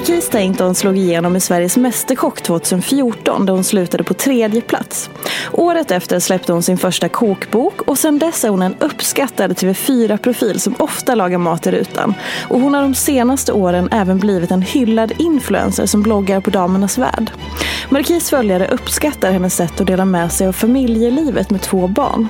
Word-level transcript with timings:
Marquis 0.00 0.28
Tainton 0.28 0.74
slog 0.74 0.98
igenom 0.98 1.36
i 1.36 1.40
Sveriges 1.40 1.76
Mästerkock 1.76 2.42
2014 2.42 3.46
där 3.46 3.52
hon 3.52 3.64
slutade 3.64 4.04
på 4.04 4.14
tredje 4.14 4.60
plats. 4.60 5.10
Året 5.52 5.90
efter 5.90 6.20
släppte 6.20 6.52
hon 6.52 6.62
sin 6.62 6.78
första 6.78 7.08
kokbok 7.08 7.82
och 7.82 7.98
sedan 7.98 8.18
dess 8.18 8.44
är 8.44 8.48
hon 8.48 8.62
en 8.62 8.74
uppskattad 8.80 9.52
TV4-profil 9.52 10.60
som 10.60 10.74
ofta 10.78 11.14
lagar 11.14 11.38
mat 11.38 11.66
i 11.66 11.70
rutan. 11.70 12.14
Och 12.48 12.60
hon 12.60 12.74
har 12.74 12.82
de 12.82 12.94
senaste 12.94 13.52
åren 13.52 13.88
även 13.92 14.18
blivit 14.18 14.50
en 14.50 14.62
hyllad 14.62 15.12
influencer 15.18 15.86
som 15.86 16.02
bloggar 16.02 16.40
på 16.40 16.50
Damernas 16.50 16.98
Värld. 16.98 17.30
Marquis 17.88 18.30
följare 18.30 18.68
uppskattar 18.68 19.32
hennes 19.32 19.56
sätt 19.56 19.80
att 19.80 19.86
dela 19.86 20.04
med 20.04 20.32
sig 20.32 20.46
av 20.46 20.52
familjelivet 20.52 21.50
med 21.50 21.62
två 21.62 21.86
barn. 21.86 22.28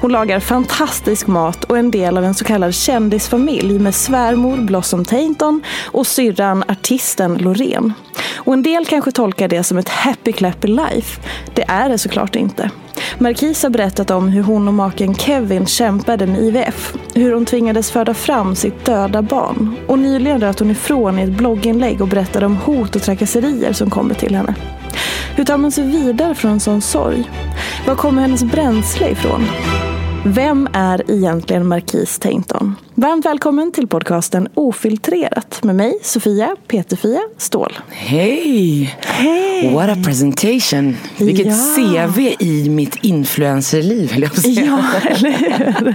Hon 0.00 0.12
lagar 0.12 0.40
fantastisk 0.40 1.26
mat 1.26 1.64
och 1.64 1.76
är 1.76 1.80
en 1.80 1.90
del 1.90 2.18
av 2.18 2.24
en 2.24 2.34
så 2.34 2.44
kallad 2.44 2.74
kändisfamilj 2.74 3.78
med 3.78 3.94
svärmor 3.94 4.56
Blossom 4.56 5.04
Tainton 5.04 5.62
och 5.84 6.06
syrran 6.06 6.64
artisten 7.08 7.38
Loreen. 7.38 7.92
Och 8.36 8.52
en 8.52 8.62
del 8.62 8.86
kanske 8.86 9.10
tolkar 9.10 9.48
det 9.48 9.64
som 9.64 9.78
ett 9.78 9.88
happy 9.88 10.32
clappy 10.32 10.68
life. 10.68 11.20
Det 11.54 11.64
är 11.68 11.88
det 11.88 11.98
såklart 11.98 12.36
inte. 12.36 12.70
Marquis 13.18 13.62
har 13.62 13.70
berättat 13.70 14.10
om 14.10 14.28
hur 14.28 14.42
hon 14.42 14.68
och 14.68 14.74
maken 14.74 15.14
Kevin 15.14 15.66
kämpade 15.66 16.26
med 16.26 16.40
IVF. 16.40 16.94
Hur 17.14 17.32
hon 17.32 17.46
tvingades 17.46 17.90
föda 17.90 18.14
fram 18.14 18.54
sitt 18.56 18.84
döda 18.84 19.22
barn. 19.22 19.76
Och 19.86 19.98
nyligen 19.98 20.40
röt 20.40 20.58
hon 20.58 20.70
ifrån 20.70 21.18
i 21.18 21.22
ett 21.22 21.38
blogginlägg 21.38 22.00
och 22.00 22.08
berättade 22.08 22.46
om 22.46 22.56
hot 22.56 22.96
och 22.96 23.02
trakasserier 23.02 23.72
som 23.72 23.90
kommer 23.90 24.14
till 24.14 24.34
henne. 24.34 24.54
Hur 25.36 25.44
tar 25.44 25.58
man 25.58 25.72
sig 25.72 25.84
vidare 25.84 26.34
från 26.34 26.50
en 26.50 26.60
sån 26.60 26.80
sorg? 26.80 27.30
Var 27.86 27.94
kommer 27.94 28.22
hennes 28.22 28.44
bränsle 28.44 29.10
ifrån? 29.10 29.44
Vem 30.24 30.68
är 30.72 31.10
egentligen 31.10 31.66
Marquis 31.66 32.18
Tainton? 32.18 32.74
Varmt 32.94 33.26
välkommen 33.26 33.72
till 33.72 33.86
podcasten 33.88 34.48
Ofiltrerat 34.54 35.64
med 35.64 35.76
mig, 35.76 35.98
Sofia 36.02 36.56
Peterfia 36.68 37.20
Ståhl. 37.36 37.78
Hej! 37.90 38.96
Hej! 39.00 39.74
What 39.74 39.90
a 39.90 39.96
presentation! 40.04 40.96
Vilket 41.18 41.46
Ja. 41.46 41.54
CV 41.76 42.34
i 42.38 42.68
mitt 42.68 42.96
influencerliv, 42.96 44.12
höll 44.12 44.22
jag 44.22 44.30
på 44.30 44.36
att 44.36 44.42
säga. 44.42 44.64
Ja, 44.64 45.08
eller 45.10 45.30
hur? 45.30 45.94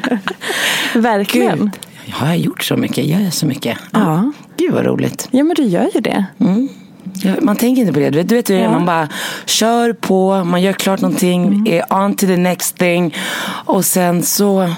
Verkligen. 1.02 1.60
Gud, 1.60 2.14
har 2.14 2.28
jag 2.28 2.38
gjort 2.38 2.64
så 2.64 2.78
mycket? 2.78 3.06
Gör 3.06 3.20
jag 3.20 3.34
så 3.34 3.46
mycket? 3.46 3.78
Ja. 3.92 4.32
Gud 4.58 4.74
vad 4.74 4.86
roligt. 4.86 5.28
Ja, 5.32 5.44
men 5.44 5.56
du 5.56 5.64
gör 5.64 5.90
ju 5.94 6.00
det. 6.02 6.26
Ja, 6.38 6.56
Man 7.42 7.56
tänker 7.56 7.82
inte 7.82 7.94
på 7.94 8.00
det. 8.00 8.10
Du 8.10 8.18
vet, 8.18 8.30
du 8.30 8.36
vet 8.36 8.50
hur 8.50 8.56
det 8.56 8.62
är. 8.62 8.64
Ja. 8.66 8.72
Man 8.72 8.86
bara 8.86 9.08
kör 9.46 9.94
på, 9.94 10.44
man 10.44 10.62
gör 10.62 10.74
klart 10.74 11.02
någonting, 11.02 11.44
Mm. 11.48 11.68
är 11.68 11.94
on 12.04 12.16
to 12.16 12.26
the 12.26 12.38
next 12.38 12.78
thing. 12.78 13.16
Och 13.66 13.86
sen 13.86 14.24
så... 14.24 14.70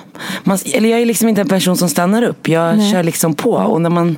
Man, 0.43 0.57
eller 0.73 0.89
jag 0.89 1.01
är 1.01 1.05
liksom 1.05 1.29
inte 1.29 1.41
en 1.41 1.47
person 1.47 1.77
som 1.77 1.89
stannar 1.89 2.23
upp. 2.23 2.47
Jag 2.47 2.77
Nej. 2.77 2.91
kör 2.91 3.03
liksom 3.03 3.33
på. 3.35 3.51
Och 3.51 3.81
när 3.81 3.89
man... 3.89 4.17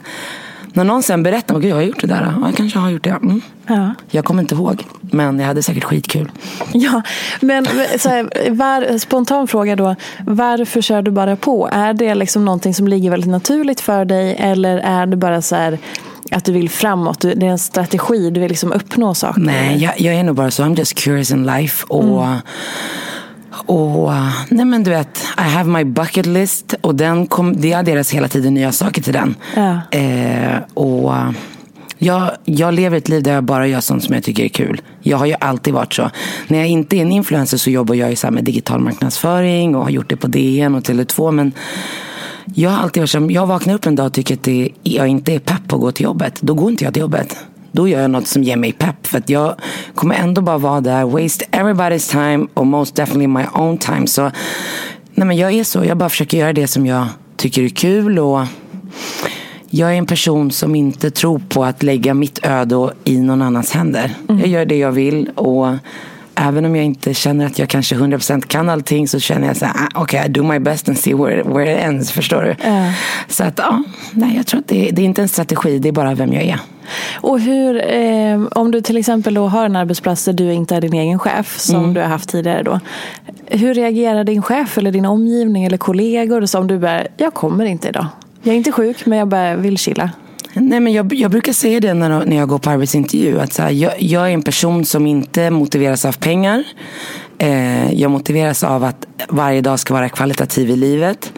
När 0.73 0.83
någon 0.83 1.03
sen 1.03 1.23
berättar, 1.23 1.59
Gud, 1.59 1.71
jag 1.71 1.75
har 1.75 1.81
gjort 1.83 2.01
det 2.01 2.07
där. 2.07 2.33
Ja, 2.41 2.47
jag 2.47 2.55
kanske 2.57 2.79
har 2.79 2.89
gjort 2.89 3.03
det. 3.03 3.09
Mm. 3.09 3.41
Ja. 3.67 3.93
Jag 4.09 4.25
kommer 4.25 4.41
inte 4.41 4.55
ihåg, 4.55 4.83
men 5.01 5.39
jag 5.39 5.47
hade 5.47 5.63
säkert 5.63 5.83
skitkul. 5.83 6.31
Ja, 6.73 7.01
men 7.39 7.65
så 7.99 8.09
här, 8.09 8.49
var, 8.51 8.97
spontan 8.97 9.47
fråga 9.47 9.75
då. 9.75 9.95
Varför 10.19 10.81
kör 10.81 11.01
du 11.01 11.11
bara 11.11 11.35
på? 11.35 11.69
Är 11.71 11.93
det 11.93 12.15
liksom 12.15 12.45
någonting 12.45 12.73
som 12.73 12.87
ligger 12.87 13.11
väldigt 13.11 13.29
naturligt 13.29 13.81
för 13.81 14.05
dig 14.05 14.35
eller 14.39 14.77
är 14.77 15.05
det 15.05 15.17
bara 15.17 15.41
så 15.41 15.55
här 15.55 15.77
att 16.31 16.45
du 16.45 16.51
vill 16.51 16.69
framåt? 16.69 17.21
Det 17.21 17.31
är 17.31 17.43
en 17.43 17.57
strategi, 17.57 18.29
du 18.29 18.39
vill 18.39 18.49
liksom 18.49 18.71
uppnå 18.73 19.13
saker? 19.13 19.41
Nej, 19.41 19.83
jag, 19.83 20.01
jag 20.01 20.15
är 20.15 20.23
nog 20.23 20.35
bara 20.35 20.51
så. 20.51 20.63
I'm 20.63 20.77
just 20.77 20.95
curious 20.95 21.31
in 21.31 21.45
life. 21.45 21.85
Och, 21.87 22.27
och 23.65 24.11
nej 24.49 24.65
men 24.65 24.83
du 24.83 24.91
vet, 24.91 25.25
I 25.37 25.41
have 25.41 25.69
my 25.69 25.83
bucket 25.83 26.25
list. 26.25 26.73
Och 26.81 26.95
den 26.95 27.27
kom, 27.27 27.61
det 27.61 27.73
adderas 27.73 28.11
hela 28.11 28.27
tiden 28.27 28.53
nya 28.53 28.71
saker 28.71 29.01
till 29.01 29.13
den. 29.13 29.35
Ja. 29.55 29.81
Eh, 29.99 30.57
och 30.73 31.13
jag, 31.97 32.31
jag 32.45 32.73
lever 32.73 32.97
ett 32.97 33.09
liv 33.09 33.23
där 33.23 33.33
jag 33.33 33.43
bara 33.43 33.67
gör 33.67 33.79
sånt 33.79 34.03
som 34.03 34.15
jag 34.15 34.23
tycker 34.23 34.43
är 34.43 34.49
kul. 34.49 34.81
Jag 35.01 35.17
har 35.17 35.25
ju 35.25 35.35
alltid 35.39 35.73
varit 35.73 35.93
så. 35.93 36.09
När 36.47 36.57
jag 36.57 36.67
inte 36.67 36.97
är 36.97 37.01
en 37.01 37.11
influencer 37.11 37.57
så 37.57 37.69
jobbar 37.69 37.95
jag 37.95 38.09
ju 38.09 38.15
så 38.15 38.31
med 38.31 38.43
digital 38.43 38.79
marknadsföring 38.79 39.75
och 39.75 39.83
har 39.83 39.89
gjort 39.89 40.09
det 40.09 40.15
på 40.15 40.27
DN 40.27 40.75
och 40.75 40.83
Tele2. 40.83 41.31
Men 41.31 41.51
jag 42.53 42.69
har 42.69 42.77
alltid 42.77 43.01
varit 43.01 43.09
som, 43.09 43.31
jag 43.31 43.47
vaknar 43.47 43.73
upp 43.73 43.85
en 43.85 43.95
dag 43.95 44.05
och 44.05 44.13
tycker 44.13 44.35
att 44.35 44.43
det, 44.43 44.69
jag 44.83 45.07
inte 45.07 45.33
är 45.33 45.39
pepp 45.39 45.67
på 45.67 45.75
att 45.75 45.81
gå 45.81 45.91
till 45.91 46.03
jobbet. 46.03 46.41
Då 46.41 46.53
går 46.53 46.69
inte 46.71 46.83
jag 46.83 46.93
till 46.93 47.01
jobbet. 47.01 47.37
Då 47.71 47.87
gör 47.87 48.01
jag 48.01 48.11
något 48.11 48.27
som 48.27 48.43
ger 48.43 48.55
mig 48.55 48.71
pepp. 48.71 49.07
För 49.07 49.17
att 49.17 49.29
jag 49.29 49.55
kommer 49.95 50.15
ändå 50.15 50.41
bara 50.41 50.57
vara 50.57 50.81
där, 50.81 51.05
waste 51.05 51.45
everybody's 51.51 52.11
time 52.11 52.47
och 52.53 52.67
most 52.67 52.95
definitely 52.95 53.27
my 53.27 53.43
own 53.53 53.77
time. 53.77 54.07
Så 54.07 54.31
nej 55.13 55.27
men 55.27 55.37
jag 55.37 55.51
är 55.51 55.63
så, 55.63 55.85
jag 55.85 55.97
bara 55.97 56.09
försöker 56.09 56.37
göra 56.37 56.53
det 56.53 56.67
som 56.67 56.85
jag 56.85 57.07
tycker 57.35 57.63
är 57.63 57.69
kul. 57.69 58.19
och 58.19 58.45
jag 59.69 59.93
är 59.93 59.97
en 59.97 60.05
person 60.05 60.51
som 60.51 60.75
inte 60.75 61.11
tror 61.11 61.41
på 61.49 61.63
att 61.63 61.83
lägga 61.83 62.13
mitt 62.13 62.45
öde 62.45 62.89
i 63.03 63.17
någon 63.17 63.41
annans 63.41 63.71
händer. 63.71 64.11
Jag 64.27 64.47
gör 64.47 64.65
det 64.65 64.77
jag 64.77 64.91
vill 64.91 65.29
och 65.35 65.67
även 66.37 66.65
om 66.65 66.75
jag 66.75 66.85
inte 66.85 67.13
känner 67.13 67.45
att 67.45 67.59
jag 67.59 67.69
kanske 67.69 67.95
100% 67.95 68.41
kan 68.47 68.69
allting 68.69 69.07
så 69.07 69.19
känner 69.19 69.47
jag 69.47 69.57
så 69.57 69.65
här, 69.65 69.73
ah, 69.75 70.01
okej, 70.01 70.23
I 70.25 70.29
do 70.29 70.43
my 70.43 70.59
best 70.59 70.89
and 70.89 70.97
see 70.97 71.13
where, 71.13 71.43
where 71.43 71.73
it 71.73 71.79
ends, 71.83 72.11
förstår 72.11 72.41
du? 72.41 72.55
Ja. 72.69 72.93
Så 73.27 73.43
att, 73.43 73.57
ja, 73.57 73.83
nej, 74.11 74.35
jag 74.35 74.47
tror 74.47 74.59
att 74.59 74.67
det, 74.67 74.89
det 74.93 75.01
är 75.01 75.05
inte 75.05 75.21
en 75.21 75.27
strategi, 75.27 75.79
det 75.79 75.87
är 75.89 75.93
bara 75.93 76.15
vem 76.15 76.33
jag 76.33 76.43
är. 76.43 76.59
Och 77.15 77.39
hur, 77.39 77.93
eh, 77.93 78.41
om 78.51 78.71
du 78.71 78.81
till 78.81 78.97
exempel 78.97 79.33
då 79.33 79.47
har 79.47 79.65
en 79.65 79.75
arbetsplats 79.75 80.25
där 80.25 80.33
du 80.33 80.53
inte 80.53 80.75
är 80.75 80.81
din 80.81 80.93
egen 80.93 81.19
chef 81.19 81.57
som 81.59 81.75
Mm. 81.75 81.93
du 81.93 82.01
har 82.01 82.07
haft 82.07 82.29
tidigare 82.29 82.63
då. 82.63 82.79
Hur 83.45 83.73
reagerar 83.73 84.23
din 84.23 84.41
chef 84.41 84.77
eller 84.77 84.91
din 84.91 85.05
omgivning 85.05 85.65
eller 85.65 85.77
kollegor 85.77 86.45
som 86.45 86.67
du 86.67 86.79
bara, 86.79 87.01
jag 87.17 87.33
kommer 87.33 87.65
inte 87.65 87.87
idag. 87.87 88.05
Jag 88.43 88.53
är 88.53 88.57
inte 88.57 88.71
sjuk 88.71 89.05
men 89.05 89.19
jag 89.19 89.27
bara 89.27 89.55
vill 89.55 89.77
chilla. 89.77 90.11
Nej, 90.53 90.79
men 90.79 90.93
jag, 90.93 91.13
jag 91.13 91.31
brukar 91.31 91.53
säga 91.53 91.79
det 91.79 91.93
när, 91.93 92.25
när 92.25 92.37
jag 92.37 92.49
går 92.49 92.59
på 92.59 92.69
arbetsintervju. 92.69 93.39
Att 93.39 93.53
så 93.53 93.61
här, 93.61 93.69
jag, 93.69 94.01
jag 94.01 94.29
är 94.29 94.33
en 94.33 94.41
person 94.41 94.85
som 94.85 95.07
inte 95.07 95.49
motiveras 95.49 96.05
av 96.05 96.11
pengar. 96.11 96.63
Eh, 97.37 97.93
jag 97.93 98.11
motiveras 98.11 98.63
av 98.63 98.83
att 98.83 99.07
varje 99.29 99.61
dag 99.61 99.79
ska 99.79 99.93
vara 99.93 100.09
kvalitativ 100.09 100.69
i 100.69 100.75
livet. 100.75 101.33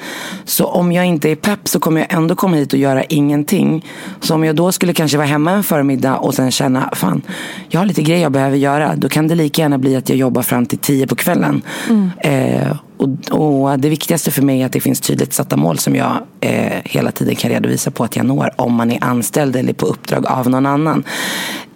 Så 0.46 0.66
om 0.66 0.92
jag 0.92 1.06
inte 1.06 1.30
är 1.30 1.36
pepp 1.36 1.68
så 1.68 1.80
kommer 1.80 2.02
jag 2.02 2.14
ändå 2.14 2.36
komma 2.36 2.56
hit 2.56 2.74
och 2.74 2.80
göra 2.80 3.04
ingenting. 3.04 3.86
Så 4.20 4.36
om 4.36 4.44
jag 4.44 4.56
då 4.56 4.72
skulle 4.72 4.94
kanske 4.94 5.18
vara 5.18 5.28
hemma 5.28 5.52
en 5.52 5.64
förmiddag 5.64 6.18
och 6.18 6.34
sen 6.34 6.52
känna, 6.52 6.90
fan, 6.94 7.22
jag 7.70 7.80
har 7.80 7.86
lite 7.86 8.02
grejer 8.02 8.22
jag 8.22 8.32
behöver 8.32 8.58
göra. 8.58 8.96
Då 8.96 9.10
kan 9.10 9.28
det 9.28 9.36
lika 9.36 9.62
gärna 9.62 9.78
bli 9.78 9.96
att 9.96 10.10
jag 10.10 10.18
jobbar 10.18 10.42
fram 10.42 10.66
till 10.66 10.78
tio 10.78 11.08
på 11.08 11.16
kvällen. 11.16 11.62
Mm. 11.90 12.12
Eh, 12.20 12.78
och, 13.00 13.40
och, 13.40 13.80
det 13.80 13.90
viktigaste 13.90 14.32
för 14.32 14.42
mig 14.42 14.62
är 14.62 14.66
att 14.66 14.72
det 14.72 14.80
finns 14.80 15.02
tydligt 15.02 15.34
satta 15.34 15.58
mål 15.58 15.80
som 15.80 15.96
jag 15.96 16.18
eh, 16.40 16.82
hela 16.84 17.12
tiden 17.12 17.36
kan 17.36 17.52
redovisa 17.52 17.92
på 17.92 18.04
att 18.04 18.16
jag 18.16 18.26
når 18.26 18.52
om 18.56 18.74
man 18.74 18.92
är 18.92 19.04
anställd 19.04 19.56
eller 19.56 19.74
på 19.74 19.86
uppdrag 19.86 20.26
av 20.26 20.50
någon 20.50 20.66
annan. 20.66 21.04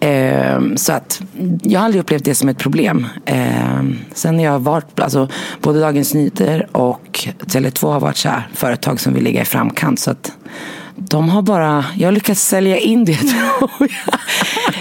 Eh, 0.00 0.60
så 0.76 0.92
att 0.92 1.22
jag 1.62 1.80
har 1.80 1.84
aldrig 1.84 2.00
upplevt 2.00 2.24
det 2.24 2.34
som 2.34 2.48
ett 2.48 2.58
problem. 2.58 3.06
Eh, 3.24 3.82
sen 4.14 4.34
har 4.34 4.44
jag 4.44 4.58
varit, 4.58 5.00
alltså, 5.00 5.28
både 5.60 5.80
Dagens 5.80 6.14
Nyheter 6.14 6.66
och 6.72 7.28
Tele2 7.46 7.92
har 7.92 8.00
varit 8.00 8.16
så 8.16 8.28
här, 8.28 8.48
företag 8.54 9.00
som 9.00 9.14
vill 9.14 9.24
ligga 9.24 9.42
i 9.42 9.44
framkant. 9.44 10.00
Så 10.00 10.10
att, 10.10 10.32
de 10.96 11.28
har 11.28 11.42
bara, 11.42 11.84
jag 11.96 12.06
har 12.06 12.12
lyckats 12.12 12.48
sälja 12.48 12.78
in 12.78 13.04
det 13.04 13.14
tror 13.16 13.70
jag. 13.80 14.18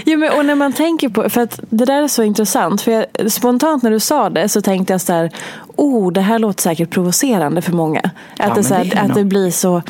jo, 0.06 0.20
men, 0.20 0.32
och 0.32 0.46
när 0.46 0.56
man 0.56 0.74
tänker 0.74 1.10
på, 1.10 1.30
för 1.30 1.42
att 1.42 1.60
det 1.70 1.86
där 1.86 2.04
är 2.04 2.08
så 2.08 2.24
intressant. 2.24 2.82
För 2.82 2.92
jag, 2.92 3.32
spontant 3.32 3.84
när 3.84 3.92
du 3.92 4.00
sa 4.00 4.30
det 4.30 4.50
så 4.50 4.62
tänkte 4.62 4.94
jag 4.94 5.02
så 5.02 5.14
här, 5.14 5.32
oh 5.76 6.12
det 6.12 6.22
här 6.22 6.40
låter 6.40 6.62
säkert 6.62 6.90
provocerande 6.90 7.62
för 7.62 7.72
många. 7.72 8.00
Att, 8.00 8.12
ja, 8.38 8.54
det, 8.56 8.64
så 8.64 8.74
här, 8.74 8.86
det 8.86 9.00
att 9.00 9.14
det 9.14 9.24
blir 9.24 9.52
så, 9.52 9.82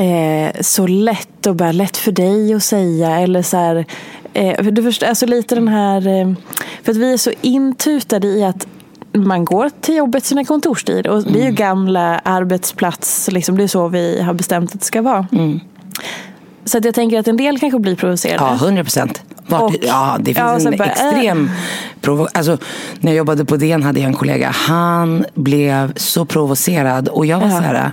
eh, 0.00 0.60
så 0.60 0.86
lätt 0.86 1.46
och 1.46 1.56
bara 1.56 1.72
lätt 1.72 1.96
för 1.96 2.12
dig 2.12 2.54
att 2.54 2.62
säga. 2.62 3.20
Eller 3.20 3.42
så 3.42 3.56
här, 3.56 3.84
eh, 4.32 4.64
du 4.64 4.82
förstår, 4.82 5.06
alltså 5.06 5.26
lite 5.26 5.54
den 5.54 5.68
här, 5.68 6.06
eh, 6.06 6.32
för 6.82 6.92
att 6.92 6.98
vi 6.98 7.12
är 7.12 7.16
så 7.16 7.32
intutade 7.40 8.26
i 8.26 8.44
att 8.44 8.66
man 9.12 9.44
går 9.44 9.70
till 9.80 9.96
jobbet 9.96 10.24
sina 10.24 10.44
kontorstid 10.44 11.06
och 11.06 11.22
det 11.22 11.38
är 11.38 11.42
ju 11.42 11.42
mm. 11.42 11.54
gamla 11.54 12.18
arbetsplats, 12.18 13.28
liksom, 13.32 13.56
det 13.56 13.62
är 13.62 13.68
så 13.68 13.88
vi 13.88 14.22
har 14.22 14.34
bestämt 14.34 14.74
att 14.74 14.80
det 14.80 14.86
ska 14.86 15.02
vara. 15.02 15.26
Mm. 15.32 15.60
Så 16.66 16.78
att 16.78 16.84
jag 16.84 16.94
tänker 16.94 17.18
att 17.18 17.28
en 17.28 17.36
del 17.36 17.58
kanske 17.58 17.78
blir 17.78 17.96
provocerade. 17.96 18.44
Ja, 18.44 18.66
hundra 18.66 18.84
procent. 18.84 19.22
Ja, 19.48 20.16
det 20.20 20.34
finns 20.34 20.64
ja, 20.64 20.70
en 20.70 20.78
bara, 20.78 20.88
extrem 20.88 21.44
äh. 21.44 21.50
provo 22.00 22.28
alltså, 22.34 22.58
När 23.00 23.12
jag 23.12 23.16
jobbade 23.16 23.44
på 23.44 23.56
DN 23.56 23.82
hade 23.82 24.00
jag 24.00 24.08
en 24.08 24.14
kollega. 24.14 24.50
Han 24.50 25.24
blev 25.34 25.92
så 25.96 26.24
provocerad 26.24 27.08
och 27.08 27.26
jag 27.26 27.40
var 27.40 27.48
ja. 27.48 27.56
så 27.56 27.62
här. 27.62 27.92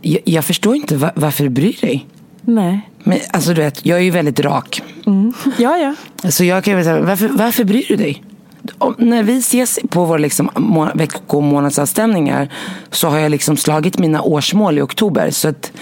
Jag, 0.00 0.20
jag 0.24 0.44
förstår 0.44 0.76
inte 0.76 0.96
var, 0.96 1.12
varför 1.14 1.44
du 1.44 1.50
bryr 1.50 1.76
dig. 1.80 2.06
Nej. 2.42 2.90
Men, 3.04 3.18
alltså, 3.30 3.54
du 3.54 3.62
vet, 3.62 3.86
jag 3.86 3.98
är 3.98 4.02
ju 4.02 4.10
väldigt 4.10 4.40
rak. 4.40 4.82
Mm. 5.06 5.32
Ja, 5.58 5.76
ja. 5.76 5.94
Så 6.30 6.44
jag 6.44 6.64
kan 6.64 6.84
säga, 6.84 7.00
varför, 7.00 7.28
varför 7.28 7.64
bryr 7.64 7.84
du 7.88 7.96
dig? 7.96 8.22
När 8.98 9.22
vi 9.22 9.38
ses 9.38 9.78
på 9.88 10.04
våra 10.04 10.18
liksom 10.18 10.50
och 11.26 11.42
månadsavstämningar 11.42 12.48
så 12.90 13.08
har 13.08 13.18
jag 13.18 13.30
liksom 13.30 13.56
slagit 13.56 13.98
mina 13.98 14.22
årsmål 14.22 14.78
i 14.78 14.80
oktober. 14.80 15.30
Så 15.30 15.48
att 15.48 15.72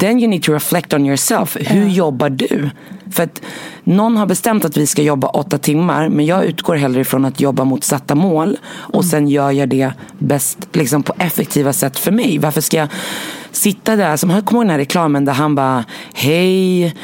then 0.00 0.18
you 0.18 0.28
need 0.28 0.42
to 0.42 0.52
reflect 0.52 0.92
on 0.94 1.06
yourself. 1.06 1.56
Hur 1.60 1.82
mm. 1.82 1.88
jobbar 1.88 2.30
du? 2.30 2.70
För 3.10 3.22
att 3.22 3.42
någon 3.84 4.16
har 4.16 4.26
bestämt 4.26 4.64
att 4.64 4.76
vi 4.76 4.86
ska 4.86 5.02
jobba 5.02 5.28
åtta 5.28 5.58
timmar 5.58 6.08
men 6.08 6.26
jag 6.26 6.44
utgår 6.44 6.76
hellre 6.76 7.00
ifrån 7.00 7.24
att 7.24 7.40
jobba 7.40 7.64
mot 7.64 7.84
satta 7.84 8.14
mål 8.14 8.58
och 8.66 8.94
mm. 8.94 9.10
sen 9.10 9.28
gör 9.28 9.50
jag 9.50 9.68
det 9.68 9.92
bäst 10.18 10.58
liksom 10.72 11.02
på 11.02 11.14
effektiva 11.18 11.72
sätt 11.72 11.98
för 11.98 12.12
mig. 12.12 12.38
Varför 12.38 12.60
ska 12.60 12.76
jag 12.76 12.88
sitta 13.56 13.96
där, 13.96 14.16
som 14.16 14.30
jag 14.30 14.44
kommer 14.44 14.60
ihåg 14.60 14.64
den 14.64 14.70
här 14.70 14.78
reklamen 14.78 15.24
där 15.24 15.32
han 15.32 15.54
bara 15.54 15.84
Hej 16.14 16.94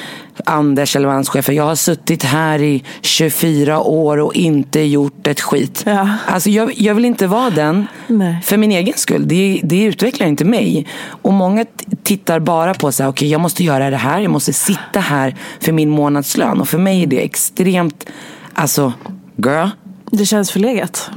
Anders 0.45 0.97
eller 0.97 1.09
hans 1.09 1.29
chef, 1.29 1.49
jag 1.49 1.65
har 1.65 1.75
suttit 1.75 2.23
här 2.23 2.63
i 2.63 2.85
24 3.01 3.81
år 3.81 4.19
och 4.19 4.35
inte 4.35 4.81
gjort 4.81 5.27
ett 5.27 5.41
skit. 5.41 5.83
Ja. 5.87 6.09
Alltså 6.27 6.51
jag, 6.51 6.73
jag 6.77 6.95
vill 6.95 7.05
inte 7.05 7.27
vara 7.27 7.51
den 7.51 7.87
Nej. 8.07 8.37
för 8.45 8.57
min 8.57 8.73
egen 8.73 8.95
skull. 8.97 9.29
Det, 9.29 9.61
det 9.65 9.83
utvecklar 9.83 10.27
inte 10.27 10.45
mig. 10.45 10.87
Och 11.07 11.33
många 11.33 11.65
tittar 12.03 12.41
bara 12.41 12.75
på 12.75 12.93
så 12.93 13.03
här, 13.03 13.11
okay, 13.11 13.29
jag 13.29 13.41
måste 13.41 13.65
göra 13.65 13.91
det 13.91 13.97
här, 13.97 14.21
jag 14.21 14.31
måste 14.31 14.53
sitta 14.53 15.01
här 15.01 15.37
för 15.61 15.73
min 15.73 15.91
månadslön. 15.91 16.61
Och 16.61 16.69
för 16.69 16.79
mig 16.79 17.03
är 17.03 17.07
det 17.07 17.25
extremt, 17.25 18.07
alltså 18.55 18.93
girl. 19.37 19.69
Det 20.11 20.27
känns 20.27 20.51
förlegat. 20.51 21.11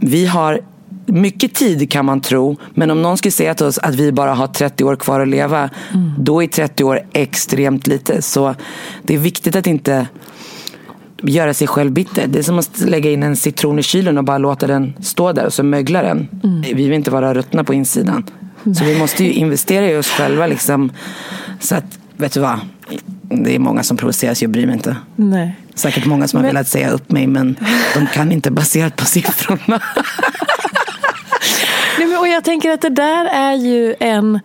Vi 0.00 0.26
har 0.26 0.60
mycket 1.06 1.54
tid 1.54 1.90
kan 1.90 2.04
man 2.04 2.20
tro. 2.20 2.56
Men 2.74 2.90
om 2.90 3.02
någon 3.02 3.16
skulle 3.18 3.32
säga 3.32 3.54
till 3.54 3.66
oss 3.66 3.78
att 3.78 3.94
vi 3.94 4.12
bara 4.12 4.34
har 4.34 4.46
30 4.46 4.84
år 4.84 4.96
kvar 4.96 5.20
att 5.20 5.28
leva. 5.28 5.70
Mm. 5.92 6.12
Då 6.18 6.42
är 6.42 6.46
30 6.46 6.84
år 6.84 7.00
extremt 7.12 7.86
lite. 7.86 8.22
Så 8.22 8.54
det 9.02 9.14
är 9.14 9.18
viktigt 9.18 9.56
att 9.56 9.66
inte 9.66 10.06
göra 11.22 11.54
sig 11.54 11.66
själv 11.66 11.92
bitter. 11.92 12.26
Det 12.26 12.38
är 12.38 12.42
som 12.42 12.58
att 12.58 12.80
lägga 12.80 13.10
in 13.10 13.22
en 13.22 13.36
citron 13.36 13.78
i 13.78 13.82
kylen 13.82 14.18
och 14.18 14.24
bara 14.24 14.38
låta 14.38 14.66
den 14.66 14.94
stå 15.00 15.32
där 15.32 15.46
och 15.46 15.52
så 15.52 15.62
möglar 15.62 16.02
den. 16.02 16.28
Mm. 16.44 16.60
Vi 16.60 16.72
vill 16.74 16.92
inte 16.92 17.10
vara 17.10 17.34
ruttna 17.34 17.64
på 17.64 17.74
insidan. 17.74 18.24
Så 18.78 18.84
vi 18.84 18.98
måste 18.98 19.24
ju 19.24 19.32
investera 19.32 19.90
i 19.90 19.96
oss 19.96 20.08
själva. 20.08 20.46
Liksom. 20.46 20.92
Så 21.60 21.74
att, 21.74 21.98
vet 22.16 22.32
du 22.32 22.40
vad? 22.40 22.60
Det 23.28 23.54
är 23.54 23.58
många 23.58 23.82
som 23.82 23.96
provoceras, 23.96 24.42
jag 24.42 24.50
bryr 24.50 24.66
mig 24.66 24.74
inte. 24.74 24.96
Nej. 25.16 25.56
Säkert 25.74 26.06
många 26.06 26.28
som 26.28 26.40
har 26.40 26.46
velat 26.46 26.68
säga 26.68 26.90
upp 26.90 27.10
mig 27.10 27.26
men 27.26 27.56
de 27.94 28.06
kan 28.06 28.32
inte 28.32 28.50
baserat 28.50 28.96
på 28.96 29.04
siffrorna. 29.04 29.80
Jag 32.32 32.44
tänker 32.44 32.70
att 32.70 32.80
det 32.80 32.88
där 32.88 33.24
är 33.24 33.54
ju 33.54 33.94
en 34.00 34.40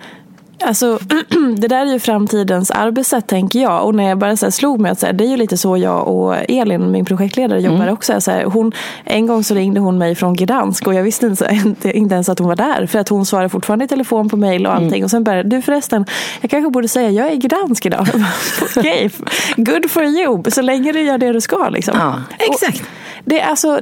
Alltså, 0.64 1.00
det 1.58 1.68
där 1.68 1.86
är 1.86 1.92
ju 1.94 2.00
framtidens 2.00 2.72
arbetssätt 2.72 3.28
tänker 3.28 3.60
jag. 3.60 3.86
Och 3.86 3.96
när 3.96 4.10
jag 4.10 4.18
bara 4.18 4.38
så 4.38 4.46
här 4.46 4.52
slog 4.52 4.80
mig 4.80 4.92
att 4.92 5.00
så 5.00 5.06
här, 5.06 5.14
det 5.14 5.24
är 5.24 5.28
ju 5.28 5.38
lite 5.38 5.58
så 5.58 5.78
jag 5.78 6.08
och 6.08 6.36
Elin, 6.50 6.92
min 6.92 7.06
projektledare, 7.06 7.62
jobbar 7.62 7.82
mm. 7.82 7.94
också. 7.94 8.22
Så 8.22 8.32
här, 8.32 8.44
hon, 8.44 8.72
en 9.04 9.28
gång 9.28 9.44
så 9.44 9.56
ringde 9.56 9.80
hon 9.80 9.98
mig 9.98 10.16
från 10.16 10.36
Gdansk 10.36 10.88
och 10.88 10.94
jag 10.94 11.04
visste 11.04 11.26
inte, 11.28 11.62
inte 11.94 12.16
ens 12.16 12.30
att 12.30 12.40
hon 12.40 12.48
var 12.48 12.56
där. 12.56 12.86
För 12.86 13.00
att 13.00 13.10
hon 13.10 13.26
svarade 13.26 13.50
fortfarande 13.50 13.86
i 13.86 13.88
telefon 13.88 14.30
på 14.30 14.38
mail 14.38 14.66
och 14.66 14.72
mm. 14.72 14.84
allting. 14.84 15.00
Mm. 15.00 15.06
Och 15.06 15.12
sen 15.12 15.24
började 15.24 15.50
du 15.50 15.62
förresten, 15.62 16.06
jag 16.42 16.52
kanske 16.52 16.72
borde 16.72 16.88
säga 16.88 17.10
jag 17.10 17.28
är 17.28 17.32
i 17.32 17.38
Gdansk 17.38 17.86
idag. 17.86 18.08
Okej, 18.78 19.06
okay. 19.06 19.10
good 19.56 19.92
for 19.92 20.04
you. 20.04 20.44
Så 20.52 20.62
länge 20.62 20.92
du 20.92 21.02
gör 21.02 21.18
det 21.18 21.32
du 21.34 21.42
ska. 21.42 21.70
Liksom. 21.70 21.98
Ja, 22.00 22.22
exakt. 22.40 22.82
Och, 22.82 22.88
det 23.30 23.40
är 23.40 23.50
alltså, 23.50 23.82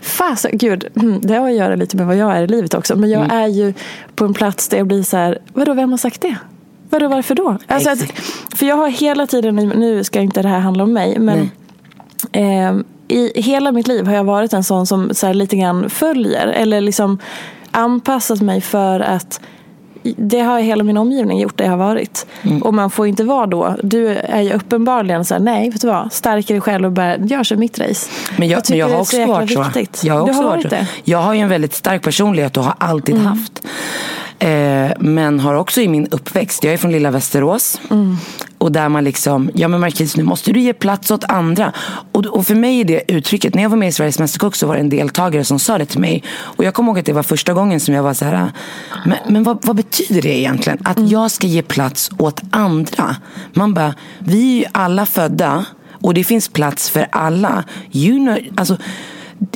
fast, 0.00 0.46
gud, 0.52 0.88
mm, 0.96 1.20
det 1.20 1.34
har 1.34 1.48
att 1.48 1.54
göra 1.54 1.74
lite 1.74 1.96
med 1.96 2.06
vad 2.06 2.16
jag 2.16 2.36
är 2.36 2.42
i 2.42 2.46
livet 2.46 2.74
också. 2.74 2.96
Men 2.96 3.10
jag 3.10 3.24
mm. 3.24 3.36
är 3.36 3.46
ju 3.46 3.74
på 4.14 4.24
en 4.24 4.34
plats 4.34 4.68
där 4.68 4.76
jag 4.76 4.86
blir 4.86 5.02
så 5.02 5.16
här, 5.16 5.38
vadå, 5.52 5.74
vem 5.74 5.90
har 5.90 5.98
sagt 5.98 6.20
det? 6.20 6.36
Vadå, 6.90 7.08
varför 7.08 7.34
då? 7.34 7.58
Alltså 7.66 7.90
att, 7.90 7.98
för 8.54 8.66
jag 8.66 8.76
har 8.76 8.88
hela 8.88 9.26
tiden, 9.26 9.56
nu 9.56 10.04
ska 10.04 10.20
inte 10.20 10.42
det 10.42 10.48
här 10.48 10.58
handla 10.58 10.84
om 10.84 10.92
mig, 10.92 11.18
men 11.18 11.50
eh, 12.32 12.74
i 13.08 13.40
hela 13.40 13.72
mitt 13.72 13.88
liv 13.88 14.06
har 14.06 14.14
jag 14.14 14.24
varit 14.24 14.52
en 14.52 14.64
sån 14.64 14.86
som 14.86 15.14
så 15.14 15.32
lite 15.32 15.56
grann 15.56 15.90
följer 15.90 16.46
eller 16.46 16.80
liksom 16.80 17.18
anpassat 17.70 18.40
mig 18.40 18.60
för 18.60 19.00
att 19.00 19.40
det 20.02 20.40
har 20.40 20.60
hela 20.60 20.84
min 20.84 20.96
omgivning 20.96 21.40
gjort 21.40 21.56
där 21.56 21.64
jag 21.64 21.72
har 21.72 21.78
varit. 21.78 22.26
Mm. 22.42 22.62
Och 22.62 22.74
man 22.74 22.90
får 22.90 23.06
inte 23.06 23.24
vara 23.24 23.46
då, 23.46 23.76
du 23.82 24.08
är 24.08 24.40
ju 24.40 24.52
uppenbarligen 24.52 25.24
så 25.24 25.34
här, 25.34 25.40
nej 25.40 25.70
vet 25.70 25.80
du 25.80 25.86
vad, 25.86 26.12
stärk 26.12 26.48
dig 26.48 26.60
själv 26.60 26.84
och 26.84 26.92
bara 26.92 27.16
gör 27.16 27.44
så 27.44 27.56
mitt 27.56 27.78
race. 27.78 28.10
Men 28.38 28.48
jag, 28.48 28.58
jag, 28.58 28.70
men 28.70 28.78
jag 28.78 28.88
har 28.88 29.00
också 29.00 29.26
varit 29.26 29.96
så. 29.96 30.06
Jag 30.06 30.14
har, 30.14 30.20
också 30.20 30.34
har 30.34 30.42
varit 30.42 30.70
det. 30.70 30.86
Jag 31.04 31.18
har 31.18 31.34
ju 31.34 31.40
en 31.40 31.48
väldigt 31.48 31.74
stark 31.74 32.02
personlighet 32.02 32.56
och 32.56 32.64
har 32.64 32.74
alltid 32.78 33.14
mm. 33.14 33.26
haft. 33.26 33.62
Eh, 34.38 34.90
men 34.98 35.40
har 35.40 35.54
också 35.54 35.80
i 35.80 35.88
min 35.88 36.06
uppväxt, 36.06 36.64
jag 36.64 36.72
är 36.72 36.78
från 36.78 36.92
lilla 36.92 37.10
Västerås. 37.10 37.80
Mm. 37.90 38.16
Och 38.60 38.72
där 38.72 38.88
man 38.88 39.04
liksom, 39.04 39.50
ja 39.54 39.68
men 39.68 39.80
Marquis 39.80 40.16
nu 40.16 40.22
måste 40.22 40.52
du 40.52 40.60
ge 40.60 40.72
plats 40.72 41.10
åt 41.10 41.24
andra. 41.24 41.72
Och, 42.12 42.26
och 42.26 42.46
för 42.46 42.54
mig 42.54 42.80
är 42.80 42.84
det 42.84 43.12
uttrycket, 43.12 43.54
när 43.54 43.62
jag 43.62 43.70
var 43.70 43.76
med 43.76 43.88
i 43.88 43.92
Sveriges 43.92 44.18
Mästerkock 44.18 44.56
så 44.56 44.66
var 44.66 44.74
det 44.74 44.80
en 44.80 44.88
deltagare 44.88 45.44
som 45.44 45.58
sa 45.58 45.78
det 45.78 45.86
till 45.86 46.00
mig. 46.00 46.24
Och 46.38 46.64
jag 46.64 46.74
kommer 46.74 46.90
ihåg 46.90 46.98
att 46.98 47.06
det 47.06 47.12
var 47.12 47.22
första 47.22 47.52
gången 47.52 47.80
som 47.80 47.94
jag 47.94 48.02
var 48.02 48.14
så 48.14 48.24
här, 48.24 48.52
men, 49.06 49.18
men 49.28 49.42
vad, 49.42 49.66
vad 49.66 49.76
betyder 49.76 50.22
det 50.22 50.38
egentligen? 50.38 50.78
Att 50.84 50.98
mm. 50.98 51.10
jag 51.10 51.30
ska 51.30 51.46
ge 51.46 51.62
plats 51.62 52.10
åt 52.18 52.40
andra. 52.50 53.16
Man 53.52 53.74
bara, 53.74 53.94
vi 54.18 54.52
är 54.52 54.58
ju 54.58 54.64
alla 54.72 55.06
födda 55.06 55.64
och 55.92 56.14
det 56.14 56.24
finns 56.24 56.48
plats 56.48 56.90
för 56.90 57.06
alla. 57.12 57.64
You 57.92 58.18
know, 58.18 58.38
alltså, 58.56 58.76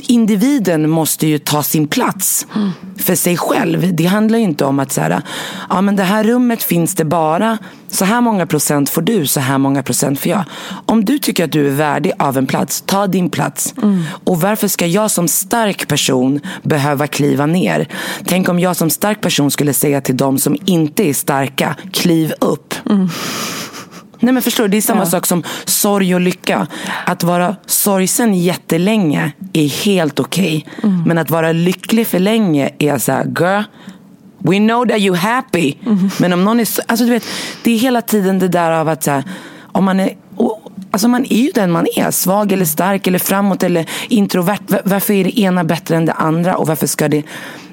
individen 0.01 0.89
måste 0.89 1.27
ju 1.27 1.37
ta 1.37 1.63
sin 1.63 1.87
plats 1.87 2.47
mm. 2.55 2.71
för 2.97 3.15
sig 3.15 3.37
själv. 3.37 3.95
Det 3.95 4.05
handlar 4.05 4.37
ju 4.37 4.43
inte 4.43 4.65
om 4.65 4.79
att 4.79 4.91
så 4.91 5.01
här, 5.01 5.21
ja, 5.69 5.81
men 5.81 5.95
det 5.95 6.03
här 6.03 6.23
rummet 6.23 6.63
finns 6.63 6.95
det 6.95 7.05
bara 7.05 7.57
så 7.89 8.05
här 8.05 8.21
många 8.21 8.45
procent 8.45 8.89
får 8.89 9.01
du, 9.01 9.27
så 9.27 9.39
här 9.39 9.57
många 9.57 9.83
procent 9.83 10.19
får 10.19 10.31
jag. 10.31 10.43
Om 10.85 11.05
du 11.05 11.19
tycker 11.19 11.43
att 11.43 11.51
du 11.51 11.67
är 11.67 11.71
värdig 11.71 12.11
av 12.19 12.37
en 12.37 12.47
plats, 12.47 12.83
ta 12.85 13.07
din 13.07 13.29
plats. 13.29 13.73
Mm. 13.83 14.03
Och 14.23 14.41
varför 14.41 14.67
ska 14.67 14.85
jag 14.87 15.11
som 15.11 15.27
stark 15.27 15.87
person 15.87 16.39
behöva 16.63 17.07
kliva 17.07 17.45
ner? 17.45 17.87
Tänk 18.25 18.49
om 18.49 18.59
jag 18.59 18.75
som 18.75 18.89
stark 18.89 19.21
person 19.21 19.51
skulle 19.51 19.73
säga 19.73 20.01
till 20.01 20.17
de 20.17 20.37
som 20.37 20.57
inte 20.65 21.09
är 21.09 21.13
starka, 21.13 21.75
kliv 21.91 22.33
upp. 22.39 22.73
Mm. 22.89 23.09
Nej 24.19 24.33
men 24.33 24.43
förstår 24.43 24.63
du, 24.63 24.69
det 24.69 24.77
är 24.77 24.81
samma 24.81 25.01
ja. 25.01 25.05
sak 25.05 25.25
som 25.25 25.43
sorg 25.65 26.15
och 26.15 26.21
lycka. 26.21 26.67
Att 27.05 27.23
vara 27.23 27.55
sorgsen 27.65 28.33
jättelänge 28.33 29.31
är 29.53 29.85
helt 29.85 30.19
okej. 30.19 30.65
Okay. 30.77 30.89
Mm. 30.91 31.03
Men 31.03 31.17
att 31.17 31.29
vara 31.29 31.51
lycklig 31.51 32.07
för 32.07 32.19
länge 32.19 32.69
är 32.79 32.97
så 32.97 33.11
här, 33.11 33.25
girl, 33.25 33.63
we 34.39 34.57
know 34.57 34.87
that 34.87 34.97
you're 34.97 35.15
happy. 35.15 35.75
Mm. 35.85 36.09
Men 36.19 36.33
om 36.33 36.43
någon 36.43 36.59
är, 36.59 36.67
alltså 36.85 37.05
du 37.05 37.11
vet, 37.11 37.25
det 37.63 37.71
är 37.71 37.77
hela 37.77 38.01
tiden 38.01 38.39
det 38.39 38.47
där 38.47 38.71
av 38.71 38.89
att 38.89 39.03
så 39.03 39.11
här, 39.11 39.23
om 39.71 39.85
man 39.85 39.99
är 39.99 40.09
Alltså 40.95 41.07
man 41.07 41.25
är 41.29 41.41
ju 41.41 41.51
den 41.51 41.71
man 41.71 41.87
är. 41.95 42.11
Svag 42.11 42.51
eller 42.51 42.65
stark 42.65 43.07
eller 43.07 43.19
framåt 43.19 43.63
eller 43.63 43.89
introvert. 44.09 44.81
Varför 44.85 45.13
är 45.13 45.23
det 45.23 45.39
ena 45.39 45.63
bättre 45.63 45.95
än 45.95 46.05
det 46.05 46.13
andra? 46.13 46.57
Och 46.57 46.67
varför 46.67 46.87
ska 46.87 47.07
det 47.07 47.23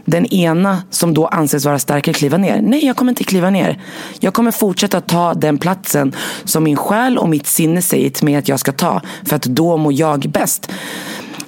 den 0.05 0.27
ena 0.27 0.83
som 0.91 1.15
då 1.15 1.27
anses 1.27 1.65
vara 1.65 1.79
starkare 1.79 2.15
kliva 2.15 2.37
ner? 2.37 2.61
Nej, 2.63 2.87
jag 2.87 2.97
kommer 2.97 3.13
inte 3.13 3.25
kliva 3.25 3.51
ner. 3.51 3.81
Jag 4.21 4.35
kommer 4.35 4.51
fortsätta 4.51 5.01
ta 5.01 5.35
den 5.35 5.59
platsen 5.59 6.15
som 6.45 6.65
min 6.65 6.77
själ 6.77 7.19
och 7.19 7.29
mitt 7.29 7.47
sinne 7.47 7.83
säger 7.83 8.11
till 8.11 8.25
mig 8.25 8.37
att 8.37 8.49
jag 8.49 8.61
ska 8.61 8.73
ta. 8.73 9.01
För 9.25 9.37
att 9.37 9.43
då 9.43 9.77
mår 9.77 9.93
jag 9.93 10.21
bäst. 10.21 10.73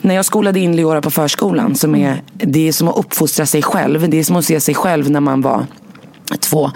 När 0.01 0.15
jag 0.15 0.25
skolade 0.25 0.61
in 0.61 0.77
Leora 0.77 1.01
på 1.01 1.11
förskolan, 1.11 1.75
som 1.75 1.95
är, 1.95 2.23
det 2.33 2.69
är 2.69 2.73
som 2.73 2.89
att 2.89 2.97
uppfostra 2.97 3.47
sig 3.47 3.63
själv. 3.63 4.11
Det 4.11 4.19
är 4.19 4.25
som 4.25 4.37
att 4.37 4.45
se 4.45 4.61
sig 4.61 4.75
själv 4.75 5.11
när 5.11 5.21
man 5.21 5.41
var 5.41 5.67
två. 6.41 6.71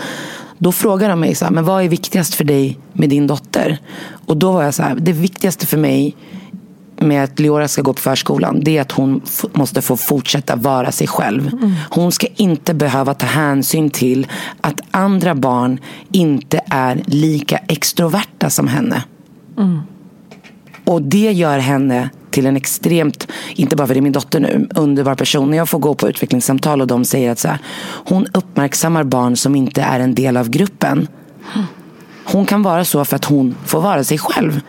Då 0.58 0.72
frågade 0.72 1.12
de 1.12 1.20
mig 1.20 1.34
så 1.34 1.44
här, 1.44 1.52
men 1.52 1.64
vad 1.64 1.84
är 1.84 1.88
viktigast 1.88 2.34
för 2.34 2.44
dig 2.44 2.78
med 2.92 3.10
din 3.10 3.26
dotter? 3.26 3.78
Och 4.26 4.36
då 4.36 4.52
var 4.52 4.62
jag 4.62 4.74
så 4.74 4.82
här, 4.82 4.94
det 4.94 5.12
viktigaste 5.12 5.66
för 5.66 5.78
mig 5.78 6.16
med 7.00 7.24
att 7.24 7.38
Leora 7.38 7.68
ska 7.68 7.82
gå 7.82 7.92
på 7.92 8.00
förskolan 8.00 8.60
det 8.60 8.78
är 8.78 8.82
att 8.82 8.92
hon 8.92 9.20
måste 9.52 9.82
få 9.82 9.96
fortsätta 9.96 10.56
vara 10.56 10.92
sig 10.92 11.06
själv. 11.06 11.48
Mm. 11.52 11.74
Hon 11.90 12.12
ska 12.12 12.26
inte 12.36 12.74
behöva 12.74 13.14
ta 13.14 13.26
hänsyn 13.26 13.90
till 13.90 14.26
att 14.60 14.80
andra 14.90 15.34
barn 15.34 15.80
inte 16.12 16.60
är 16.66 17.02
lika 17.06 17.56
extroverta 17.56 18.50
som 18.50 18.68
henne. 18.68 19.04
Mm. 19.58 19.80
Och 20.88 21.02
det 21.02 21.32
gör 21.32 21.58
henne 21.58 22.10
till 22.30 22.46
en 22.46 22.56
extremt, 22.56 23.28
inte 23.54 23.76
bara 23.76 23.86
för 23.86 23.94
det 23.94 24.00
är 24.00 24.02
min 24.02 24.12
dotter 24.12 24.40
nu, 24.40 24.68
underbar 24.74 25.14
person. 25.14 25.50
När 25.50 25.56
jag 25.56 25.68
får 25.68 25.78
gå 25.78 25.94
på 25.94 26.08
utvecklingssamtal 26.08 26.80
och 26.80 26.86
de 26.86 27.04
säger 27.04 27.30
att 27.30 27.38
så 27.38 27.48
här, 27.48 27.58
hon 28.04 28.26
uppmärksammar 28.32 29.04
barn 29.04 29.36
som 29.36 29.56
inte 29.56 29.82
är 29.82 30.00
en 30.00 30.14
del 30.14 30.36
av 30.36 30.50
gruppen. 30.50 31.08
Hon 32.24 32.46
kan 32.46 32.62
vara 32.62 32.84
så 32.84 33.04
för 33.04 33.16
att 33.16 33.24
hon 33.24 33.54
får 33.66 33.80
vara 33.80 34.04
sig 34.04 34.18
själv. 34.18 34.60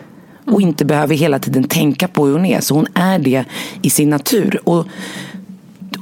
Och 0.46 0.60
inte 0.60 0.84
behöver 0.84 1.14
hela 1.14 1.38
tiden 1.38 1.64
tänka 1.64 2.08
på 2.08 2.26
hur 2.26 2.32
hon 2.32 2.46
är. 2.46 2.60
Så 2.60 2.74
hon 2.74 2.86
är 2.94 3.18
det 3.18 3.44
i 3.82 3.90
sin 3.90 4.10
natur. 4.10 4.60
Och, 4.64 4.86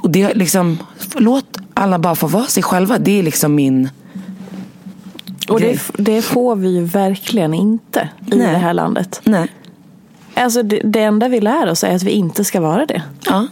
och 0.03 0.09
det 0.09 0.33
liksom, 0.33 0.77
låt 1.15 1.57
alla 1.73 1.99
bara 1.99 2.15
få 2.15 2.27
vara 2.27 2.45
sig 2.45 2.63
själva. 2.63 2.97
Det 2.97 3.19
är 3.19 3.23
liksom 3.23 3.55
min 3.55 3.89
och 5.49 5.59
det, 5.59 5.79
det, 5.97 6.21
får 6.21 6.55
vi 6.55 6.75
ju 6.75 6.83
verkligen 6.83 7.53
inte 7.53 8.09
i 8.25 8.35
Nej. 8.35 8.51
det 8.51 8.57
här 8.57 8.73
landet. 8.73 9.21
Nej. 9.23 9.47
Alltså 10.33 10.63
det, 10.63 10.81
det 10.83 10.99
enda 10.99 11.27
vi 11.27 11.41
lär 11.41 11.69
oss 11.69 11.83
är 11.83 11.95
att 11.95 12.03
vi 12.03 12.11
inte 12.11 12.43
ska 12.43 12.61
vara 12.61 12.85
det. 12.85 13.01
Ja. 13.25 13.47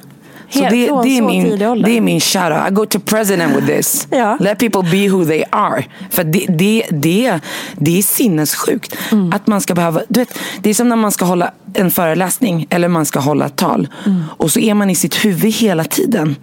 Så 0.50 0.60
det, 0.60 0.70
det, 0.70 1.18
är 1.18 1.22
min, 1.22 1.60
det 1.84 1.98
är 1.98 2.02
min 2.02 2.20
shout 2.20 2.52
out. 2.52 2.72
I 2.72 2.74
go 2.74 2.86
to 2.86 3.00
president 3.00 3.56
with 3.56 3.68
this. 3.68 4.08
ja. 4.12 4.38
Let 4.40 4.60
people 4.60 4.82
be 4.92 5.10
who 5.10 5.26
they 5.26 5.44
are. 5.50 5.86
För 6.10 6.24
det, 6.24 6.46
det, 6.50 6.84
det, 6.90 7.40
det 7.76 7.98
är 7.98 8.02
sinnessjukt. 8.02 8.96
Mm. 9.12 9.34
Att 9.34 9.48
man 9.48 9.62
ska 9.62 9.74
behöva, 9.76 10.02
du 10.08 10.20
vet, 10.20 10.40
det 10.62 10.70
är 10.70 10.74
som 10.74 10.90
när 10.90 10.96
man 10.96 11.12
ska 11.12 11.26
hålla 11.26 11.52
en 11.74 11.92
föreläsning 11.92 12.68
eller 12.70 12.88
man 12.88 13.06
ska 13.06 13.20
hålla 13.20 13.46
ett 13.46 13.56
tal. 13.56 13.88
Mm. 14.06 14.24
Och 14.30 14.52
så 14.52 14.60
är 14.60 14.74
man 14.74 14.90
i 14.90 14.96
sitt 14.96 15.26
huvud 15.26 15.54
hela 15.54 15.84
tiden 15.84 16.36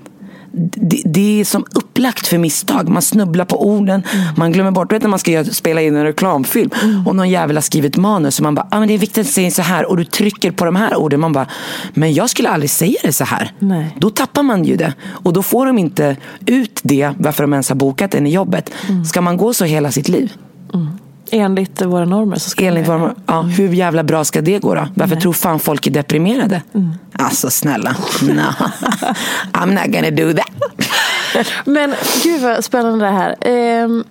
det, 0.57 1.03
det, 1.05 1.41
är 1.41 1.45
som 1.45 1.65
upplagt 1.75 2.27
för 2.27 2.39
misstag. 2.39 2.89
Man 2.89 3.03
snubblar 3.03 3.45
på 3.45 3.67
orden. 3.67 4.03
Mm. 4.13 4.27
Man 4.37 4.53
glömmer 4.53 4.71
bort. 4.71 4.91
Du 4.91 4.95
vet 4.95 5.03
när 5.03 5.11
man 5.11 5.19
ska 5.19 5.45
spela 5.45 5.83
in 5.83 5.97
en 5.97 6.05
reklamfilm 6.05 6.71
mm. 6.83 7.07
och 7.07 7.17
någon 7.17 7.31
jävel 7.31 7.57
har 7.57 7.63
skrivit 7.63 7.97
manus. 7.97 8.39
Och 8.39 8.43
man 8.43 8.55
bara, 8.55 8.67
ah, 8.71 8.79
men 8.79 8.89
det 8.89 8.95
är 8.95 8.99
viktigt 8.99 9.27
att 9.27 9.33
säga 9.33 9.51
så 9.51 9.63
här. 9.63 9.87
Och 9.87 9.97
du 9.97 10.05
trycker 10.05 10.51
på 10.51 10.65
de 10.65 10.77
här 10.77 10.97
orden. 10.97 11.21
Man 11.21 11.33
bara, 11.33 11.47
men 11.95 12.15
jag 12.15 12.31
skulle 12.31 12.49
aldrig 12.49 12.71
säga 12.71 12.99
det 13.03 13.13
så 13.13 13.25
här. 13.25 13.53
Nej. 13.59 13.97
Då 14.01 14.11
tappar 14.11 14.43
man 14.43 14.65
ju 14.65 14.77
det. 14.77 14.95
Och 15.05 15.33
då 15.33 15.43
får 15.43 15.67
de 15.67 15.79
inte 15.79 16.17
ut 16.47 16.81
det 16.83 17.11
varför 17.19 17.43
de 17.43 17.53
ens 17.53 17.69
har 17.69 17.77
bokat 17.77 18.11
den 18.11 18.27
i 18.27 18.31
jobbet. 18.31 18.71
Mm. 18.89 19.05
Ska 19.05 19.21
man 19.21 19.37
gå 19.37 19.55
så 19.55 19.65
hela 19.65 19.91
sitt 19.91 20.09
liv? 20.09 20.33
Mm. 20.75 20.99
Enligt 21.31 21.83
våra 21.83 22.05
normer 22.05 22.37
så 22.37 22.51
ska 22.51 22.65
Enligt 22.65 22.89
våra, 22.89 23.15
ja, 23.27 23.41
Hur 23.43 23.69
jävla 23.69 24.03
bra 24.03 24.25
ska 24.25 24.41
det 24.41 24.59
gå 24.59 24.75
då? 24.75 24.89
Varför 24.95 25.15
Nej. 25.15 25.23
tror 25.23 25.33
fan 25.33 25.59
folk 25.61 25.87
är 25.87 25.91
deprimerade? 25.91 26.63
Mm. 26.75 26.91
Alltså 27.13 27.51
snälla. 27.51 27.97
No. 28.23 28.33
I'm 29.53 29.75
not 29.75 29.95
gonna 29.95 30.11
do 30.11 30.33
that. 30.33 30.51
Men 31.65 31.95
gud 32.23 32.43
vad 32.43 32.65
spännande 32.65 33.05
det 33.05 33.11
här. 33.11 33.37
Ehm, 33.41 34.05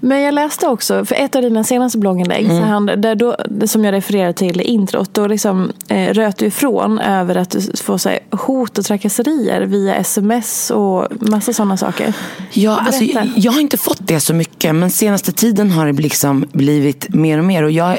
men 0.00 0.20
jag 0.20 0.34
läste 0.34 0.66
också, 0.66 1.04
för 1.04 1.14
ett 1.14 1.36
av 1.36 1.42
dina 1.42 1.64
senaste 1.64 1.98
blogginlägg, 1.98 2.44
mm. 2.44 2.62
han, 2.62 2.86
där 2.86 3.14
då, 3.14 3.36
som 3.66 3.84
jag 3.84 3.92
refererade 3.92 4.32
till 4.32 4.60
i 4.60 4.64
introt, 4.64 5.14
då 5.14 5.26
liksom, 5.26 5.72
eh, 5.88 6.08
röt 6.14 6.38
du 6.38 6.46
ifrån 6.46 6.98
över 6.98 7.36
att 7.36 7.50
du 7.50 7.60
får 7.60 7.98
så 7.98 8.08
här, 8.08 8.18
hot 8.30 8.78
och 8.78 8.84
trakasserier 8.84 9.62
via 9.62 9.94
sms 9.94 10.70
och 10.70 11.08
massa 11.20 11.52
sådana 11.52 11.76
saker. 11.76 12.12
Ja, 12.52 12.80
alltså, 12.86 13.04
jag, 13.04 13.30
jag, 13.36 13.52
har 13.52 13.60
inte 13.60 13.76
fått 13.76 14.00
det 14.00 14.20
så 14.20 14.34
mycket, 14.34 14.74
men 14.74 14.90
senaste 14.90 15.32
tiden 15.32 15.70
har 15.70 15.86
det 15.86 16.02
liksom 16.02 16.44
blivit 16.52 17.14
mer 17.14 17.38
och 17.38 17.44
mer. 17.44 17.62
Och 17.62 17.70
jag, 17.70 17.98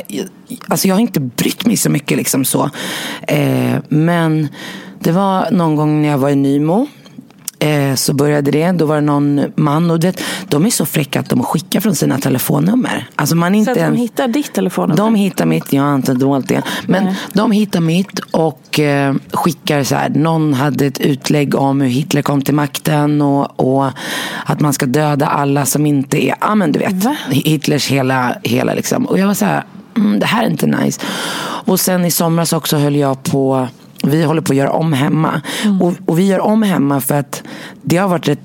alltså, 0.67 0.87
jag 0.87 0.95
har 0.95 1.01
inte 1.01 1.19
brytt 1.19 1.65
mig 1.65 1.77
så 1.77 1.89
mycket. 1.89 2.17
Liksom 2.17 2.45
så. 2.45 2.69
Eh, 3.27 3.75
men 3.89 4.47
det 4.99 5.11
var 5.11 5.51
någon 5.51 5.75
gång 5.75 6.01
när 6.01 6.09
jag 6.09 6.17
var 6.17 6.29
i 6.29 6.35
Nymo 6.35 6.87
Eh, 7.59 7.95
så 7.95 8.13
började 8.13 8.51
det. 8.51 8.71
Då 8.71 8.85
var 8.85 8.95
det 8.95 9.01
någon 9.01 9.41
man. 9.55 9.91
Och 9.91 10.03
vet, 10.03 10.21
de 10.47 10.65
är 10.65 10.69
så 10.69 10.85
fräcka 10.85 11.19
att 11.19 11.29
de 11.29 11.43
skickar 11.43 11.79
från 11.79 11.95
sina 11.95 12.17
telefonnummer. 12.17 13.09
Alltså 13.15 13.35
man 13.35 13.55
inte 13.55 13.73
så 13.73 13.79
att 13.79 13.91
de 13.91 13.97
hittar 13.97 14.27
ditt 14.27 14.53
telefonnummer? 14.53 14.97
De 14.97 15.15
hittar 15.15 15.45
mitt. 15.45 15.73
Jag 15.73 15.83
har 15.83 15.95
inte 15.95 16.13
dolt 16.13 16.47
det. 16.47 16.61
Men 16.87 17.03
Nej. 17.03 17.15
de 17.33 17.51
hittar 17.51 17.79
mitt 17.79 18.19
och 18.19 18.79
eh, 18.79 19.15
skickar 19.31 19.83
så 19.83 19.95
här. 19.95 20.09
Någon 20.09 20.53
hade 20.53 20.85
ett 20.85 20.99
utlägg 20.99 21.55
om 21.55 21.81
hur 21.81 21.89
Hitler 21.89 22.21
kom 22.21 22.41
till 22.41 22.53
makten. 22.53 23.21
Och, 23.21 23.59
och 23.59 23.91
att 24.45 24.59
man 24.59 24.73
ska 24.73 24.85
döda 24.85 25.27
alla 25.27 25.65
som 25.65 25.85
inte 25.85 26.25
är, 26.25 26.35
ja 26.41 26.55
men 26.55 26.71
du 26.71 26.79
vet. 26.79 27.03
Va? 27.03 27.15
Hitlers 27.29 27.87
hela, 27.87 28.35
hela 28.43 28.73
liksom. 28.73 29.05
Och 29.05 29.19
jag 29.19 29.27
var 29.27 29.33
så 29.33 29.45
här, 29.45 29.63
mm, 29.97 30.19
det 30.19 30.25
här 30.25 30.43
är 30.43 30.49
inte 30.49 30.67
nice. 30.67 31.01
Och 31.65 31.79
sen 31.79 32.05
i 32.05 32.11
somras 32.11 32.53
också 32.53 32.77
höll 32.77 32.95
jag 32.95 33.23
på 33.23 33.67
vi 34.09 34.23
håller 34.23 34.41
på 34.41 34.53
att 34.53 34.57
göra 34.57 34.71
om 34.71 34.93
hemma. 34.93 35.41
Mm. 35.63 35.81
Och, 35.81 35.93
och, 36.05 36.19
vi 36.19 36.27
gör 36.27 36.39
om 36.39 36.63
hemma 36.63 37.01
för 37.01 37.15
att 37.15 37.43
det 37.81 37.97
har 37.97 38.07
varit 38.07 38.27
rätt 38.27 38.39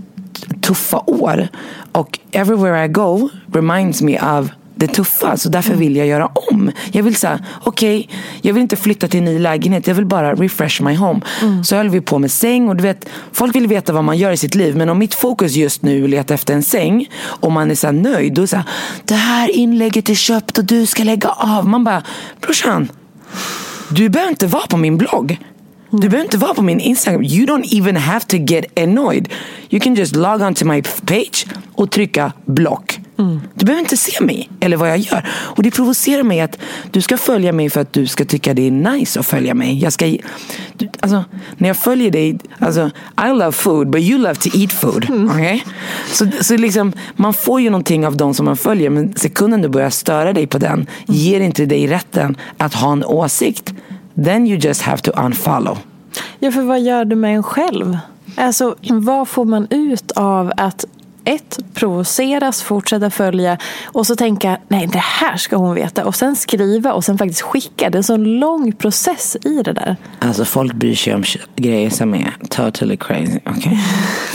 tuffa 0.60 0.98
år. 1.06 1.48
Och 1.92 2.18
everywhere 2.32 2.84
I 2.84 2.88
go 2.88 3.28
reminds 3.52 4.02
me 4.02 4.38
of 4.38 4.48
det 4.80 4.86
tuffa. 4.86 5.36
Så 5.36 5.48
därför 5.48 5.74
vill 5.74 5.96
jag 5.96 6.06
göra 6.06 6.26
om. 6.26 6.70
Jag 6.92 7.02
vill 7.02 7.16
säga, 7.16 7.38
okej, 7.64 7.98
okay, 7.98 8.16
jag 8.42 8.54
vill 8.54 8.62
inte 8.62 8.76
flytta 8.76 9.08
till 9.08 9.18
en 9.18 9.24
ny 9.24 9.38
lägenhet. 9.38 9.86
Jag 9.86 9.94
vill 9.94 10.06
bara 10.06 10.34
refresh 10.34 10.82
my 10.82 10.96
home. 10.96 11.20
Mm. 11.42 11.64
Så 11.64 11.76
höll 11.76 11.88
vi 11.88 12.00
på 12.00 12.18
med 12.18 12.30
säng. 12.30 12.68
Och 12.68 12.76
du 12.76 12.82
vet, 12.82 13.08
folk 13.32 13.54
vill 13.54 13.66
veta 13.66 13.92
vad 13.92 14.04
man 14.04 14.18
gör 14.18 14.32
i 14.32 14.36
sitt 14.36 14.54
liv. 14.54 14.76
Men 14.76 14.88
om 14.88 14.98
mitt 14.98 15.14
fokus 15.14 15.52
just 15.52 15.82
nu 15.82 16.00
är 16.00 16.04
att 16.04 16.10
leta 16.10 16.34
efter 16.34 16.54
en 16.54 16.62
säng. 16.62 17.08
Och 17.22 17.52
man 17.52 17.70
är 17.70 17.74
så 17.74 17.92
nöjd. 17.92 18.34
Då 18.34 18.40
är 18.40 18.44
det 18.44 18.48
så 18.48 18.56
här, 18.56 18.64
det 19.04 19.14
här 19.14 19.50
inlägget 19.50 20.08
är 20.08 20.14
köpt 20.14 20.58
och 20.58 20.64
du 20.64 20.86
ska 20.86 21.04
lägga 21.04 21.28
av. 21.28 21.68
Man 21.68 21.84
bara, 21.84 22.02
brorsan. 22.40 22.88
Du 23.92 24.08
behöver 24.08 24.30
inte 24.30 24.46
vara 24.46 24.66
på 24.66 24.76
min 24.76 24.98
blogg. 24.98 25.38
Du 25.90 26.08
behöver 26.08 26.24
inte 26.24 26.38
vara 26.38 26.54
på 26.54 26.62
min 26.62 26.80
Instagram. 26.80 27.22
You 27.22 27.46
don't 27.46 27.78
even 27.80 27.96
have 27.96 28.26
to 28.26 28.36
get 28.36 28.78
annoyed. 28.78 29.28
You 29.70 29.80
can 29.80 29.94
just 29.94 30.16
log 30.16 30.40
on 30.40 30.54
to 30.54 30.64
my 30.64 30.82
page 30.82 31.46
och 31.74 31.90
trycka 31.90 32.32
block. 32.46 32.99
Mm. 33.20 33.40
Du 33.54 33.64
behöver 33.64 33.80
inte 33.80 33.96
se 33.96 34.24
mig 34.24 34.50
eller 34.60 34.76
vad 34.76 34.90
jag 34.90 34.98
gör. 34.98 35.28
Och 35.30 35.62
det 35.62 35.70
provocerar 35.70 36.22
mig 36.22 36.40
att 36.40 36.58
du 36.90 37.00
ska 37.00 37.16
följa 37.16 37.52
mig 37.52 37.70
för 37.70 37.80
att 37.80 37.92
du 37.92 38.06
ska 38.06 38.24
tycka 38.24 38.54
det 38.54 38.66
är 38.66 38.70
nice 38.70 39.20
att 39.20 39.26
följa 39.26 39.54
mig. 39.54 39.78
Jag 39.78 39.92
ska, 39.92 40.06
du, 40.76 40.88
alltså, 41.00 41.24
när 41.56 41.68
jag 41.68 41.76
följer 41.76 42.10
dig, 42.10 42.38
alltså, 42.58 42.90
I 43.26 43.28
love 43.28 43.52
food 43.52 43.90
but 43.90 44.02
you 44.02 44.18
love 44.18 44.34
to 44.34 44.48
eat 44.54 44.72
food. 44.72 45.04
Mm. 45.08 45.30
Okay? 45.30 45.60
Så, 46.12 46.26
så 46.40 46.56
liksom, 46.56 46.92
man 47.16 47.34
får 47.34 47.60
ju 47.60 47.70
någonting 47.70 48.06
av 48.06 48.16
de 48.16 48.34
som 48.34 48.46
man 48.46 48.56
följer 48.56 48.90
men 48.90 49.16
sekunden 49.16 49.62
du 49.62 49.68
börjar 49.68 49.90
störa 49.90 50.32
dig 50.32 50.46
på 50.46 50.58
den 50.58 50.72
mm. 50.72 50.86
ger 51.06 51.40
inte 51.40 51.66
dig 51.66 51.86
rätten 51.86 52.36
att 52.58 52.74
ha 52.74 52.92
en 52.92 53.04
åsikt. 53.04 53.74
Then 54.24 54.46
you 54.46 54.58
just 54.58 54.82
have 54.82 54.98
to 54.98 55.10
unfollow. 55.10 55.78
Ja, 56.38 56.52
för 56.52 56.62
vad 56.62 56.80
gör 56.80 57.04
du 57.04 57.16
med 57.16 57.36
en 57.36 57.42
själv? 57.42 57.98
Alltså, 58.36 58.76
vad 58.90 59.28
får 59.28 59.44
man 59.44 59.66
ut 59.70 60.10
av 60.10 60.52
att 60.56 60.84
ett, 61.24 61.58
provoceras, 61.74 62.62
fortsätta 62.62 63.10
följa 63.10 63.58
och 63.84 64.06
så 64.06 64.16
tänka 64.16 64.58
nej 64.68 64.86
det 64.86 64.98
här 64.98 65.36
ska 65.36 65.56
hon 65.56 65.74
veta 65.74 66.04
och 66.04 66.14
sen 66.14 66.36
skriva 66.36 66.92
och 66.92 67.04
sen 67.04 67.18
faktiskt 67.18 67.40
skicka. 67.40 67.90
Det 67.90 67.96
är 67.96 67.98
en 67.98 68.04
sån 68.04 68.24
lång 68.24 68.72
process 68.72 69.36
i 69.44 69.62
det 69.62 69.72
där. 69.72 69.96
Alltså 70.18 70.44
folk 70.44 70.72
bryr 70.72 70.94
sig 70.94 71.14
om 71.14 71.24
grejer 71.56 71.90
som 71.90 72.14
är 72.14 72.34
totally 72.48 72.96
crazy. 72.96 73.38
Okay? 73.46 73.78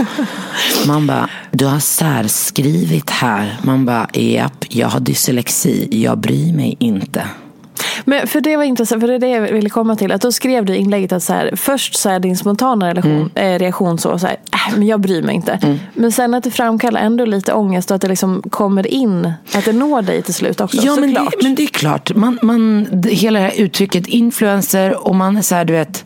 Man 0.87 1.07
bara, 1.07 1.29
du 1.51 1.65
har 1.65 1.79
särskrivit 1.79 3.09
här. 3.09 3.57
Man 3.63 3.85
bara, 3.85 4.07
japp, 4.13 4.65
jag 4.69 4.87
har 4.87 4.99
dyslexi, 4.99 5.87
jag 5.91 6.17
bryr 6.17 6.53
mig 6.53 6.75
inte. 6.79 7.27
Men 8.05 8.27
för 8.27 8.41
det 8.41 8.57
var 8.57 8.63
intressant, 8.63 9.01
för 9.01 9.07
det 9.07 9.13
är 9.13 9.19
det 9.19 9.29
jag 9.29 9.41
ville 9.41 9.69
komma 9.69 9.95
till. 9.95 10.11
Att 10.11 10.21
då 10.21 10.31
skrev 10.31 10.65
du 10.65 10.75
inlägget 10.75 11.11
att 11.11 11.23
så 11.23 11.33
här, 11.33 11.55
först 11.55 11.95
så 11.95 12.09
är 12.09 12.19
din 12.19 12.37
spontana 12.37 12.89
relation, 12.89 13.29
mm. 13.35 13.53
eh, 13.53 13.59
reaktion 13.59 13.97
så, 13.97 14.19
så 14.19 14.27
här, 14.27 14.37
äh, 14.51 14.77
men 14.77 14.87
jag 14.87 14.99
bryr 14.99 15.21
mig 15.21 15.35
inte. 15.35 15.59
Mm. 15.63 15.79
Men 15.93 16.11
sen 16.11 16.33
att 16.33 16.43
det 16.43 16.51
framkallar 16.51 17.01
ändå 17.01 17.25
lite 17.25 17.53
ångest 17.53 17.91
och 17.91 17.95
att 17.95 18.01
det 18.01 18.07
liksom 18.07 18.43
kommer 18.49 18.87
in, 18.87 19.33
att 19.53 19.65
det 19.65 19.73
når 19.73 20.01
dig 20.01 20.21
till 20.21 20.33
slut 20.33 20.61
också. 20.61 20.77
Ja, 20.77 20.95
men 20.95 21.13
det, 21.13 21.29
men 21.43 21.55
det, 21.55 21.63
är 21.63 21.67
klart. 21.67 22.15
Man, 22.15 22.39
man, 22.41 22.87
hela 23.09 23.39
det 23.39 23.45
här 23.45 23.53
uttrycket 23.57 24.07
influencer 24.07 25.07
och 25.07 25.15
man 25.15 25.37
är 25.37 25.41
så 25.41 25.55
här, 25.55 25.65
du 25.65 25.73
vet 25.73 26.05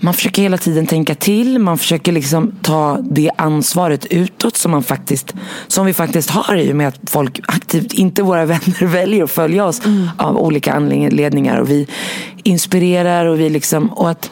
man 0.00 0.14
försöker 0.14 0.42
hela 0.42 0.58
tiden 0.58 0.86
tänka 0.86 1.14
till. 1.14 1.58
Man 1.58 1.78
försöker 1.78 2.12
liksom 2.12 2.52
ta 2.62 2.98
det 3.10 3.30
ansvaret 3.36 4.04
utåt 4.04 4.56
som, 4.56 4.70
man 4.70 4.82
faktiskt, 4.82 5.34
som 5.66 5.86
vi 5.86 5.94
faktiskt 5.94 6.30
har 6.30 6.56
i 6.56 6.72
och 6.72 6.76
med 6.76 6.88
att 6.88 7.00
folk 7.10 7.40
aktivt, 7.48 7.92
inte 7.92 8.22
våra 8.22 8.44
vänner, 8.46 8.86
väljer 8.86 9.24
att 9.24 9.30
följa 9.30 9.66
oss 9.66 9.84
mm. 9.84 10.08
av 10.16 10.36
olika 10.36 10.72
anledningar. 10.72 11.60
Och 11.60 11.70
vi 11.70 11.86
inspirerar 12.42 13.26
och 13.26 13.40
vi 13.40 13.50
liksom, 13.50 13.88
och 13.88 14.10
att 14.10 14.30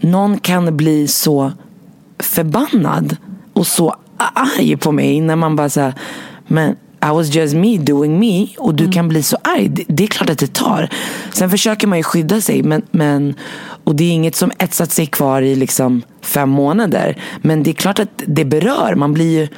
någon 0.00 0.38
kan 0.38 0.76
bli 0.76 1.08
så 1.08 1.52
förbannad 2.18 3.16
och 3.52 3.66
så 3.66 3.96
arg 4.16 4.76
på 4.76 4.92
mig 4.92 5.20
när 5.20 5.36
man 5.36 5.56
bara 5.56 5.68
säger 5.68 5.94
men 6.46 6.76
i 7.06 7.14
was 7.14 7.34
just 7.34 7.54
me 7.54 7.78
doing 7.78 8.18
me 8.18 8.48
och 8.58 8.74
du 8.74 8.84
mm. 8.84 8.92
kan 8.92 9.08
bli 9.08 9.22
så 9.22 9.36
arg. 9.42 9.68
Det, 9.68 9.84
det, 9.88 10.02
är 10.02 10.06
klart 10.06 10.30
att 10.30 10.38
det 10.38 10.52
tar. 10.52 10.88
Sen 11.32 11.50
försöker 11.50 11.86
man 11.86 11.98
ju 11.98 12.04
skydda 12.04 12.40
sig 12.40 12.62
men, 12.62 12.82
men, 12.90 13.34
och 13.84 13.94
det 13.94 14.04
är 14.04 14.12
inget 14.12 14.36
som 14.36 14.52
etsat 14.58 14.92
sig 14.92 15.06
kvar 15.06 15.42
i 15.42 15.54
liksom 15.54 16.02
fem 16.20 16.48
månader. 16.48 17.16
Men 17.42 17.62
det 17.62 17.70
är 17.70 17.74
klart 17.74 17.98
att 17.98 18.22
det 18.26 18.44
berör. 18.44 18.94
Man 18.94 19.12
blir 19.14 19.40
ju 19.40 19.48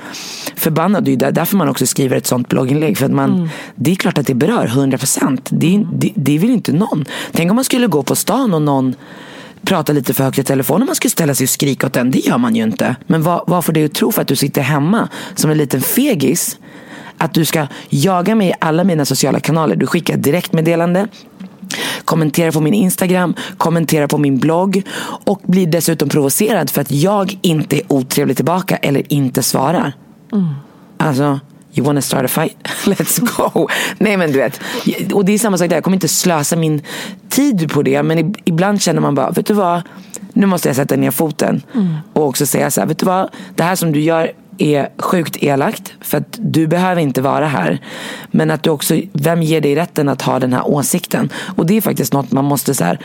förbannad. 0.57 1.05
Det 1.05 1.23
är 1.23 1.33
därför 1.33 1.57
man 1.57 1.69
också 1.69 1.87
skriver 1.87 2.17
ett 2.17 2.27
sånt 2.27 2.49
blogginlägg. 2.49 2.99
För 2.99 3.07
att 3.07 3.13
man, 3.13 3.35
mm. 3.35 3.49
Det 3.75 3.91
är 3.91 3.95
klart 3.95 4.19
att 4.19 4.27
det 4.27 4.35
berör, 4.35 4.67
100 4.67 4.99
procent. 4.99 5.49
Det, 5.51 5.85
det, 5.93 6.13
det 6.15 6.39
vill 6.39 6.51
inte 6.51 6.73
någon. 6.73 7.05
Tänk 7.33 7.51
om 7.51 7.55
man 7.55 7.65
skulle 7.65 7.87
gå 7.87 8.03
på 8.03 8.17
stan 8.17 8.55
och 8.55 8.63
någon 8.63 8.95
prata 9.63 9.93
lite 9.93 10.15
för 10.15 10.25
högt 10.25 10.39
i 10.39 10.45
telefon 10.45 10.83
om 10.83 10.87
man 10.87 10.95
skulle 10.95 11.11
ställa 11.11 11.35
sig 11.35 11.45
och 11.45 11.51
skrika 11.51 11.87
åt 11.87 11.93
den. 11.93 12.11
Det 12.11 12.19
gör 12.19 12.39
man 12.39 12.57
ju 12.57 12.63
inte. 12.63 12.97
Men 13.07 13.23
vad, 13.23 13.45
vad 13.47 13.65
får 13.65 13.73
det 13.73 13.85
att 13.85 13.95
tro 13.95 14.13
för 14.13 14.23
att 14.23 14.29
du 14.29 14.37
sitter 14.37 14.63
hemma 14.63 15.09
som 15.35 15.51
en 15.51 15.59
liten 15.59 15.81
fegis 15.81 16.59
att 17.19 17.35
du 17.35 17.45
ska 17.45 17.67
jaga 17.89 18.35
mig 18.35 18.49
i 18.49 18.55
alla 18.59 18.85
mina 18.85 19.05
sociala 19.05 19.41
kanaler. 19.41 19.77
Du 19.77 19.87
skickar 19.87 20.17
direktmeddelande, 20.17 21.09
kommenterar 22.05 22.51
på 22.51 22.61
min 22.61 22.75
Instagram, 22.75 23.35
kommenterar 23.57 24.07
på 24.07 24.19
min 24.19 24.39
blogg 24.39 24.83
och 25.25 25.41
blir 25.43 25.67
dessutom 25.67 26.09
provocerad 26.09 26.71
för 26.71 26.81
att 26.81 26.91
jag 26.91 27.39
inte 27.43 27.77
är 27.77 27.93
otrevlig 27.93 28.37
tillbaka 28.37 28.77
eller 28.77 29.13
inte 29.13 29.43
svarar. 29.43 29.93
Mm. 30.33 30.47
Alltså, 30.97 31.41
you 31.75 31.87
wanna 31.87 32.01
start 32.01 32.25
a 32.25 32.29
fight? 32.29 32.57
Let's 32.85 33.37
go! 33.37 33.69
Nej 33.99 34.17
men 34.17 34.33
du 34.33 34.39
vet, 34.39 34.61
och 35.13 35.25
det 35.25 35.33
är 35.33 35.39
samma 35.39 35.59
sak 35.59 35.69
där. 35.69 35.77
Jag 35.77 35.85
kommer 35.85 35.97
inte 35.97 36.09
slösa 36.09 36.57
min 36.57 36.83
tid 37.29 37.73
på 37.73 37.83
det. 37.83 38.03
Men 38.03 38.35
ibland 38.45 38.83
känner 38.83 39.01
man 39.01 39.15
bara, 39.15 39.31
vet 39.31 39.47
du 39.47 39.55
vad? 39.55 39.83
Nu 40.33 40.47
måste 40.47 40.69
jag 40.69 40.77
sätta 40.77 40.97
ner 40.97 41.11
foten. 41.11 41.63
Mm. 41.75 41.95
Och 42.13 42.27
också 42.27 42.47
säga 42.47 42.71
så 42.71 42.81
här, 42.81 42.89
vet 42.89 42.99
du 42.99 43.07
vad? 43.07 43.31
Det 43.55 43.63
här 43.63 43.77
som 43.77 43.93
du 43.93 44.01
gör 44.01 44.33
är 44.59 44.89
sjukt 44.99 45.37
elakt. 45.43 45.93
För 46.01 46.19
att 46.19 46.39
du 46.41 46.67
behöver 46.67 47.01
inte 47.01 47.23
vara 47.23 47.47
här. 47.47 47.81
Men 48.31 48.51
att 48.51 48.63
du 48.63 48.71
också, 48.71 49.01
vem 49.13 49.43
ger 49.43 49.61
dig 49.61 49.75
rätten 49.75 50.09
att 50.09 50.23
ha 50.23 50.39
den 50.39 50.53
här 50.53 50.69
åsikten? 50.69 51.33
Och 51.57 51.67
det 51.67 51.77
är 51.77 51.81
faktiskt 51.81 52.13
något 52.13 52.33
man 52.33 52.45
måste 52.45 52.75
så 52.75 52.85
här, 52.85 52.99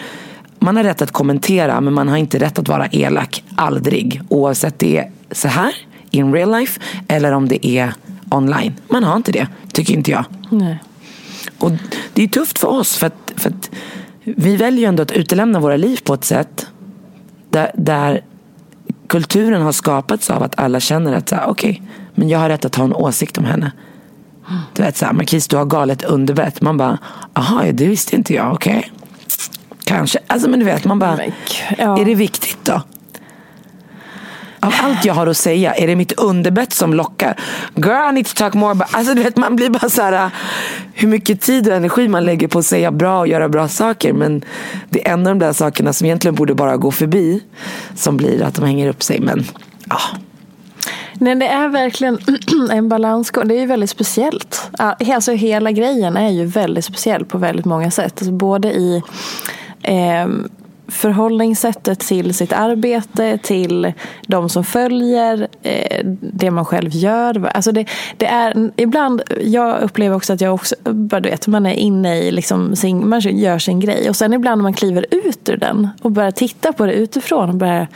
man 0.60 0.76
har 0.76 0.84
rätt 0.84 1.02
att 1.02 1.12
kommentera 1.12 1.82
men 1.82 1.94
man 1.94 2.08
har 2.08 2.18
inte 2.18 2.40
rätt 2.40 2.60
att 2.60 2.68
vara 2.68 2.88
elak. 2.88 3.44
Aldrig. 3.56 4.22
Oavsett 4.30 4.80
det 4.80 4.98
är 4.98 5.12
så 5.32 5.48
här, 5.48 5.76
in 6.12 6.34
real 6.34 6.52
life, 6.52 6.82
eller 7.08 7.32
om 7.32 7.48
det 7.48 7.68
är 7.68 7.94
online. 8.30 8.74
Man 8.88 9.04
har 9.04 9.16
inte 9.16 9.32
det, 9.32 9.48
tycker 9.74 9.94
inte 9.94 10.12
jag. 10.12 10.26
Nej. 10.50 10.80
Och 11.58 11.72
det 12.14 12.24
är 12.24 12.28
tufft 12.28 12.60
för 12.60 12.68
oss 12.68 12.98
för 12.98 13.08
att, 13.08 13.34
för 13.36 13.50
att 13.50 13.70
vi 14.24 14.56
väljer 14.56 14.80
ju 14.80 14.86
ändå 14.86 15.04
att 15.04 15.12
utelämna 15.12 15.60
våra 15.60 15.78
liv 15.78 16.00
på 16.04 16.14
ett 16.14 16.26
sätt 16.26 16.68
där, 17.50 17.72
där 17.76 18.22
kulturen 19.14 19.62
har 19.62 19.72
skapats 19.72 20.30
av 20.30 20.44
att 20.44 20.60
alla 20.60 20.80
känner 20.80 21.14
att 21.14 21.34
okej, 21.34 21.50
okay, 21.50 21.82
men 22.16 22.30
jag 22.30 22.40
har 22.40 22.50
rätt 22.50 22.66
att 22.66 22.76
ha 22.76 22.84
en 22.84 22.94
åsikt 22.94 23.38
om 23.38 23.46
henne. 23.46 23.72
Du 24.74 24.84
vet 24.84 24.98
såhär, 24.98 25.14
Marquis 25.14 25.48
du 25.48 25.58
har 25.58 25.66
galet 25.66 26.04
underbett. 26.04 26.62
Man 26.62 26.78
bara, 26.78 26.98
aha, 27.34 27.64
det 27.74 27.88
visste 27.88 28.16
inte 28.16 28.34
jag, 28.34 28.54
okej. 28.54 28.78
Okay. 28.78 28.90
Kanske, 29.84 30.20
alltså 30.28 30.50
men 30.50 30.60
du 30.60 30.66
vet, 30.66 30.86
man 30.86 31.00
bara, 31.00 31.20
ja. 31.78 32.00
är 32.00 32.06
det 32.06 32.16
viktigt 32.16 32.58
då? 32.64 32.82
Av 34.64 34.74
allt 34.82 35.06
jag 35.06 35.14
har 35.14 35.28
att 35.28 35.38
säga 35.38 35.74
är 35.74 35.88
det 35.88 35.96
mitt 35.96 36.12
underbett 36.12 36.74
som 36.74 36.94
lockar. 36.94 37.40
Girl, 37.76 38.10
I 38.10 38.14
need 38.14 38.26
to 38.26 38.34
talk 38.36 38.54
more 38.54 38.72
about... 38.72 38.88
Alltså, 38.92 39.14
du 39.14 39.24
vet, 39.24 39.38
man 39.38 39.56
blir 39.56 39.70
bara 39.70 39.90
så 39.90 40.02
här, 40.02 40.26
äh, 40.26 40.32
hur 40.94 41.08
mycket 41.08 41.42
tid 41.42 41.68
och 41.68 41.74
energi 41.74 42.08
man 42.08 42.26
lägger 42.26 42.48
på 42.48 42.60
att 42.60 42.66
säga 42.66 42.92
bra 42.92 43.20
och 43.20 43.28
göra 43.28 43.50
bra 43.50 43.68
saker. 43.68 44.14
Men 44.14 44.46
det 44.90 45.08
är 45.08 45.14
en 45.14 45.20
av 45.20 45.26
de 45.26 45.40
där 45.40 45.54
sakerna 45.54 45.94
som 45.94 46.06
egentligen 46.06 46.36
borde 46.36 46.56
bara 46.56 46.78
gå 46.78 46.92
förbi. 46.92 47.44
Som 47.96 48.18
blir 48.18 48.44
att 48.44 48.56
de 48.56 48.66
hänger 48.66 48.90
upp 48.90 49.04
sig. 49.04 49.20
Men 49.20 49.46
ja. 49.90 50.00
Nej, 51.14 51.36
det 51.36 51.48
är 51.48 51.70
verkligen 51.70 52.20
en 52.72 52.90
balansgång. 52.90 53.48
Det 53.48 53.56
är 53.56 53.60
ju 53.60 53.66
väldigt 53.66 53.90
speciellt. 53.90 54.70
Alltså, 54.78 55.32
hela 55.32 55.72
grejen 55.72 56.18
är 56.18 56.30
ju 56.30 56.46
väldigt 56.46 56.86
speciell 56.86 57.26
på 57.26 57.38
väldigt 57.38 57.66
många 57.66 57.92
sätt. 57.92 58.14
Alltså, 58.18 58.32
både 58.32 58.74
i 58.74 59.02
eh, 59.82 60.28
förhållningssättet 60.94 62.00
till 62.00 62.34
sitt 62.34 62.54
arbete, 62.54 63.38
till 63.38 63.94
de 64.28 64.50
som 64.50 64.64
följer, 64.64 65.48
eh, 65.62 66.06
det 66.20 66.52
man 66.52 66.66
själv 66.66 66.90
gör. 66.96 67.48
Alltså 67.48 67.72
det, 67.72 67.86
det, 68.18 68.26
är 68.26 68.72
ibland, 68.76 69.22
jag 69.42 69.82
upplever 69.82 70.16
också 70.16 70.34
att 70.34 70.42
jag 70.42 70.54
också, 70.54 70.76
bara 70.84 71.22
du 71.22 71.30
vet, 71.30 71.48
man 71.48 71.66
är 71.66 71.74
inne 71.74 72.20
i 72.20 72.32
liksom 72.32 72.76
sin, 72.76 73.10
man 73.10 73.20
gör 73.20 73.60
sin 73.60 73.80
grej 73.80 74.10
och 74.10 74.16
sen 74.16 74.34
ibland 74.34 74.60
när 74.60 74.64
man 74.64 74.74
kliver 74.74 75.06
ut 75.12 75.50
ur 75.50 75.58
den 75.58 75.90
och 76.02 76.12
börjar 76.12 76.32
titta 76.32 76.74
på 76.74 76.86
det 76.86 76.94
utifrån 76.94 77.50
och 77.50 77.56
börjar 77.56 77.88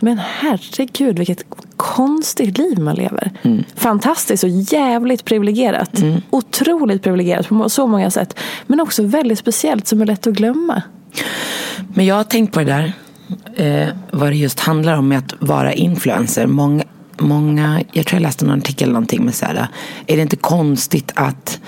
men 0.00 0.18
herregud 0.18 1.18
vilket 1.18 1.44
konstigt 1.78 2.58
liv 2.58 2.78
man 2.78 2.94
lever. 2.94 3.30
Mm. 3.42 3.64
Fantastiskt 3.74 4.44
och 4.44 4.50
jävligt 4.50 5.24
privilegierat. 5.24 5.98
Mm. 5.98 6.22
Otroligt 6.30 7.02
privilegierat 7.02 7.48
på 7.48 7.68
så 7.68 7.86
många 7.86 8.10
sätt. 8.10 8.38
Men 8.66 8.80
också 8.80 9.02
väldigt 9.02 9.38
speciellt 9.38 9.86
som 9.86 10.00
är 10.00 10.06
lätt 10.06 10.26
att 10.26 10.34
glömma. 10.34 10.82
Men 11.94 12.06
jag 12.06 12.14
har 12.14 12.24
tänkt 12.24 12.52
på 12.52 12.60
det 12.60 12.64
där. 12.64 12.92
Eh, 13.54 13.88
vad 14.10 14.28
det 14.28 14.36
just 14.36 14.60
handlar 14.60 14.98
om 14.98 15.08
med 15.08 15.18
att 15.18 15.34
vara 15.38 15.72
influencer. 15.72 16.46
Många, 16.46 16.84
många, 17.18 17.80
jag 17.92 18.06
tror 18.06 18.20
jag 18.20 18.22
läste 18.22 18.44
någon 18.44 18.58
artikel 18.58 18.88
någonting 18.88 19.24
med 19.24 19.34
så 19.34 19.46
här, 19.46 19.68
är 20.06 20.16
det 20.16 20.22
inte 20.22 20.36
konstigt 20.36 21.12
att 21.14 21.60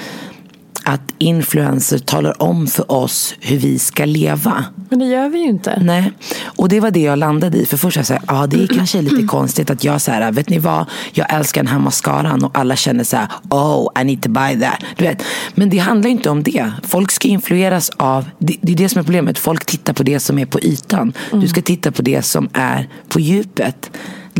att 0.84 1.14
influencers 1.18 2.02
talar 2.02 2.42
om 2.42 2.66
för 2.66 2.92
oss 2.92 3.34
hur 3.40 3.58
vi 3.58 3.78
ska 3.78 4.04
leva. 4.04 4.64
Men 4.88 4.98
det 4.98 5.04
gör 5.04 5.28
vi 5.28 5.38
ju 5.38 5.48
inte. 5.48 5.82
Nej, 5.82 6.12
och 6.42 6.68
det 6.68 6.80
var 6.80 6.90
det 6.90 7.00
jag 7.00 7.18
landade 7.18 7.58
i. 7.58 7.66
För 7.66 7.76
först 7.76 7.96
jag 7.96 8.06
sa 8.06 8.18
ja 8.26 8.46
det 8.46 8.62
är 8.62 8.66
kanske 8.66 9.02
lite 9.02 9.26
konstigt 9.26 9.70
att 9.70 9.84
jag 9.84 10.00
säger, 10.00 10.32
vet 10.32 10.48
ni 10.48 10.58
vad, 10.58 10.86
jag 11.12 11.34
älskar 11.34 11.62
den 11.62 11.72
här 11.72 11.78
mascaran 11.78 12.44
och 12.44 12.58
alla 12.58 12.76
känner 12.76 13.04
så 13.04 13.16
här, 13.16 13.28
oh 13.50 14.00
I 14.00 14.04
need 14.04 14.22
to 14.22 14.28
buy 14.30 14.60
that. 14.60 14.84
Du 14.96 15.04
vet. 15.04 15.22
Men 15.54 15.70
det 15.70 15.78
handlar 15.78 16.10
inte 16.10 16.30
om 16.30 16.42
det. 16.42 16.70
Folk 16.82 17.10
ska 17.10 17.28
influeras 17.28 17.90
av, 17.96 18.24
det, 18.38 18.56
det 18.60 18.72
är 18.72 18.76
det 18.76 18.88
som 18.88 18.98
är 18.98 19.02
problemet, 19.02 19.38
folk 19.38 19.64
tittar 19.64 19.92
på 19.92 20.02
det 20.02 20.20
som 20.20 20.38
är 20.38 20.46
på 20.46 20.60
ytan. 20.60 21.12
Mm. 21.30 21.40
Du 21.40 21.48
ska 21.48 21.62
titta 21.62 21.92
på 21.92 22.02
det 22.02 22.22
som 22.22 22.48
är 22.52 22.88
på 23.08 23.20
djupet 23.20 23.90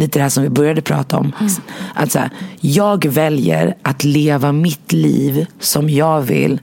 lite 0.01 0.19
det 0.19 0.23
här 0.23 0.29
som 0.29 0.43
vi 0.43 0.49
började 0.49 0.83
prata 0.83 1.17
om. 1.17 1.33
Mm. 1.41 1.53
Att 1.95 2.13
så 2.13 2.19
här, 2.19 2.31
jag 2.61 3.07
väljer 3.07 3.77
att 3.83 4.05
leva 4.05 4.53
mitt 4.53 4.93
liv 4.93 5.47
som 5.59 5.91
jag 5.91 6.21
vill 6.23 6.61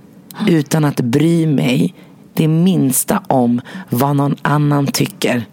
utan 0.47 0.86
att 0.86 1.02
bry 1.02 1.47
mig 1.47 1.93
det 2.34 2.47
minsta 2.47 3.23
om 3.28 3.62
vad 3.89 4.15
någon 4.15 4.36
annan 4.41 4.88
tycker. 4.88 5.45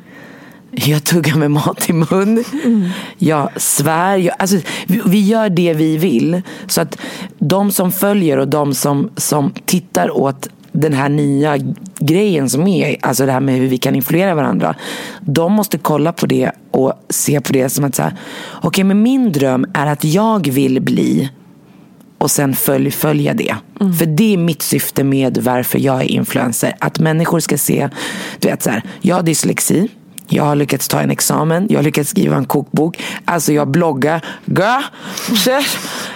Jag 0.71 1.05
tuggar 1.05 1.37
med 1.37 1.51
mat 1.51 1.91
i 1.91 1.93
mun. 1.93 2.45
Mm. 2.65 2.89
Jag 3.19 3.49
svär. 3.57 4.17
Jag, 4.17 4.35
alltså, 4.39 4.57
vi, 4.87 5.03
vi, 5.07 5.21
gör 5.21 5.49
det 5.49 5.75
vi 5.75 5.97
vill. 5.97 6.43
Så 6.67 6.81
att 6.81 6.99
de 7.39 7.71
som 7.71 7.93
följer 7.93 8.39
och 8.39 8.49
de 8.49 8.75
som, 8.75 9.11
som 9.17 9.53
tittar 9.65 10.17
åt 10.17 10.49
den 10.75 10.93
här 10.93 11.09
nya 11.09 11.59
grejen 11.99 12.51
som 12.51 12.67
är, 12.67 12.97
alltså 13.01 13.27
det 13.27 13.33
här 13.33 13.41
med 13.41 13.55
hur 13.55 13.69
vi 13.69 13.79
kan 13.79 13.95
influera 13.95 14.35
varandra. 14.35 14.75
De 15.21 15.53
måste 15.53 15.79
kolla 15.79 16.13
på 16.13 16.27
det 16.27 16.51
och 16.71 16.93
se 17.09 17.41
på 17.41 17.53
det 17.53 17.69
som 17.69 17.85
att 17.85 17.95
så 17.95 18.03
okej 18.03 18.69
okay, 18.69 18.85
men 18.85 19.03
min 19.03 19.33
dröm 19.33 19.67
är 19.75 19.87
att 19.87 20.05
jag 20.05 20.49
vill 20.49 20.81
bli 20.81 21.31
och 22.19 22.31
sen 22.31 22.55
följ, 22.55 22.91
följa 22.91 23.35
det. 23.35 23.57
Mm. 23.81 23.95
För 23.95 24.07
det 24.07 24.35
är 24.35 24.37
mitt 24.37 24.63
syfte 24.63 25.05
med 25.05 25.39
varför 25.39 25.79
jag 25.79 26.01
är 26.01 26.11
influencer. 26.11 26.77
Att 26.79 26.99
människor 26.99 27.41
ska 27.41 27.59
se, 27.59 27.89
du 28.39 28.49
vet 28.49 28.63
så 28.63 28.71
här, 28.71 28.83
jag 29.01 29.17
har 29.17 29.23
dyslexi. 29.23 29.89
Jag 30.29 30.45
har 30.45 30.55
lyckats 30.55 30.89
ta 30.89 31.01
en 31.01 31.11
examen. 31.11 31.67
Jag 31.71 31.79
har 31.79 31.85
lyckats 31.85 32.11
skriva 32.11 32.37
en 32.37 32.45
kokbok. 32.45 33.03
Alltså 33.25 33.53
jag 33.53 33.69
bloggar. 33.69 34.25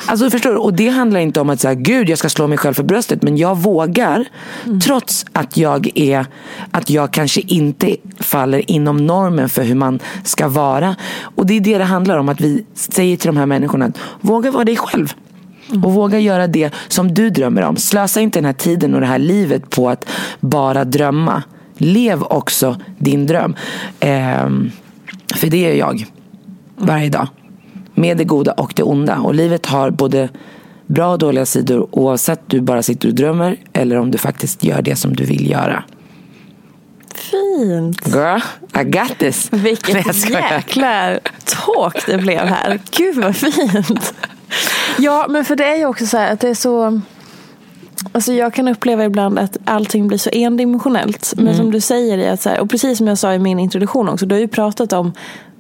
Alltså 0.07 0.31
förstår 0.31 0.51
du? 0.51 0.57
Och 0.57 0.75
det 0.75 0.89
handlar 0.89 1.21
inte 1.21 1.41
om 1.41 1.51
att 1.51 1.61
säga 1.61 1.75
gud 1.75 2.09
jag 2.09 2.19
ska 2.19 2.29
slå 2.29 2.47
mig 2.47 2.59
själv 2.59 2.75
för 2.75 2.83
bröstet. 2.83 3.23
Men 3.23 3.37
jag 3.37 3.59
vågar. 3.59 4.25
Mm. 4.65 4.81
Trots 4.81 5.27
att 5.33 5.57
jag 5.57 5.91
är 5.95 6.27
att 6.71 6.91
jag 6.91 7.13
kanske 7.13 7.41
inte 7.41 7.97
faller 8.21 8.71
inom 8.71 9.07
normen 9.07 9.49
för 9.49 9.63
hur 9.63 9.75
man 9.75 9.99
ska 10.25 10.49
vara. 10.49 10.97
Och 11.21 11.47
det 11.47 11.55
är 11.55 11.61
det 11.61 11.79
det 11.79 11.85
handlar 11.85 12.19
om. 12.19 12.29
Att 12.29 12.41
vi 12.41 12.65
säger 12.75 13.17
till 13.17 13.27
de 13.27 13.37
här 13.37 13.47
människorna 13.47 13.85
att 13.85 13.99
våga 14.21 14.51
vara 14.51 14.65
dig 14.65 14.77
själv. 14.77 15.15
Mm. 15.71 15.85
Och 15.85 15.93
våga 15.93 16.19
göra 16.19 16.47
det 16.47 16.75
som 16.89 17.15
du 17.15 17.31
drömmer 17.31 17.63
om. 17.63 17.77
Slösa 17.77 18.21
inte 18.21 18.39
den 18.39 18.45
här 18.45 18.53
tiden 18.53 18.95
och 18.95 19.01
det 19.01 19.07
här 19.07 19.19
livet 19.19 19.71
på 19.71 19.89
att 19.89 20.05
bara 20.41 20.85
drömma. 20.85 21.43
Lev 21.79 22.23
också 22.23 22.77
din 22.99 23.27
dröm. 23.27 23.57
Eh, 24.01 24.49
för 25.35 25.47
det 25.47 25.71
är 25.71 25.75
jag. 25.75 26.07
Varje 26.77 27.09
dag. 27.09 27.29
Med 27.95 28.17
det 28.17 28.25
goda 28.25 28.53
och 28.53 28.73
det 28.77 28.83
onda. 28.83 29.19
Och 29.19 29.35
livet 29.35 29.67
har 29.67 29.91
både 29.91 30.29
bra 30.87 31.13
och 31.13 31.19
dåliga 31.19 31.47
sidor 31.47 31.89
oavsett 31.91 32.41
du 32.47 32.61
bara 32.61 32.83
sitter 32.83 33.09
och 33.09 33.15
drömmer 33.15 33.57
eller 33.73 33.97
om 33.97 34.11
du 34.11 34.19
faktiskt 34.19 34.65
gör 34.65 34.83
det 34.83 34.97
som 34.97 35.17
du 35.17 35.25
vill 35.25 35.51
göra. 35.51 35.85
Fint. 37.15 38.07
Girl, 38.07 38.41
I 38.81 38.85
got 38.85 39.19
this. 39.19 39.49
Vilket 39.53 40.31
jäkla 40.31 41.19
talk 41.45 42.07
det 42.07 42.19
blev 42.19 42.39
här. 42.39 42.81
Gud 42.91 43.17
vad 43.17 43.37
fint. 43.37 44.15
Ja, 44.99 45.27
men 45.29 45.45
för 45.45 45.57
det 45.57 45.65
är 45.65 45.77
ju 45.77 45.87
också 45.87 46.07
så 46.07 46.17
här 46.17 46.33
att 46.33 46.41
det 46.41 46.49
är 46.49 46.55
så 46.55 47.01
Alltså 48.13 48.33
jag 48.33 48.55
kan 48.55 48.69
uppleva 48.69 49.05
ibland 49.05 49.39
att 49.39 49.57
allting 49.65 50.09
blir 50.09 50.19
så 50.19 50.31
endimensionellt. 50.33 51.35
Men 51.37 51.57
som 51.57 51.71
du 51.71 51.81
säger, 51.81 52.33
att 52.33 52.41
så 52.43 52.49
här, 52.49 52.61
och 52.61 52.71
precis 52.71 52.99
som 52.99 53.07
jag 53.07 53.19
sa 53.19 53.35
i 53.35 53.39
min 53.39 53.59
introduktion 53.59 54.09
också, 54.09 54.27
du 54.27 54.35
har 54.35 54.41
ju 54.41 54.49
pratat 54.49 54.93
om 54.93 55.13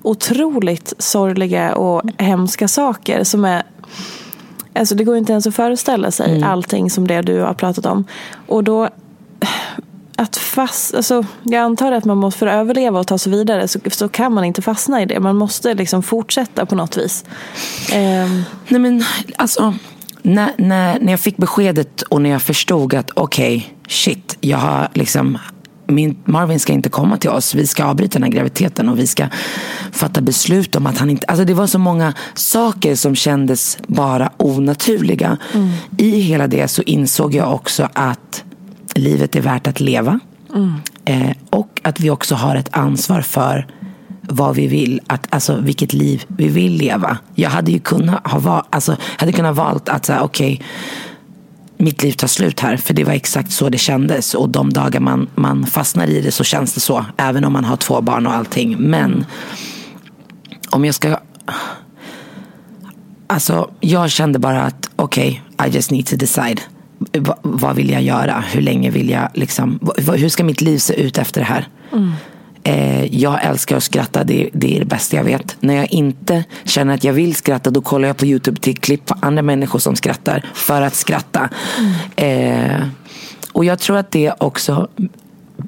otroligt 0.02 0.92
sorgliga 0.98 1.74
och 1.74 2.02
hemska 2.18 2.68
saker 2.68 3.24
som 3.24 3.44
är 3.44 3.62
Alltså 4.72 4.94
det 4.94 5.04
går 5.04 5.16
inte 5.16 5.32
ens 5.32 5.46
att 5.46 5.54
föreställa 5.54 6.10
sig 6.10 6.42
allting 6.42 6.90
som 6.90 7.06
det 7.06 7.22
du 7.22 7.40
har 7.40 7.54
pratat 7.54 7.86
om. 7.86 8.04
Och 8.46 8.64
då 8.64 8.88
att 10.16 10.36
fast, 10.36 10.94
alltså, 10.94 11.24
jag 11.42 11.62
antar 11.62 11.92
att 11.92 12.04
man 12.04 12.18
måste, 12.18 12.38
för 12.38 12.46
att 12.46 12.54
överleva 12.54 13.00
och 13.00 13.06
ta 13.06 13.18
sig 13.18 13.32
vidare 13.32 13.68
så, 13.68 13.78
så 13.90 14.08
kan 14.08 14.32
man 14.32 14.44
inte 14.44 14.62
fastna 14.62 15.02
i 15.02 15.06
det. 15.06 15.20
Man 15.20 15.36
måste 15.36 15.74
liksom 15.74 16.02
fortsätta 16.02 16.66
på 16.66 16.74
något 16.74 16.96
vis. 16.96 17.24
Ehm, 17.92 18.42
Nej 18.68 18.80
men 18.80 19.04
alltså, 19.36 19.74
när, 20.28 20.52
när, 20.58 21.00
när 21.00 21.12
jag 21.12 21.20
fick 21.20 21.36
beskedet 21.36 22.02
och 22.02 22.22
när 22.22 22.30
jag 22.30 22.42
förstod 22.42 22.94
att 22.94 23.10
okej, 23.14 23.74
shit, 23.88 24.36
jag 24.40 24.58
har 24.58 24.88
liksom 24.94 25.38
min, 25.86 26.16
Marvin 26.24 26.60
ska 26.60 26.72
inte 26.72 26.88
komma 26.88 27.16
till 27.16 27.30
oss. 27.30 27.54
Vi 27.54 27.66
ska 27.66 27.84
avbryta 27.84 28.12
den 28.12 28.22
här 28.22 28.30
graviditeten 28.30 28.88
och 28.88 28.98
vi 28.98 29.06
ska 29.06 29.26
fatta 29.92 30.20
beslut 30.20 30.76
om 30.76 30.86
att 30.86 30.98
han 30.98 31.10
inte... 31.10 31.26
Alltså 31.26 31.44
det 31.44 31.54
var 31.54 31.66
så 31.66 31.78
många 31.78 32.14
saker 32.34 32.94
som 32.94 33.14
kändes 33.14 33.78
bara 33.86 34.32
onaturliga. 34.36 35.36
I 35.96 36.20
hela 36.20 36.46
det 36.46 36.68
så 36.68 36.82
insåg 36.82 37.34
jag 37.34 37.54
också 37.54 37.88
att 37.92 38.44
livet 38.94 39.36
är 39.36 39.40
värt 39.40 39.66
att 39.66 39.80
leva. 39.80 40.20
Eh, 41.04 41.30
och 41.50 41.80
att 41.84 42.00
vi 42.00 42.10
också 42.10 42.34
har 42.34 42.56
ett 42.56 42.68
ansvar 42.76 43.20
för 43.20 43.66
vad 44.28 44.56
vi 44.56 44.66
vill, 44.66 45.00
att, 45.06 45.26
alltså 45.30 45.56
vilket 45.60 45.92
liv 45.92 46.24
vi 46.26 46.48
vill 46.48 46.72
leva. 46.72 47.18
Jag 47.34 47.50
hade 47.50 47.70
ju 47.72 47.78
kunnat 47.78 48.26
ha 48.26 48.38
val, 48.38 48.62
alltså, 48.70 48.96
hade 49.02 49.32
kunnat 49.32 49.56
valt 49.56 49.88
att 49.88 50.06
säga 50.06 50.22
okej, 50.22 50.62
mitt 51.76 52.02
liv 52.02 52.12
tar 52.12 52.26
slut 52.28 52.60
här. 52.60 52.76
För 52.76 52.94
det 52.94 53.04
var 53.04 53.12
exakt 53.12 53.52
så 53.52 53.68
det 53.68 53.78
kändes. 53.78 54.34
Och 54.34 54.48
de 54.48 54.72
dagar 54.72 55.00
man, 55.00 55.28
man 55.34 55.66
fastnar 55.66 56.06
i 56.06 56.20
det 56.20 56.32
så 56.32 56.44
känns 56.44 56.74
det 56.74 56.80
så. 56.80 57.04
Även 57.16 57.44
om 57.44 57.52
man 57.52 57.64
har 57.64 57.76
två 57.76 58.00
barn 58.00 58.26
och 58.26 58.34
allting. 58.34 58.76
Men 58.78 59.26
om 60.70 60.84
jag 60.84 60.94
ska... 60.94 61.18
Alltså, 63.26 63.70
jag 63.80 64.10
kände 64.10 64.38
bara 64.38 64.62
att 64.62 64.90
okej, 64.96 65.42
I 65.66 65.68
just 65.70 65.90
need 65.90 66.06
to 66.06 66.16
decide. 66.16 66.60
Va, 67.18 67.38
vad 67.42 67.76
vill 67.76 67.90
jag 67.90 68.02
göra? 68.02 68.44
Hur 68.52 68.60
länge 68.60 68.90
vill 68.90 69.10
jag 69.10 69.28
liksom... 69.34 69.78
va- 69.82 70.12
Hur 70.16 70.28
ska 70.28 70.44
mitt 70.44 70.60
liv 70.60 70.78
se 70.78 70.94
ut 70.94 71.18
efter 71.18 71.40
det 71.40 71.46
här? 71.46 71.68
Mm. 71.92 72.12
Eh, 72.68 73.04
jag 73.14 73.44
älskar 73.44 73.76
att 73.76 73.82
skratta, 73.82 74.24
det, 74.24 74.50
det 74.52 74.76
är 74.76 74.80
det 74.80 74.86
bästa 74.86 75.16
jag 75.16 75.24
vet. 75.24 75.56
När 75.60 75.74
jag 75.74 75.92
inte 75.92 76.44
känner 76.64 76.94
att 76.94 77.04
jag 77.04 77.12
vill 77.12 77.34
skratta 77.34 77.70
då 77.70 77.80
kollar 77.80 78.08
jag 78.08 78.16
på 78.16 78.26
YouTube 78.26 78.60
till 78.60 78.76
klipp 78.76 79.06
på 79.06 79.14
andra 79.20 79.42
människor 79.42 79.78
som 79.78 79.96
skrattar 79.96 80.46
för 80.54 80.82
att 80.82 80.94
skratta. 80.94 81.48
Eh, 82.16 82.86
och 83.52 83.64
jag 83.64 83.78
tror 83.78 83.96
att 83.96 84.10
det 84.10 84.32
också, 84.38 84.88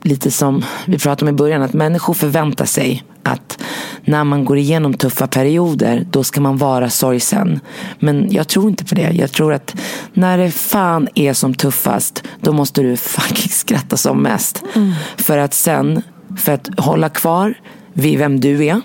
lite 0.02 0.30
som 0.30 0.64
vi 0.86 0.98
pratade 0.98 1.30
om 1.30 1.34
i 1.34 1.38
början, 1.38 1.62
att 1.62 1.72
människor 1.72 2.14
förväntar 2.14 2.64
sig 2.64 3.04
att 3.22 3.58
när 4.04 4.24
man 4.24 4.44
går 4.44 4.58
igenom 4.58 4.94
tuffa 4.94 5.26
perioder, 5.26 6.06
då 6.10 6.24
ska 6.24 6.40
man 6.40 6.56
vara 6.56 6.90
sorgsen. 6.90 7.60
Men 7.98 8.32
jag 8.32 8.48
tror 8.48 8.68
inte 8.68 8.84
på 8.84 8.94
det. 8.94 9.10
Jag 9.10 9.32
tror 9.32 9.52
att 9.52 9.74
när 10.12 10.38
det 10.38 10.50
fan 10.50 11.08
är 11.14 11.32
som 11.32 11.54
tuffast, 11.54 12.24
då 12.40 12.52
måste 12.52 12.82
du 12.82 12.96
fucking 13.16 13.50
skratta 13.50 13.96
som 13.96 14.22
mest. 14.22 14.62
För 15.16 15.38
att 15.38 15.54
sen, 15.54 16.02
för 16.36 16.52
att 16.52 16.68
hålla 16.76 17.08
kvar 17.08 17.54
vid 17.92 18.18
vem 18.18 18.40
du 18.40 18.64
är, 18.66 18.80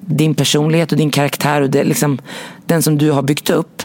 din 0.00 0.34
personlighet 0.34 0.92
och 0.92 0.98
din 0.98 1.10
karaktär 1.10 1.60
och 1.60 1.70
det, 1.70 1.84
liksom, 1.84 2.18
den 2.66 2.82
som 2.82 2.98
du 2.98 3.10
har 3.10 3.22
byggt 3.22 3.50
upp. 3.50 3.82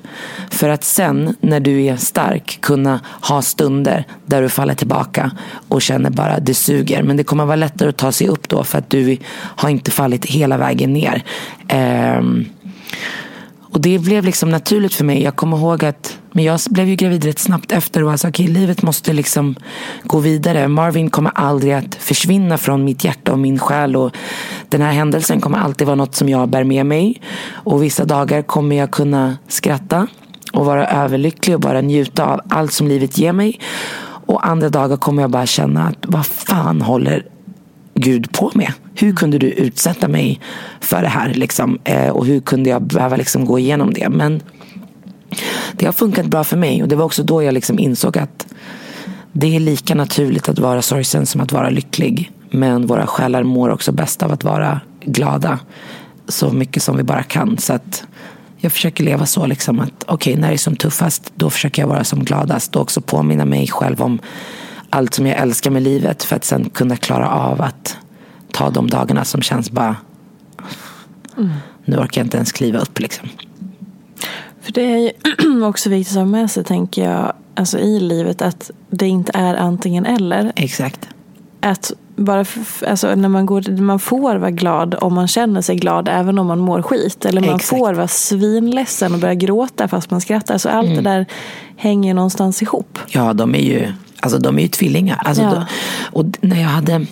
För 0.50 0.70
att 0.70 0.84
sen 0.84 1.36
när 1.42 1.60
du 1.60 1.84
är 1.84 1.96
stark 1.96 2.58
kunna 2.62 3.00
ha 3.22 3.42
stunder 3.42 4.08
där 4.26 4.42
du 4.42 4.50
faller 4.50 4.74
tillbaka 4.74 5.32
och 5.68 5.82
känner 5.82 6.10
bara 6.10 6.40
det 6.40 6.54
suger. 6.54 7.04
Men 7.04 7.18
det 7.18 7.24
kommer 7.24 7.46
vara 7.46 7.56
lättare 7.56 7.90
att 7.90 7.98
ta 7.98 8.12
sig 8.12 8.28
upp 8.28 8.50
då 8.50 8.64
för 8.64 8.78
att 8.78 8.90
du 8.90 9.18
har 9.34 9.70
inte 9.70 9.92
fallit 9.92 10.26
hela 10.26 10.58
vägen 10.58 10.94
ner. 10.94 11.24
Ehm, 11.68 12.46
och 13.76 13.82
det 13.82 14.00
blev 14.00 14.24
liksom 14.24 14.50
naturligt 14.50 14.94
för 14.94 15.06
mig. 15.06 15.24
Jag 15.24 15.36
kommer 15.36 15.58
ihåg 15.58 15.86
att 15.86 16.18
men 16.32 16.44
jag 16.44 16.60
blev 16.70 16.88
ju 16.88 16.96
gravid 16.96 17.26
rätt 17.26 17.40
snabbt 17.40 17.72
efter 17.72 18.04
och 18.04 18.10
var 18.10 18.18
sa 18.18 18.30
okej, 18.30 18.48
livet 18.48 18.82
måste 18.82 19.14
liksom 19.14 19.56
gå 20.04 20.20
vidare. 20.20 20.68
Marvin 20.68 21.10
kommer 21.10 21.32
aldrig 21.36 21.74
att 21.74 21.96
försvinna 21.96 22.58
från 22.58 22.84
mitt 22.84 23.04
hjärta 23.04 23.32
och 23.32 23.40
min 23.40 23.60
själ. 23.60 23.96
Och 23.96 24.16
den 24.70 24.82
här 24.82 24.92
händelsen 24.92 25.42
kommer 25.42 25.58
alltid 25.58 25.88
vara 25.88 25.96
något 25.96 26.16
som 26.16 26.30
jag 26.30 26.50
bär 26.50 26.64
med 26.64 26.86
mig. 26.86 27.22
Och 27.52 27.84
vissa 27.84 28.06
dagar 28.06 28.42
kommer 28.42 28.76
jag 28.76 28.92
kunna 28.92 29.38
skratta 29.48 30.08
och 30.54 30.66
vara 30.66 30.88
överlycklig 30.88 31.56
och 31.56 31.62
bara 31.62 31.82
njuta 31.82 32.26
av 32.26 32.42
allt 32.50 32.74
som 32.74 32.88
livet 32.88 33.18
ger 33.18 33.34
mig. 33.34 33.60
Och 34.26 34.48
andra 34.48 34.70
dagar 34.70 34.98
kommer 34.98 35.22
jag 35.22 35.32
bara 35.32 35.46
känna 35.46 35.88
att 35.88 35.98
vad 36.02 36.26
fan 36.26 36.82
håller 36.82 37.35
Gud 38.00 38.32
på 38.32 38.52
med? 38.54 38.74
Hur 38.96 39.16
kunde 39.16 39.38
du 39.38 39.48
utsätta 39.48 40.08
mig 40.08 40.40
för 40.80 41.02
det 41.02 41.08
här? 41.08 41.34
Liksom? 41.34 41.80
Eh, 41.84 42.10
och 42.10 42.26
hur 42.26 42.40
kunde 42.40 42.70
jag 42.70 42.82
behöva 42.82 43.16
liksom 43.16 43.46
gå 43.46 43.60
igenom 43.60 43.94
det? 43.94 44.10
Men 44.10 44.42
det 45.72 45.86
har 45.86 45.94
funkat 45.94 46.26
bra 46.26 46.44
för 46.44 46.58
mig 46.58 46.82
och 46.84 46.88
det 46.88 46.96
var 46.96 47.06
också 47.06 47.24
då 47.24 47.44
jag 47.44 47.54
liksom 47.54 47.80
insåg 47.80 48.18
att 48.18 48.48
det 49.32 49.56
är 49.56 49.60
lika 49.60 49.96
naturligt 49.96 50.50
att 50.50 50.60
vara 50.60 50.82
sorgsen 50.82 51.26
som 51.26 51.42
att 51.42 51.52
vara 51.52 51.70
lycklig. 51.70 52.32
Men 52.50 52.88
våra 52.88 53.08
själar 53.08 53.44
mår 53.44 53.70
också 53.70 53.92
bäst 53.92 54.24
av 54.24 54.32
att 54.32 54.44
vara 54.44 54.82
glada 55.06 55.60
så 56.28 56.52
mycket 56.52 56.84
som 56.84 56.98
vi 56.98 57.04
bara 57.04 57.24
kan. 57.24 57.58
Så 57.58 57.74
att 57.74 58.04
jag 58.58 58.72
försöker 58.72 59.04
leva 59.04 59.26
så 59.26 59.46
liksom 59.46 59.80
att 59.80 60.04
okej, 60.08 60.36
när 60.36 60.48
det 60.48 60.56
är 60.56 60.58
som 60.58 60.76
tuffast 60.76 61.32
då 61.36 61.50
försöker 61.50 61.82
jag 61.82 61.90
vara 61.90 62.04
som 62.04 62.24
gladast 62.24 62.76
och 62.76 62.82
också 62.82 63.02
påminna 63.02 63.46
mig 63.46 63.68
själv 63.68 64.02
om 64.02 64.20
allt 64.96 65.14
som 65.14 65.28
jag 65.28 65.38
älskar 65.38 65.72
med 65.72 65.84
livet 65.84 66.24
för 66.24 66.36
att 66.36 66.44
sen 66.44 66.70
kunna 66.70 66.96
klara 66.96 67.30
av 67.30 67.62
att 67.62 67.98
ta 68.52 68.70
de 68.70 68.90
dagarna 68.90 69.26
som 69.26 69.42
känns 69.42 69.72
bara 69.72 69.96
nu 71.86 71.98
orkar 71.98 72.22
jag 72.22 72.26
inte 72.26 72.38
ens 72.38 72.52
kliva 72.52 72.80
upp 72.80 73.00
liksom. 73.00 73.30
För 74.62 74.72
det 74.72 74.82
är 74.82 74.98
ju 74.98 75.64
också 75.66 75.90
viktigt 75.90 76.18
att 76.18 76.20
ha 76.20 76.26
med 76.26 76.52
sig, 76.52 76.64
tänker 76.64 77.10
jag, 77.10 77.34
alltså 77.56 77.80
i 77.80 78.00
livet 78.00 78.42
att 78.42 78.72
det 78.90 79.08
inte 79.08 79.32
är 79.36 79.56
antingen 79.56 80.06
eller. 80.06 80.54
Exakt. 80.56 81.10
Att 81.66 81.92
bara 82.16 82.46
alltså, 82.88 83.16
när 83.16 83.30
man, 83.30 83.46
går, 83.46 83.82
man 83.82 84.00
får 84.00 84.36
vara 84.36 84.52
glad 84.52 84.96
om 85.02 85.14
man 85.14 85.28
känner 85.28 85.62
sig 85.62 85.76
glad 85.76 86.10
även 86.12 86.40
om 86.40 86.48
man 86.48 86.60
mår 86.60 86.82
skit. 86.82 87.26
Eller 87.26 87.42
man 87.42 87.56
Exakt. 87.56 87.70
får 87.80 87.94
vara 87.94 88.08
svinledsen 88.08 89.14
och 89.14 89.20
börja 89.20 89.36
gråta 89.36 89.88
fast 89.88 90.12
man 90.12 90.22
skrattar. 90.22 90.58
Så 90.58 90.70
allt 90.70 90.96
det 90.96 91.02
där 91.02 91.26
hänger 91.78 92.14
någonstans 92.14 92.62
ihop. 92.62 93.00
Ja, 93.08 93.34
de 93.34 93.56
är 93.56 93.60
ju, 93.60 93.88
alltså, 94.20 94.40
de 94.40 94.58
är 94.58 94.62
ju 94.62 94.68
tvillingar. 94.68 95.22
Alltså, 95.26 95.44
Ja. 95.44 95.50
då, 95.50 95.66
och 96.20 96.26
när 96.42 96.62
jag 96.62 96.70
hade 96.70 97.06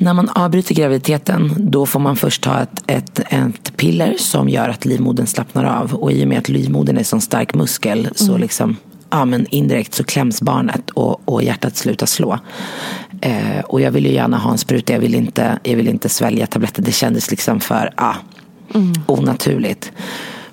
när 0.00 0.14
man 0.14 0.28
avbryter 0.28 0.74
graviditeten 0.74 1.54
då 1.58 1.86
får 1.86 2.00
man 2.00 2.16
först 2.16 2.42
ta 2.42 2.60
ett, 2.60 2.82
ett, 2.86 3.18
ett 3.18 3.76
piller 3.76 4.14
som 4.18 4.48
gör 4.48 4.68
att 4.68 4.84
livmodern 4.84 5.26
slappnar 5.26 5.64
av. 5.64 5.94
Och 5.94 6.12
i 6.12 6.24
och 6.24 6.28
med 6.28 6.38
att 6.38 6.48
livmodern 6.48 6.96
är 6.96 6.98
en 7.00 7.04
sån 7.04 7.20
stark 7.20 7.54
muskel 7.54 8.08
så 8.14 8.36
liksom, 8.38 8.76
ja, 9.10 9.24
men 9.24 9.46
indirekt 9.50 9.94
så 9.94 10.04
kläms 10.04 10.42
barnet 10.42 10.90
och, 10.90 11.20
och 11.24 11.42
hjärtat 11.42 11.76
slutar 11.76 12.06
slå. 12.06 12.38
Eh, 13.20 13.60
och 13.64 13.80
jag 13.80 13.90
ville 13.90 14.08
gärna 14.08 14.38
ha 14.38 14.50
en 14.50 14.58
spruta, 14.58 14.92
jag 14.92 15.00
ville 15.00 15.16
inte, 15.16 15.58
jag 15.62 15.76
ville 15.76 15.90
inte 15.90 16.08
svälja 16.08 16.46
tabletter. 16.46 16.82
Det 16.82 16.92
kändes 16.92 17.30
liksom 17.30 17.60
för 17.60 17.94
ja, 17.96 18.14
onaturligt. 19.06 19.92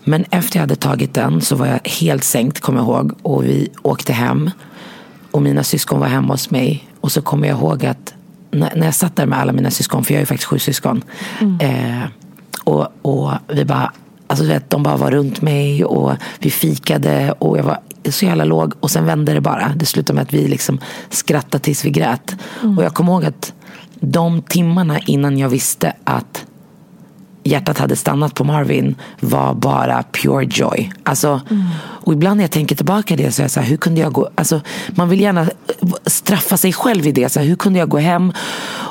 Men 0.04 0.26
efter 0.30 0.58
jag 0.58 0.62
hade 0.62 0.76
tagit 0.76 1.14
den 1.14 1.42
så 1.42 1.56
var 1.56 1.68
jag 1.68 1.80
helt 1.84 2.24
sänkt, 2.24 2.60
kommer 2.60 2.80
jag 2.80 2.88
ihåg. 2.88 3.14
Och 3.22 3.44
vi 3.44 3.70
åkte 3.82 4.14
hem. 4.14 4.52
Och 5.32 5.42
mina 5.42 5.64
syskon 5.64 6.00
var 6.00 6.08
hemma 6.08 6.34
hos 6.34 6.52
mig. 6.52 6.88
Och 7.02 7.12
så 7.12 7.22
kommer 7.22 7.48
jag 7.48 7.58
ihåg 7.58 7.86
att 7.86 8.14
när, 8.52 8.76
när 8.76 8.86
jag 8.86 8.96
satt 8.96 9.16
där 9.16 9.26
med 9.26 9.40
alla 9.40 9.54
mina 9.54 9.72
syskon, 9.72 10.04
för 10.04 10.14
jag 10.14 10.22
är 10.22 10.26
faktiskt 10.26 10.48
sju 10.48 10.60
syskon. 10.60 11.04
Eh, 11.60 12.04
och, 12.64 12.88
och 13.02 13.32
vi 13.48 13.66
bara, 13.66 13.92
alltså 14.28 14.46
vet, 14.46 14.70
de 14.70 14.84
bara 14.84 14.98
var 14.98 15.12
runt 15.12 15.42
mig 15.42 15.86
och 15.86 16.14
vi 16.40 16.52
fikade 16.52 17.32
och 17.32 17.58
jag 17.58 17.64
var 17.64 17.80
så 18.12 18.26
jävla 18.26 18.46
låg. 18.46 18.74
Och 18.80 18.92
sen 18.92 19.06
vände 19.06 19.34
det 19.34 19.42
bara. 19.42 19.72
Det 19.76 19.86
slutade 19.86 20.16
med 20.16 20.22
att 20.22 20.34
vi 20.34 20.48
liksom 20.48 20.80
skrattade 21.10 21.64
tills 21.64 21.86
vi 21.86 21.90
grät. 21.90 22.36
Och 22.78 22.84
jag 22.84 22.94
kommer 22.94 23.12
ihåg 23.12 23.26
att 23.26 23.54
de 24.00 24.42
timmarna 24.42 25.00
innan 25.00 25.38
jag 25.38 25.50
visste 25.50 25.94
att 26.04 26.46
hjärtat 27.46 27.78
hade 27.78 27.96
stannat 27.96 28.34
på 28.34 28.44
Marvin 28.44 28.96
var 29.20 29.54
bara 29.54 30.04
pure 30.12 30.48
joy. 30.52 30.92
Alltså, 31.04 31.42
Och 32.06 32.14
ibland 32.14 32.38
när 32.38 32.44
jag 32.44 32.52
tänker 32.52 32.76
tillbaka 32.76 33.16
det 33.16 33.32
så 33.32 33.42
är 33.42 33.44
jag 33.44 33.52
så 33.52 33.60
här, 33.60 33.68
hur 33.68 33.78
kunde 33.78 34.02
jag 34.02 34.14
gå, 34.14 34.30
alltså, 34.36 34.62
man 34.90 35.10
vill 35.10 35.22
gärna 35.22 35.48
straffa 36.06 36.58
sig 36.58 36.74
själv 36.74 37.08
i 37.08 37.12
det. 37.12 37.30
Så 37.30 37.40
här, 37.40 37.48
hur 37.48 37.56
kunde 37.56 37.80
jag 37.80 37.90
gå 37.90 37.98
hem 37.98 38.34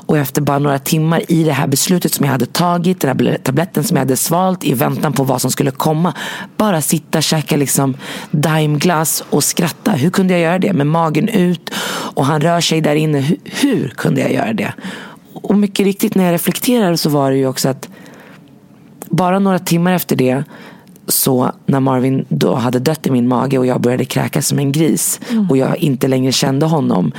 och 0.07 0.19
efter 0.19 0.43
bara 0.43 0.59
några 0.59 0.79
timmar 0.79 1.23
i 1.29 1.45
det 1.45 1.53
här 1.53 1.67
beslutet 1.67 2.15
som 2.15 2.25
jag 2.25 2.33
hade 2.33 2.47
tagit, 2.47 3.01
den 3.01 3.19
här 3.19 3.39
tabletten 3.39 3.85
som 3.85 3.97
jag 3.97 4.01
hade 4.01 4.17
svalt 4.17 4.65
i 4.65 4.75
väntan 4.75 5.13
på 5.13 5.25
vad 5.25 5.41
som 5.41 5.51
skulle 5.51 5.71
komma. 5.71 6.15
Bara 6.57 6.81
sitta, 6.81 7.19
och 7.19 7.25
käka 7.25 7.57
liksom 7.57 7.97
daimglass 8.31 9.25
och 9.31 9.45
skratta. 9.45 9.91
Hur 9.93 10.11
kunde 10.11 10.33
jag 10.33 10.43
göra 10.43 10.59
det? 10.59 10.73
Med 10.73 10.87
magen 10.87 11.29
ut 11.29 11.71
och 12.15 12.27
han 12.27 12.41
rör 12.41 12.61
sig 12.61 12.81
där 12.81 12.95
inne. 12.95 13.21
Hur, 13.21 13.39
hur 13.45 13.89
kunde 13.89 14.21
jag 14.21 14.33
göra 14.33 14.53
det? 14.53 14.73
Och 15.33 15.57
mycket 15.57 15.87
riktigt 15.87 16.15
när 16.15 16.25
jag 16.25 16.33
reflekterar 16.33 16.97
så 16.97 17.11
var 17.11 17.31
det 17.31 17.37
ju 17.37 17.47
också 17.47 17.69
att 17.69 17.89
bara 19.17 19.39
några 19.39 19.59
timmar 19.59 19.93
efter 19.93 20.17
det 20.17 20.45
Så 21.07 21.53
när 21.67 21.81
Marvin 21.81 22.25
då 22.29 22.55
hade 22.55 22.79
dött 22.79 23.07
i 23.07 23.11
min 23.11 23.29
mage 23.29 23.59
och 23.59 23.67
jag 23.67 23.81
började 23.81 24.05
kräkas 24.05 24.47
som 24.47 24.59
en 24.59 24.73
gris 24.73 25.21
och 25.51 25.57
jag 25.57 25.77
inte 25.77 26.09
längre 26.09 26.33
kände 26.33 26.67
honom. 26.67 27.13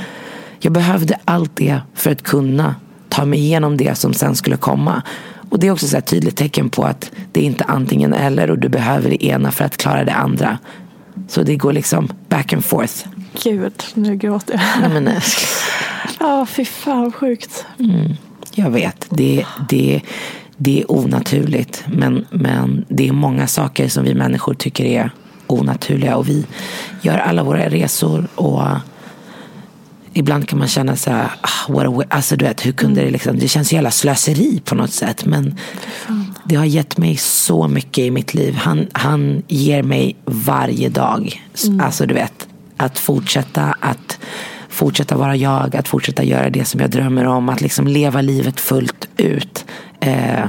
Jag 0.58 0.72
behövde 0.72 1.18
allt 1.24 1.56
det 1.56 1.80
för 1.94 2.10
att 2.10 2.22
kunna 2.22 2.74
ta 3.08 3.24
mig 3.24 3.38
igenom 3.38 3.76
det 3.76 3.94
som 3.94 4.14
sen 4.14 4.36
skulle 4.36 4.56
komma. 4.56 5.02
Och 5.50 5.58
det 5.60 5.66
är 5.66 5.70
också 5.70 5.96
ett 5.96 6.06
tydligt 6.06 6.36
tecken 6.36 6.68
på 6.68 6.84
att 6.84 7.10
det 7.32 7.40
är 7.40 7.44
inte 7.44 7.64
antingen 7.64 8.12
eller 8.12 8.50
och 8.50 8.58
du 8.58 8.68
behöver 8.68 9.10
det 9.10 9.24
ena 9.24 9.50
för 9.52 9.64
att 9.64 9.76
klara 9.76 10.04
det 10.04 10.12
andra. 10.12 10.58
Så 11.28 11.42
det 11.42 11.56
går 11.56 11.72
liksom 11.72 12.08
back 12.28 12.52
and 12.52 12.64
forth. 12.64 13.06
Gud, 13.42 13.82
nu 13.94 14.16
gråter 14.16 14.54
jag. 14.54 14.90
Nej, 14.90 15.00
men, 15.02 15.14
Ja, 16.20 16.46
fy 16.46 16.64
fan 16.64 17.02
vad 17.02 17.14
sjukt. 17.14 17.66
jag 18.54 18.70
vet, 18.70 19.06
det, 19.10 19.46
det, 19.68 20.00
det 20.56 20.80
är 20.80 20.90
onaturligt. 20.92 21.84
Men, 21.86 22.26
men 22.30 22.84
det 22.88 23.08
är 23.08 23.12
många 23.12 23.46
saker 23.46 23.88
som 23.88 24.04
vi 24.04 24.14
människor 24.14 24.54
tycker 24.54 24.84
är 24.84 25.10
onaturliga. 25.46 26.16
Och 26.16 26.28
vi 26.28 26.46
gör 27.02 27.18
alla 27.18 27.42
våra 27.42 27.68
resor 27.68 28.28
och 28.34 28.62
ibland 30.12 30.48
kan 30.48 30.58
man 30.58 30.68
känna 30.68 30.96
så 30.96 31.10
här, 31.10 31.30
ah, 31.40 31.72
what 31.72 31.86
a 31.86 31.88
wa- 31.90 32.06
alltså 32.08 32.36
du 32.36 32.44
vet, 32.44 32.66
hur 32.66 32.72
kunde 32.72 33.00
det 33.00 33.10
liksom, 33.10 33.38
det 33.38 33.48
känns 33.48 33.72
jävla 33.72 33.90
slöseri 33.90 34.62
på 34.64 34.74
något 34.74 34.92
sätt. 34.92 35.24
Men 35.24 35.54
det 36.44 36.56
har 36.56 36.64
gett 36.64 36.98
mig 36.98 37.16
så 37.16 37.68
mycket 37.68 37.98
i 38.04 38.10
mitt 38.10 38.34
liv. 38.34 38.54
Han, 38.54 38.86
han 38.92 39.42
ger 39.48 39.82
mig 39.82 40.16
varje 40.24 40.88
dag. 40.88 41.42
Alltså 41.80 42.06
du 42.06 42.14
vet, 42.14 42.48
att 42.76 42.98
fortsätta 42.98 43.74
att 43.80 44.18
fortsätta 44.68 45.16
vara 45.16 45.36
jag, 45.36 45.76
att 45.76 45.88
fortsätta 45.88 46.24
göra 46.24 46.50
det 46.50 46.64
som 46.64 46.80
jag 46.80 46.90
drömmer 46.90 47.24
om, 47.26 47.48
att 47.48 47.60
liksom 47.60 47.86
leva 47.88 48.20
livet 48.20 48.60
fullt 48.60 49.08
ut. 49.16 49.64
Eh, 50.00 50.48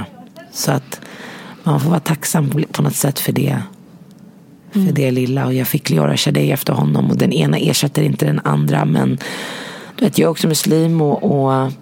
så 0.52 0.72
att 0.72 1.00
man 1.62 1.80
får 1.80 1.90
vara 1.90 2.00
tacksam 2.00 2.50
på 2.72 2.82
något 2.82 2.94
sätt 2.94 3.18
för 3.18 3.32
det. 3.32 3.62
För 4.72 4.92
det 4.92 5.10
lilla. 5.10 5.46
Och 5.46 5.54
jag 5.54 5.68
fick 5.68 5.90
Leora 5.90 6.16
Shadej 6.16 6.52
efter 6.52 6.72
honom. 6.72 7.10
Och 7.10 7.16
den 7.16 7.32
ena 7.32 7.58
ersätter 7.58 8.02
inte 8.02 8.26
den 8.26 8.40
andra. 8.44 8.84
Men 8.84 9.18
du 9.96 10.04
vet, 10.04 10.18
jag 10.18 10.26
är 10.26 10.30
också 10.30 10.48
muslim. 10.48 11.00
Och, 11.00 11.22
och 11.22 11.72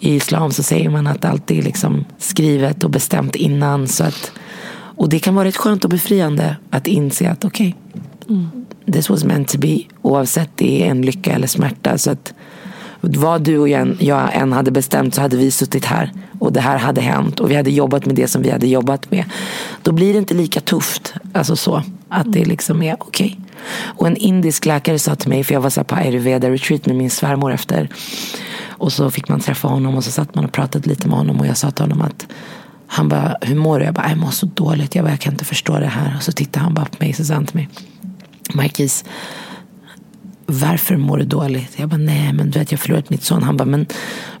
i 0.00 0.14
islam 0.14 0.50
så 0.50 0.62
säger 0.62 0.90
man 0.90 1.06
att 1.06 1.24
allt 1.24 1.50
är 1.50 1.62
liksom 1.62 2.04
skrivet 2.18 2.84
och 2.84 2.90
bestämt 2.90 3.36
innan. 3.36 3.88
Så 3.88 4.04
att, 4.04 4.32
och 4.74 5.08
det 5.08 5.18
kan 5.18 5.34
vara 5.34 5.48
rätt 5.48 5.56
skönt 5.56 5.84
och 5.84 5.90
befriande 5.90 6.56
att 6.70 6.86
inse 6.86 7.30
att 7.30 7.44
okej, 7.44 7.76
this 8.92 9.10
was 9.10 9.24
meant 9.24 9.48
to 9.48 9.58
be. 9.58 9.78
Oavsett 10.02 10.50
det 10.54 10.82
är 10.82 10.90
en 10.90 11.02
lycka 11.02 11.32
eller 11.32 11.46
smärta. 11.46 11.98
Så 11.98 12.10
att 12.10 12.34
vad 13.00 13.42
du 13.42 13.58
och 13.58 13.68
jag, 13.68 13.96
jag 13.98 14.34
än 14.34 14.52
hade 14.52 14.70
bestämt 14.70 15.14
så 15.14 15.20
hade 15.20 15.36
vi 15.36 15.50
suttit 15.50 15.84
här. 15.84 16.12
Och 16.42 16.52
det 16.52 16.60
här 16.60 16.78
hade 16.78 17.00
hänt. 17.00 17.40
Och 17.40 17.50
vi 17.50 17.54
hade 17.54 17.70
jobbat 17.70 18.06
med 18.06 18.14
det 18.14 18.28
som 18.28 18.42
vi 18.42 18.50
hade 18.50 18.66
jobbat 18.66 19.10
med. 19.10 19.24
Då 19.82 19.92
blir 19.92 20.12
det 20.12 20.18
inte 20.18 20.34
lika 20.34 20.60
tufft. 20.60 21.14
Alltså 21.34 21.56
så. 21.56 21.82
Att 22.08 22.32
det 22.32 22.44
liksom 22.44 22.82
är 22.82 22.96
okej. 23.00 23.40
Och 23.82 24.06
en 24.06 24.16
indisk 24.16 24.66
läkare 24.66 24.98
sa 24.98 25.14
till 25.14 25.28
mig, 25.28 25.44
för 25.44 25.54
jag 25.54 25.60
var 25.60 25.70
så 25.70 25.80
här 25.80 25.84
på 25.84 25.94
ayurveda 25.94 26.50
retreat 26.50 26.86
med 26.86 26.96
min 26.96 27.10
svärmor 27.10 27.52
efter. 27.52 27.88
Och 28.68 28.92
så 28.92 29.10
fick 29.10 29.28
man 29.28 29.40
träffa 29.40 29.68
honom 29.68 29.96
och 29.96 30.04
så 30.04 30.10
satt 30.10 30.34
man 30.34 30.44
och 30.44 30.52
pratade 30.52 30.88
lite 30.88 31.08
med 31.08 31.18
honom. 31.18 31.40
Och 31.40 31.46
jag 31.46 31.56
sa 31.56 31.70
till 31.70 31.84
honom 31.84 32.00
att 32.02 32.26
han 32.86 33.08
bara, 33.08 33.36
hur 33.40 33.56
mår 33.56 33.78
du? 33.78 33.84
Jag 33.84 33.94
bara, 33.94 34.08
jag 34.08 34.18
mår 34.18 34.30
så 34.30 34.46
dåligt. 34.46 34.94
Jag 34.94 35.04
bara, 35.04 35.10
jag 35.10 35.20
kan 35.20 35.32
inte 35.32 35.44
förstå 35.44 35.78
det 35.78 35.86
här. 35.86 36.14
Och 36.16 36.22
så 36.22 36.32
tittade 36.32 36.64
han 36.64 36.74
bara 36.74 36.84
på 36.84 36.96
mig 37.00 37.10
och 37.10 37.16
så 37.16 37.24
sa 37.24 37.34
han 37.34 37.46
till 37.46 37.56
mig, 37.56 37.68
Marquis, 38.54 39.04
varför 40.46 40.96
mår 40.96 41.18
du 41.18 41.24
dåligt? 41.24 41.72
Jag 41.76 41.88
bara, 41.88 41.96
nej 41.96 42.32
men 42.32 42.50
du 42.50 42.58
vet 42.58 42.72
jag 42.72 42.78
har 42.78 42.82
förlorat 42.82 43.10
mitt 43.10 43.22
son. 43.22 43.42
Han 43.42 43.56
bara, 43.56 43.64
men 43.64 43.86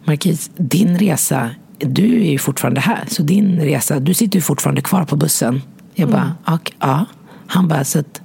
Marquis, 0.04 0.50
din 0.56 0.98
resa, 0.98 1.50
du 1.82 2.22
är 2.26 2.30
ju 2.30 2.38
fortfarande 2.38 2.80
här. 2.80 3.04
Så 3.08 3.22
din 3.22 3.60
resa, 3.60 4.00
du 4.00 4.14
sitter 4.14 4.36
ju 4.36 4.42
fortfarande 4.42 4.82
kvar 4.82 5.04
på 5.04 5.16
bussen. 5.16 5.62
Jag 5.94 6.08
bara, 6.08 6.34
och, 6.46 6.72
ja. 6.78 7.04
Han 7.46 7.68
bara, 7.68 7.84
så 7.84 7.98
att, 7.98 8.20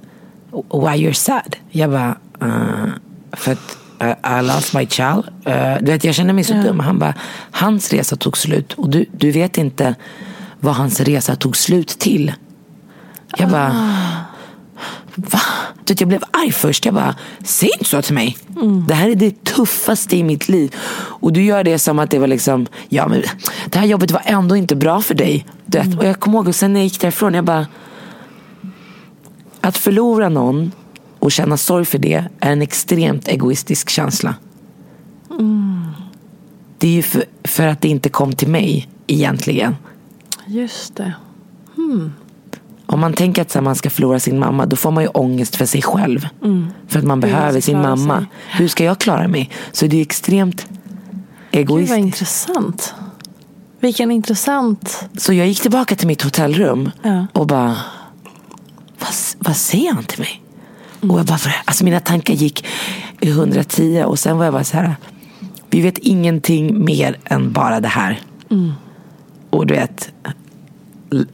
why 0.52 1.06
you're 1.06 1.12
sad? 1.12 1.56
Jag 1.70 1.90
bara, 1.90 2.16
uh, 2.42 2.88
för 3.32 3.52
att 3.52 3.78
uh, 4.02 4.38
I 4.40 4.42
lost 4.42 4.74
my 4.74 4.86
child. 4.86 5.24
Uh, 5.48 5.76
du 5.80 5.92
vet, 5.92 6.04
jag 6.04 6.14
känner 6.14 6.32
mig 6.32 6.44
så 6.44 6.54
dum. 6.54 6.80
Han 6.80 6.98
bara, 6.98 7.14
hans 7.50 7.92
resa 7.92 8.16
tog 8.16 8.36
slut 8.36 8.72
och 8.72 8.90
du, 8.90 9.06
du 9.12 9.30
vet 9.30 9.58
inte 9.58 9.94
vad 10.60 10.74
hans 10.74 11.00
resa 11.00 11.36
tog 11.36 11.56
slut 11.56 11.88
till. 11.88 12.32
Jag 13.36 13.50
bara, 13.50 13.72
Va? 15.18 15.40
Jag 15.98 16.08
blev 16.08 16.22
arg 16.30 16.52
först. 16.52 16.84
Jag 16.84 16.94
bara, 16.94 17.16
säg 17.44 17.70
inte 17.72 17.84
så 17.84 18.02
till 18.02 18.14
mig. 18.14 18.36
Det 18.88 18.94
här 18.94 19.10
är 19.10 19.14
det 19.14 19.44
tuffaste 19.44 20.16
i 20.16 20.22
mitt 20.22 20.48
liv. 20.48 20.74
Och 20.94 21.32
du 21.32 21.42
gör 21.42 21.64
det 21.64 21.78
som 21.78 21.98
att 21.98 22.10
det 22.10 22.18
var 22.18 22.26
liksom, 22.26 22.66
ja 22.88 23.08
men 23.08 23.22
det 23.66 23.78
här 23.78 23.86
jobbet 23.86 24.10
var 24.10 24.22
ändå 24.24 24.56
inte 24.56 24.76
bra 24.76 25.00
för 25.00 25.14
dig. 25.14 25.46
Du 25.66 25.78
vet. 25.78 25.98
Och 25.98 26.04
jag 26.04 26.20
kommer 26.20 26.38
ihåg, 26.38 26.48
och 26.48 26.54
sen 26.54 26.72
när 26.72 26.80
jag 26.80 26.84
gick 26.84 27.00
därifrån, 27.00 27.34
jag 27.34 27.44
bara, 27.44 27.66
att 29.60 29.76
förlora 29.76 30.28
någon 30.28 30.72
och 31.18 31.32
känna 31.32 31.56
sorg 31.56 31.84
för 31.84 31.98
det 31.98 32.14
är 32.40 32.50
en 32.50 32.62
extremt 32.62 33.28
egoistisk 33.28 33.90
känsla. 33.90 34.34
Det 36.78 36.88
är 36.88 36.92
ju 36.92 37.02
för, 37.02 37.24
för 37.44 37.66
att 37.66 37.80
det 37.80 37.88
inte 37.88 38.08
kom 38.08 38.32
till 38.32 38.48
mig 38.48 38.88
egentligen. 39.06 39.76
Just 40.46 40.96
det. 40.96 41.12
Om 42.90 43.00
man 43.00 43.12
tänker 43.12 43.42
att 43.42 43.50
så 43.50 43.58
här, 43.58 43.64
man 43.64 43.74
ska 43.76 43.90
förlora 43.90 44.20
sin 44.20 44.38
mamma 44.38 44.66
då 44.66 44.76
får 44.76 44.90
man 44.90 45.02
ju 45.04 45.08
ångest 45.08 45.56
för 45.56 45.66
sig 45.66 45.82
själv. 45.82 46.28
För 46.88 46.98
att 46.98 47.04
man 47.04 47.22
Hur 47.22 47.30
behöver 47.30 47.60
sin 47.60 47.82
mamma. 47.82 48.16
sig. 48.18 48.26
Hur 48.52 48.68
ska 48.68 48.84
jag 48.84 48.98
klara 48.98 49.28
mig? 49.28 49.50
Så 49.72 49.86
det 49.86 49.96
är 49.96 50.02
extremt 50.02 50.66
Gud 50.70 50.76
vad 51.50 51.60
egoistiskt. 51.60 51.98
intressant. 51.98 52.94
Vilken 53.80 54.10
intressant. 54.10 55.04
Så 55.16 55.32
jag 55.32 55.46
gick 55.48 55.60
tillbaka 55.62 55.96
till 55.96 56.06
mitt 56.06 56.22
hotellrum 56.22 56.90
Ja. 57.02 57.26
och 57.32 57.46
bara 57.46 57.76
vad, 58.98 59.10
vad 59.38 59.56
säger 59.56 59.92
han 59.92 60.04
till 60.04 60.18
mig? 60.20 60.42
Mm. 61.02 61.10
Och 61.14 61.18
jag 61.18 61.26
bara, 61.26 61.38
alltså 61.64 61.84
mina 61.84 62.00
tankar 62.00 62.34
gick 62.34 62.64
i 63.20 63.28
110 63.30 64.02
och 64.06 64.18
sen 64.18 64.38
var 64.38 64.44
jag 64.44 64.54
bara 64.54 64.64
så 64.64 64.76
här. 64.76 64.96
Vi 65.70 65.80
vet 65.80 65.98
ingenting 65.98 66.84
mer 66.84 67.16
än 67.24 67.52
bara 67.52 67.80
det 67.80 67.88
här. 67.88 68.20
Mm. 68.50 68.72
Och 69.50 69.66
du 69.66 69.74
vet, 69.74 70.10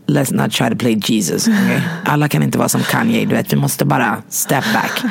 let's 0.06 0.34
not 0.34 0.52
try 0.52 0.70
to 0.70 0.76
play 0.76 1.00
Jesus. 1.04 1.48
okay? 1.48 1.80
Alla 2.04 2.28
kan 2.28 2.42
inte 2.42 2.58
vara 2.58 2.68
som 2.68 2.82
Kanye, 2.82 3.24
du 3.24 3.34
vet. 3.34 3.52
Vi 3.52 3.56
måste 3.56 3.84
bara 3.84 4.22
step 4.28 4.64
back. 4.72 5.02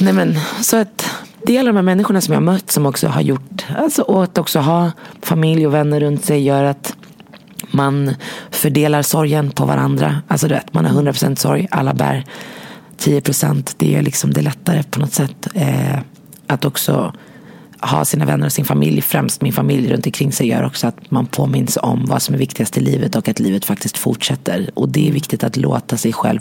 Nej 0.00 0.12
men, 0.12 0.38
så 0.62 0.76
att 0.76 1.10
det 1.46 1.56
är 1.56 1.60
alla 1.60 1.68
de 1.68 1.76
här 1.76 1.82
människorna 1.82 2.20
som 2.20 2.34
jag 2.34 2.40
har 2.40 2.44
mött 2.44 2.70
som 2.70 2.86
också 2.86 3.08
har 3.08 3.20
gjort, 3.20 3.66
alltså 3.76 4.02
och 4.02 4.24
att 4.24 4.38
också 4.38 4.58
ha 4.58 4.92
familj 5.22 5.66
och 5.66 5.74
vänner 5.74 6.00
runt 6.00 6.24
sig 6.24 6.44
gör 6.44 6.64
att 6.64 6.96
man 7.70 8.14
fördelar 8.50 9.02
sorgen 9.02 9.50
på 9.50 9.64
varandra. 9.64 10.22
Alltså 10.28 10.48
du 10.48 10.54
vet, 10.54 10.74
man 10.74 10.84
har 10.84 11.02
100% 11.02 11.34
sorg, 11.34 11.68
alla 11.70 11.94
bär 11.94 12.24
10%. 12.98 13.74
Det 13.76 13.94
är 13.94 14.02
liksom 14.02 14.32
det 14.32 14.42
lättare 14.42 14.82
på 14.82 15.00
något 15.00 15.12
sätt. 15.12 15.48
Eh, 15.54 15.98
att 16.46 16.64
också 16.64 17.12
ha 17.80 18.04
sina 18.04 18.24
vänner 18.24 18.46
och 18.46 18.52
sin 18.52 18.64
familj, 18.64 19.00
främst 19.00 19.42
min 19.42 19.52
familj 19.52 19.92
runt 19.92 20.06
omkring 20.06 20.32
sig 20.32 20.48
gör 20.48 20.62
också 20.62 20.86
att 20.86 21.10
man 21.10 21.26
påminns 21.26 21.78
om 21.82 22.06
vad 22.06 22.22
som 22.22 22.34
är 22.34 22.38
viktigast 22.38 22.78
i 22.78 22.80
livet 22.80 23.16
och 23.16 23.28
att 23.28 23.38
livet 23.38 23.64
faktiskt 23.64 23.98
fortsätter. 23.98 24.70
Och 24.74 24.88
det 24.88 25.08
är 25.08 25.12
viktigt 25.12 25.44
att 25.44 25.56
låta 25.56 25.96
sig 25.96 26.12
själv 26.12 26.40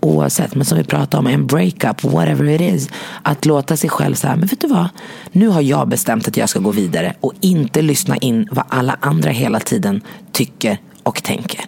oavsett, 0.00 0.54
men 0.54 0.64
som 0.64 0.78
vi 0.78 0.84
pratade 0.84 1.16
om, 1.16 1.26
en 1.26 1.46
breakup, 1.46 2.04
whatever 2.04 2.48
it 2.48 2.60
is. 2.60 2.88
Att 3.22 3.44
låta 3.44 3.76
sig 3.76 3.90
själv 3.90 4.14
säga, 4.14 4.36
men 4.36 4.48
vet 4.48 4.60
du 4.60 4.68
vad? 4.68 4.88
Nu 5.32 5.48
har 5.48 5.60
jag 5.60 5.88
bestämt 5.88 6.28
att 6.28 6.36
jag 6.36 6.48
ska 6.48 6.58
gå 6.58 6.70
vidare 6.70 7.14
och 7.20 7.32
inte 7.40 7.82
lyssna 7.82 8.16
in 8.16 8.48
vad 8.50 8.64
alla 8.68 8.98
andra 9.00 9.30
hela 9.30 9.60
tiden 9.60 10.02
tycker 10.32 10.78
och 11.02 11.22
tänker. 11.22 11.64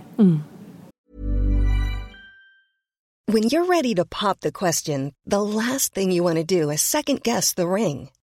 When 3.33 3.43
you're 3.43 3.67
ready 3.67 3.95
to 3.95 4.05
pop 4.05 4.41
the 4.41 4.53
question, 4.53 5.13
the 5.31 5.41
last 5.41 5.95
thing 5.95 6.13
you 6.13 6.23
want 6.23 6.49
to 6.49 6.61
do 6.61 6.73
is 6.73 6.81
second 6.81 7.23
guess 7.23 7.55
the 7.55 7.67
ring. 7.67 8.09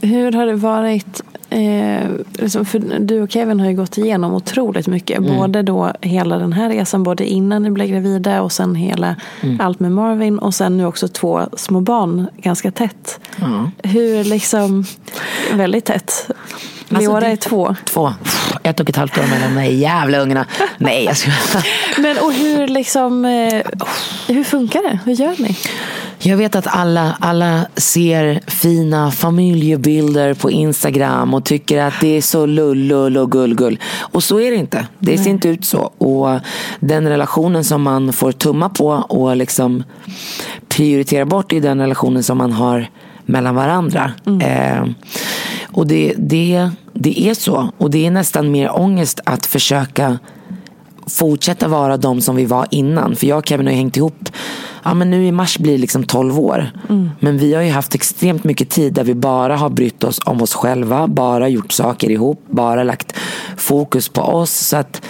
Hur 0.00 0.32
har 0.32 0.46
det 0.46 0.54
varit, 0.54 1.20
eh, 1.50 2.08
liksom 2.38 2.64
för 2.64 2.78
du 3.00 3.22
och 3.22 3.30
Kevin 3.30 3.60
har 3.60 3.68
ju 3.70 3.76
gått 3.76 3.98
igenom 3.98 4.34
otroligt 4.34 4.86
mycket. 4.86 5.18
Mm. 5.18 5.36
Både 5.36 5.62
då 5.62 5.92
hela 6.00 6.38
den 6.38 6.52
här 6.52 6.68
resan, 6.70 7.02
både 7.02 7.26
innan 7.26 7.62
ni 7.62 7.70
blev 7.70 7.86
gravida 7.88 8.42
och 8.42 8.52
sen 8.52 8.74
hela 8.74 9.16
Mm. 9.40 9.60
allt 9.60 9.80
med 9.80 9.92
Marvin 9.92 10.38
och 10.38 10.54
sen 10.54 10.76
nu 10.76 10.86
också 10.86 11.08
två 11.08 11.40
små 11.56 11.80
barn 11.80 12.26
ganska 12.36 12.70
tätt. 12.70 13.20
Ja. 13.40 13.70
Hur 13.82 14.24
liksom, 14.24 14.84
väldigt 15.54 15.84
tätt. 15.84 16.30
Alltså, 16.88 17.10
Leora 17.10 17.20
det- 17.20 17.26
är 17.32 17.36
två. 17.36 17.76
Två. 17.84 18.12
Ett 18.62 18.80
och 18.80 18.90
ett 18.90 18.96
halvt 18.96 19.18
år 19.18 19.22
mellan 19.30 19.54
de 19.54 19.64
jävla 19.66 20.18
ungarna. 20.18 20.46
Nej, 20.78 21.04
jag 21.04 21.16
ska... 21.16 21.30
Men 21.98 22.18
och 22.18 22.32
hur 22.32 22.68
liksom, 22.68 23.24
eh, 23.24 23.62
hur 24.28 24.44
funkar 24.44 24.82
det? 24.82 24.98
Hur 25.04 25.12
gör 25.12 25.34
ni? 25.38 25.56
Jag 26.24 26.36
vet 26.36 26.54
att 26.54 26.66
alla, 26.66 27.16
alla 27.20 27.66
ser 27.76 28.40
fina 28.46 29.10
familjebilder 29.10 30.34
på 30.34 30.50
Instagram 30.50 31.34
och 31.34 31.44
tycker 31.44 31.82
att 31.82 31.94
det 32.00 32.16
är 32.16 32.22
så 32.22 32.46
lull 32.46 33.16
och 33.16 33.32
gull-gull. 33.32 33.78
Och 33.98 34.24
så 34.24 34.40
är 34.40 34.50
det 34.50 34.56
inte. 34.56 34.86
Det 34.98 35.18
ser 35.18 35.30
inte 35.30 35.48
ut 35.48 35.64
så. 35.64 35.80
Och 35.98 36.40
den 36.80 37.08
relationen 37.08 37.64
som 37.64 37.82
man 37.82 38.12
får 38.12 38.32
tumma 38.32 38.68
på 38.68 38.88
och 38.88 39.36
liksom 39.36 39.84
prioritera 40.68 41.24
bort 41.24 41.52
är 41.52 41.60
den 41.60 41.80
relationen 41.80 42.22
som 42.22 42.38
man 42.38 42.52
har 42.52 42.86
mellan 43.24 43.54
varandra. 43.54 44.12
Eh, 44.42 44.84
och 45.66 45.86
det, 45.86 46.14
det, 46.18 46.70
det 46.92 47.20
är 47.20 47.34
så. 47.34 47.72
Och 47.78 47.90
det 47.90 48.06
är 48.06 48.10
nästan 48.10 48.50
mer 48.50 48.80
ångest 48.80 49.20
att 49.24 49.46
försöka 49.46 50.18
fortsätta 51.12 51.68
vara 51.68 51.96
de 51.96 52.20
som 52.20 52.36
vi 52.36 52.44
var 52.44 52.66
innan. 52.70 53.16
För 53.16 53.26
jag 53.26 53.38
och 53.38 53.46
Kevin 53.48 53.66
har 53.66 53.72
ju 53.72 53.76
hängt 53.76 53.96
ihop. 53.96 54.28
Ja, 54.84 54.94
men 54.94 55.10
nu 55.10 55.26
i 55.26 55.32
mars 55.32 55.58
blir 55.58 55.72
det 55.72 55.78
liksom 55.78 56.04
12 56.04 56.38
år. 56.38 56.70
Men 57.20 57.38
vi 57.38 57.54
har 57.54 57.62
ju 57.62 57.70
haft 57.70 57.94
extremt 57.94 58.44
mycket 58.44 58.70
tid 58.70 58.92
där 58.92 59.04
vi 59.04 59.14
bara 59.14 59.56
har 59.56 59.70
brytt 59.70 60.04
oss 60.04 60.20
om 60.26 60.42
oss 60.42 60.54
själva. 60.54 61.06
Bara 61.06 61.48
gjort 61.48 61.72
saker 61.72 62.10
ihop. 62.10 62.44
Bara 62.50 62.82
lagt 62.82 63.14
fokus 63.56 64.08
på 64.08 64.22
oss. 64.22 64.52
Så 64.52 64.76
att 64.76 65.02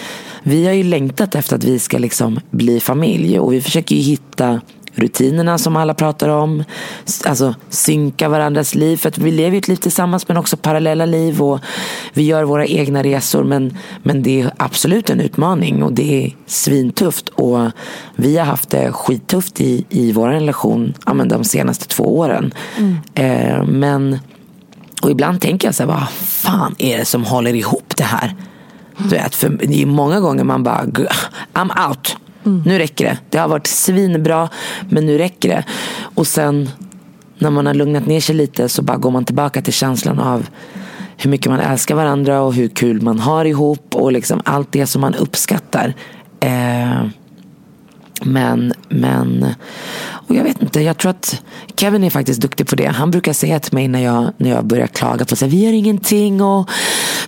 vi 0.43 0.67
har 0.67 0.73
ju 0.73 0.83
längtat 0.83 1.35
efter 1.35 1.57
att 1.57 1.65
vi 1.65 1.79
ska 1.79 1.99
liksom 1.99 2.41
bli 2.51 2.81
familj. 2.81 3.39
Och 3.39 3.53
vi 3.53 3.61
försöker 3.61 3.97
ju 3.97 4.03
hitta 4.03 4.61
rutinerna 4.95 5.59
som 5.59 5.77
alla 5.77 5.95
pratar 5.95 6.29
om. 6.29 6.65
Alltså 7.25 7.55
synka 7.69 8.29
varandras 8.29 8.75
liv. 8.75 8.97
För 8.97 9.09
att 9.09 9.19
vi 9.19 9.31
lever 9.31 9.51
ju 9.51 9.59
ett 9.59 9.69
liv 9.69 9.77
tillsammans 9.77 10.29
men 10.29 10.37
också 10.37 10.57
parallella 10.57 11.07
liv. 11.07 11.43
Och 11.43 11.61
vi 12.13 12.23
gör 12.23 12.45
våra 12.45 12.67
egna 12.67 13.03
resor. 13.03 13.45
Men, 13.45 13.79
men 14.03 14.23
det 14.23 14.41
är 14.41 14.53
absolut 14.57 15.11
en 15.11 15.21
utmaning. 15.21 15.83
Och 15.83 15.93
det 15.93 16.25
är 16.27 16.37
svintufft. 16.47 17.29
Och 17.29 17.71
vi 18.17 18.39
har 18.39 18.45
haft 18.47 18.71
det 18.71 18.93
skittufft 18.93 19.61
i, 19.61 19.85
i 19.89 20.13
vår 20.13 20.29
relation 20.29 20.95
ja, 21.07 21.15
men 21.15 21.29
de 21.29 21.45
senaste 21.45 21.89
två 21.89 22.19
åren. 22.19 22.55
Eh, 23.15 23.65
men 23.65 24.19
och 25.03 25.11
ibland 25.11 25.41
tänker 25.41 25.69
jag 25.69 25.75
så 25.75 25.83
här, 25.83 25.89
vad 25.91 26.09
fan 26.25 26.75
är 26.79 26.99
det 26.99 27.05
som 27.05 27.25
håller 27.25 27.55
ihop 27.55 27.93
det 27.97 28.03
här? 28.05 28.35
Du 28.99 29.09
vet, 29.09 29.35
för 29.35 29.49
det 29.49 29.83
är 29.83 29.87
många 29.87 30.21
gånger 30.21 30.45
man 30.45 30.63
bara, 30.63 30.85
"G- 30.87 31.07
I'm 31.55 31.89
out. 31.89 32.17
Mm. 32.45 32.63
Nu 32.67 32.79
räcker 32.79 33.05
det. 33.05 33.19
Det 33.31 33.39
har 33.39 33.49
varit 33.49 33.67
svinbra, 33.67 34.49
men 34.89 35.07
nu 35.07 35.19
räcker 35.19 35.49
det. 35.49 35.65
Och 36.15 36.27
sen 36.27 36.71
när 37.39 37.51
man 37.51 37.67
har 37.67 37.75
lugnat 37.75 38.07
ner 38.07 38.21
sig 38.21 38.35
lite 38.35 38.69
så 38.69 38.83
bara 38.83 38.97
går 38.97 39.11
man 39.11 39.25
tillbaka 39.25 39.63
till 39.63 39.73
känslan 39.73 40.19
av 40.19 40.49
hur 41.17 41.31
mycket 41.31 41.51
man 41.53 41.61
älskar 41.61 41.95
varandra 41.95 42.43
och 42.43 42.55
hur 42.55 42.69
kul 42.69 43.03
man 43.03 43.19
har 43.19 43.45
ihop 43.45 43.95
och 43.95 44.13
liksom 44.13 44.41
allt 44.45 44.73
det 44.73 44.87
som 44.87 45.01
man 45.01 45.15
uppskattar. 45.15 45.95
Eh, 46.41 47.07
men, 48.25 48.73
men, 48.89 49.47
och 50.27 50.35
jag 50.35 50.45
vet 50.45 50.63
inte, 50.63 50.81
jag 50.81 50.99
tror 50.99 51.11
att 51.11 51.43
Kevin 51.77 52.05
är 52.05 52.11
faktiskt 52.11 52.41
duktig 52.41 52.67
på 52.67 52.77
det. 52.77 52.87
Han 52.87 53.11
brukar 53.11 53.33
säga 53.33 53.61
till 53.61 53.75
mig 53.75 53.89
när 53.89 54.01
jag, 54.01 54.33
när 54.37 54.51
jag 54.51 54.65
börjar 54.65 54.87
klaga 54.87 55.25
på 55.25 55.35
att 55.35 55.43
vi 55.43 55.65
gör 55.65 55.73
ingenting 55.73 56.43
och 56.43 56.71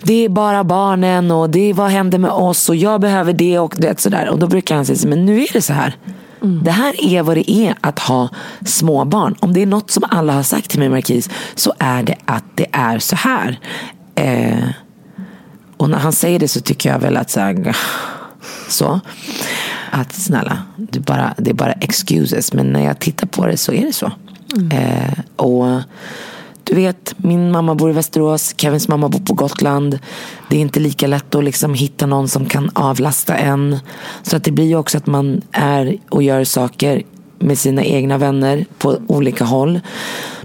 det 0.02 0.24
är 0.24 0.28
bara 0.28 0.64
barnen 0.64 1.30
och 1.30 1.50
det 1.50 1.70
är 1.70 1.74
vad 1.74 1.90
händer 1.90 2.18
med 2.18 2.30
oss 2.30 2.68
och 2.68 2.76
jag 2.76 3.00
behöver 3.00 3.32
det 3.32 3.58
och 3.58 3.74
det 3.78 4.00
sådär. 4.00 4.28
Och 4.28 4.38
då 4.38 4.46
brukar 4.46 4.76
han 4.76 4.86
säga 4.86 4.98
så, 4.98 5.08
men 5.08 5.26
nu 5.26 5.42
är 5.42 5.52
det 5.52 5.62
så 5.62 5.72
här. 5.72 5.96
Det 6.62 6.70
här 6.70 7.04
är 7.04 7.22
vad 7.22 7.36
det 7.36 7.50
är 7.50 7.74
att 7.80 7.98
ha 7.98 8.28
småbarn. 8.64 9.34
Om 9.40 9.52
det 9.52 9.62
är 9.62 9.66
något 9.66 9.90
som 9.90 10.04
alla 10.10 10.32
har 10.32 10.42
sagt 10.42 10.70
till 10.70 10.78
mig 10.78 10.88
Marquis 10.88 11.30
så 11.54 11.72
är 11.78 12.02
det 12.02 12.16
att 12.24 12.44
det 12.54 12.66
är 12.72 12.98
så 12.98 13.16
här. 13.16 13.58
Eh, 14.14 14.68
och 15.76 15.90
när 15.90 15.98
han 15.98 16.12
säger 16.12 16.38
det 16.38 16.48
så 16.48 16.60
tycker 16.60 16.90
jag 16.90 16.98
väl 16.98 17.16
att 17.16 17.30
så, 17.30 17.40
här, 17.40 17.76
så 18.68 19.00
att 19.94 20.12
snälla, 20.12 20.58
det 20.76 20.98
är, 20.98 21.02
bara, 21.02 21.34
det 21.36 21.50
är 21.50 21.54
bara 21.54 21.72
excuses. 21.72 22.52
Men 22.52 22.72
när 22.72 22.84
jag 22.84 22.98
tittar 22.98 23.26
på 23.26 23.46
det 23.46 23.56
så 23.56 23.72
är 23.72 23.86
det 23.86 23.92
så. 23.92 24.12
Eh, 24.72 25.18
och 25.36 25.82
du 26.64 26.74
vet, 26.74 27.14
min 27.16 27.50
mamma 27.50 27.74
bor 27.74 27.90
i 27.90 27.92
Västerås, 27.92 28.54
Kevins 28.56 28.88
mamma 28.88 29.08
bor 29.08 29.18
på 29.18 29.34
Gotland. 29.34 29.98
Det 30.50 30.56
är 30.56 30.60
inte 30.60 30.80
lika 30.80 31.06
lätt 31.06 31.34
att 31.34 31.44
liksom 31.44 31.74
hitta 31.74 32.06
någon 32.06 32.28
som 32.28 32.46
kan 32.46 32.70
avlasta 32.74 33.36
en. 33.36 33.78
Så 34.22 34.36
att 34.36 34.44
det 34.44 34.50
blir 34.50 34.66
ju 34.66 34.76
också 34.76 34.98
att 34.98 35.06
man 35.06 35.42
är 35.52 35.96
och 36.08 36.22
gör 36.22 36.44
saker 36.44 37.02
med 37.38 37.58
sina 37.58 37.84
egna 37.84 38.18
vänner 38.18 38.66
på 38.78 38.98
olika 39.06 39.44
håll. 39.44 39.80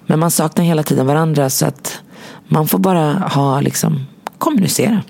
Men 0.06 0.20
man 0.20 0.32
saknar 0.32 0.66
hela 0.66 0.84
tiden 0.84 1.08
varandra 1.08 1.50
så 1.50 1.66
att 1.66 2.02
man 2.48 2.68
får 2.68 2.80
bara 2.80 3.14
ha 3.14 3.62
liksom 3.62 4.06
kommunicera. 4.38 5.02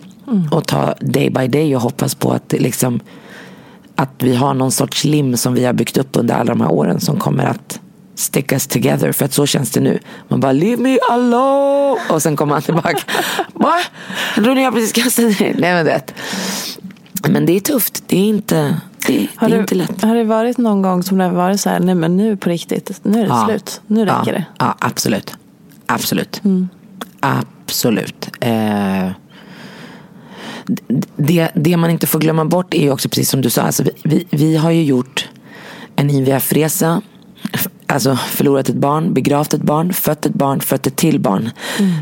Och 0.52 0.67
ta 0.67 0.93
day 1.02 1.30
by 1.30 1.47
day 1.47 1.75
och 1.75 1.82
hoppas 1.82 2.15
på 2.15 2.32
att 2.32 2.49
det 2.49 2.60
liksom 2.60 2.99
att 4.01 4.09
vi 4.17 4.35
har 4.35 4.53
någon 4.53 4.71
sorts 4.71 5.03
lim 5.03 5.38
som 5.38 5.53
vi 5.53 5.65
har 5.65 5.73
byggt 5.73 5.97
upp 5.97 6.09
under 6.17 6.35
alla 6.35 6.53
de 6.53 6.62
här 6.62 6.71
åren 6.71 6.99
som 6.99 7.19
kommer 7.19 7.43
att 7.43 7.79
stick 8.15 8.51
us 8.51 8.67
together. 8.67 9.12
För 9.12 9.25
att 9.25 9.33
så 9.33 9.45
känns 9.45 9.71
det 9.71 9.79
nu. 9.79 9.99
Man 10.27 10.39
bara 10.39 10.51
leave 10.51 10.81
me 10.81 10.97
alone. 11.12 11.99
Och 12.09 12.21
sen 12.21 12.35
kommer 12.35 12.53
han 12.53 12.62
tillbaka. 12.62 12.97
Va? 13.53 13.73
Jag 14.35 14.43
trodde 14.43 14.62
jag 14.62 14.73
precis 14.73 15.03
kastade 15.03 15.29
dig. 15.33 15.55
Nej 15.59 15.73
men 15.73 15.85
det. 15.85 16.01
Men 17.29 17.45
det 17.45 17.55
är 17.55 17.59
tufft. 17.59 18.03
Det 18.07 18.17
är 18.17 18.23
inte, 18.29 18.77
det, 19.07 19.27
Har 19.35 19.49
det 19.49 19.55
är 19.55 19.59
inte 19.59 19.75
lätt. 19.75 20.01
har 20.01 20.15
det 20.15 20.23
varit 20.23 20.57
någon 20.57 20.81
gång 20.81 21.03
som 21.03 21.17
det 21.17 21.23
har 21.23 21.31
varit 21.31 21.62
så 21.62 21.69
här, 21.69 21.79
nej 21.79 21.95
men 21.95 22.17
nu 22.17 22.38
på 22.38 22.49
riktigt, 22.49 22.99
nu 23.03 23.17
är 23.19 23.23
det 23.23 23.29
Ja. 23.29 23.45
slut, 23.47 23.81
nu 23.88 24.01
räcker 24.05 24.17
ja. 24.25 24.31
det. 24.31 24.45
Ja, 24.59 24.75
absolut. 24.79 25.33
Absolut. 25.85 26.41
Absolut. 27.19 28.29
Eh, 28.39 29.07
det, 31.15 31.49
det 31.55 31.77
man 31.77 31.89
inte 31.89 32.08
får 32.08 32.19
glömma 32.19 32.45
bort 32.45 32.73
är 32.73 32.82
ju 32.82 32.91
också 32.91 33.10
precis 33.10 33.29
som 33.29 33.41
du 33.41 33.49
sa. 33.49 33.62
Alltså 33.62 33.84
vi, 33.84 33.91
vi, 34.03 34.25
vi 34.29 34.58
har 34.58 34.72
ju 34.72 34.84
gjort 34.84 35.28
en 35.95 36.09
IVF-resa. 36.09 37.01
Alltså 37.88 38.15
förlorat 38.15 38.70
ett 38.70 38.76
barn, 38.76 39.13
begravt 39.13 39.53
ett 39.53 39.61
barn, 39.61 39.93
fött 39.93 40.26
ett 40.26 40.34
barn, 40.34 40.59
fött 40.59 40.88
ett 40.88 40.95
till 40.95 41.20
barn. 41.20 41.49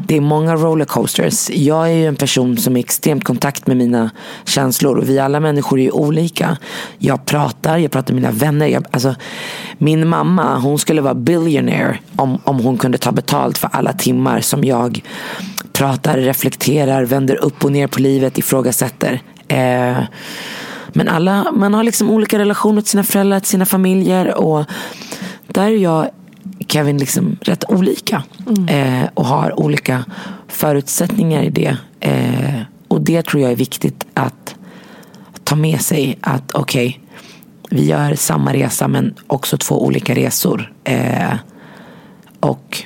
Det 0.07 0.17
är 0.17 0.21
många 0.21 0.55
rollercoasters. 0.55 1.49
Jag 1.49 1.87
är 1.87 1.93
ju 1.93 2.05
en 2.05 2.15
person 2.15 2.57
som 2.57 2.75
är 2.75 2.79
extremt 2.79 3.23
kontakt 3.23 3.67
med 3.67 3.77
mina 3.77 4.11
känslor. 4.45 4.97
Och 4.97 5.09
vi 5.09 5.19
alla 5.19 5.39
människor 5.39 5.79
är 5.79 5.83
ju 5.83 5.91
olika. 5.91 6.57
Jag 6.97 7.25
pratar, 7.25 7.77
jag 7.77 7.91
pratar 7.91 8.13
med 8.13 8.21
mina 8.21 8.33
vänner. 8.33 8.67
Jag, 8.67 8.85
alltså, 8.91 9.15
min 9.77 10.07
mamma, 10.07 10.59
hon 10.59 10.79
skulle 10.79 11.01
vara 11.01 11.15
billionaire 11.15 11.99
om, 12.15 12.39
om 12.43 12.59
hon 12.59 12.77
kunde 12.77 12.97
ta 12.97 13.11
betalt 13.11 13.57
för 13.57 13.69
alla 13.73 13.93
timmar 13.93 14.41
som 14.41 14.63
jag 14.63 15.01
pratar, 15.77 16.17
reflekterar, 16.17 17.05
vänder 17.05 17.35
upp 17.35 17.65
och 17.65 17.71
ner 17.71 17.87
på 17.87 17.99
livet, 17.99 18.37
ifrågasätter. 18.37 19.21
Eh, 19.47 19.97
Men 20.93 21.07
alla, 21.07 21.51
man 21.51 21.73
har 21.73 21.83
liksom 21.83 22.09
olika 22.09 22.39
relationer 22.39 22.81
till 22.81 22.89
sina 22.89 23.03
föräldrar, 23.03 23.39
till 23.39 23.49
sina 23.49 23.65
familjer. 23.65 24.37
Och 24.37 24.65
där 25.47 25.63
är 25.63 25.77
jag 25.77 26.09
Kevin 26.67 26.97
liksom 26.97 27.37
rätt 27.41 27.63
olika. 27.69 28.23
Mm. 28.47 28.67
Eh, 28.67 29.09
och 29.13 29.25
har 29.25 29.59
olika 29.59 30.05
förutsättningar 30.47 31.43
i 31.43 31.49
det. 31.49 31.77
Eh, 31.99 32.61
och 32.87 33.01
det 33.01 33.21
tror 33.21 33.43
jag 33.43 33.51
är 33.51 33.55
viktigt 33.55 34.05
att 34.13 34.55
ta 35.43 35.55
med 35.55 35.81
sig. 35.81 36.17
Att 36.21 36.51
okej, 36.51 36.87
okay, 36.87 37.79
vi 37.79 37.85
gör 37.85 38.15
samma 38.15 38.53
resa 38.53 38.87
men 38.87 39.13
också 39.27 39.57
två 39.57 39.85
olika 39.85 40.15
resor. 40.15 40.73
Eh, 40.83 41.33
och 42.39 42.83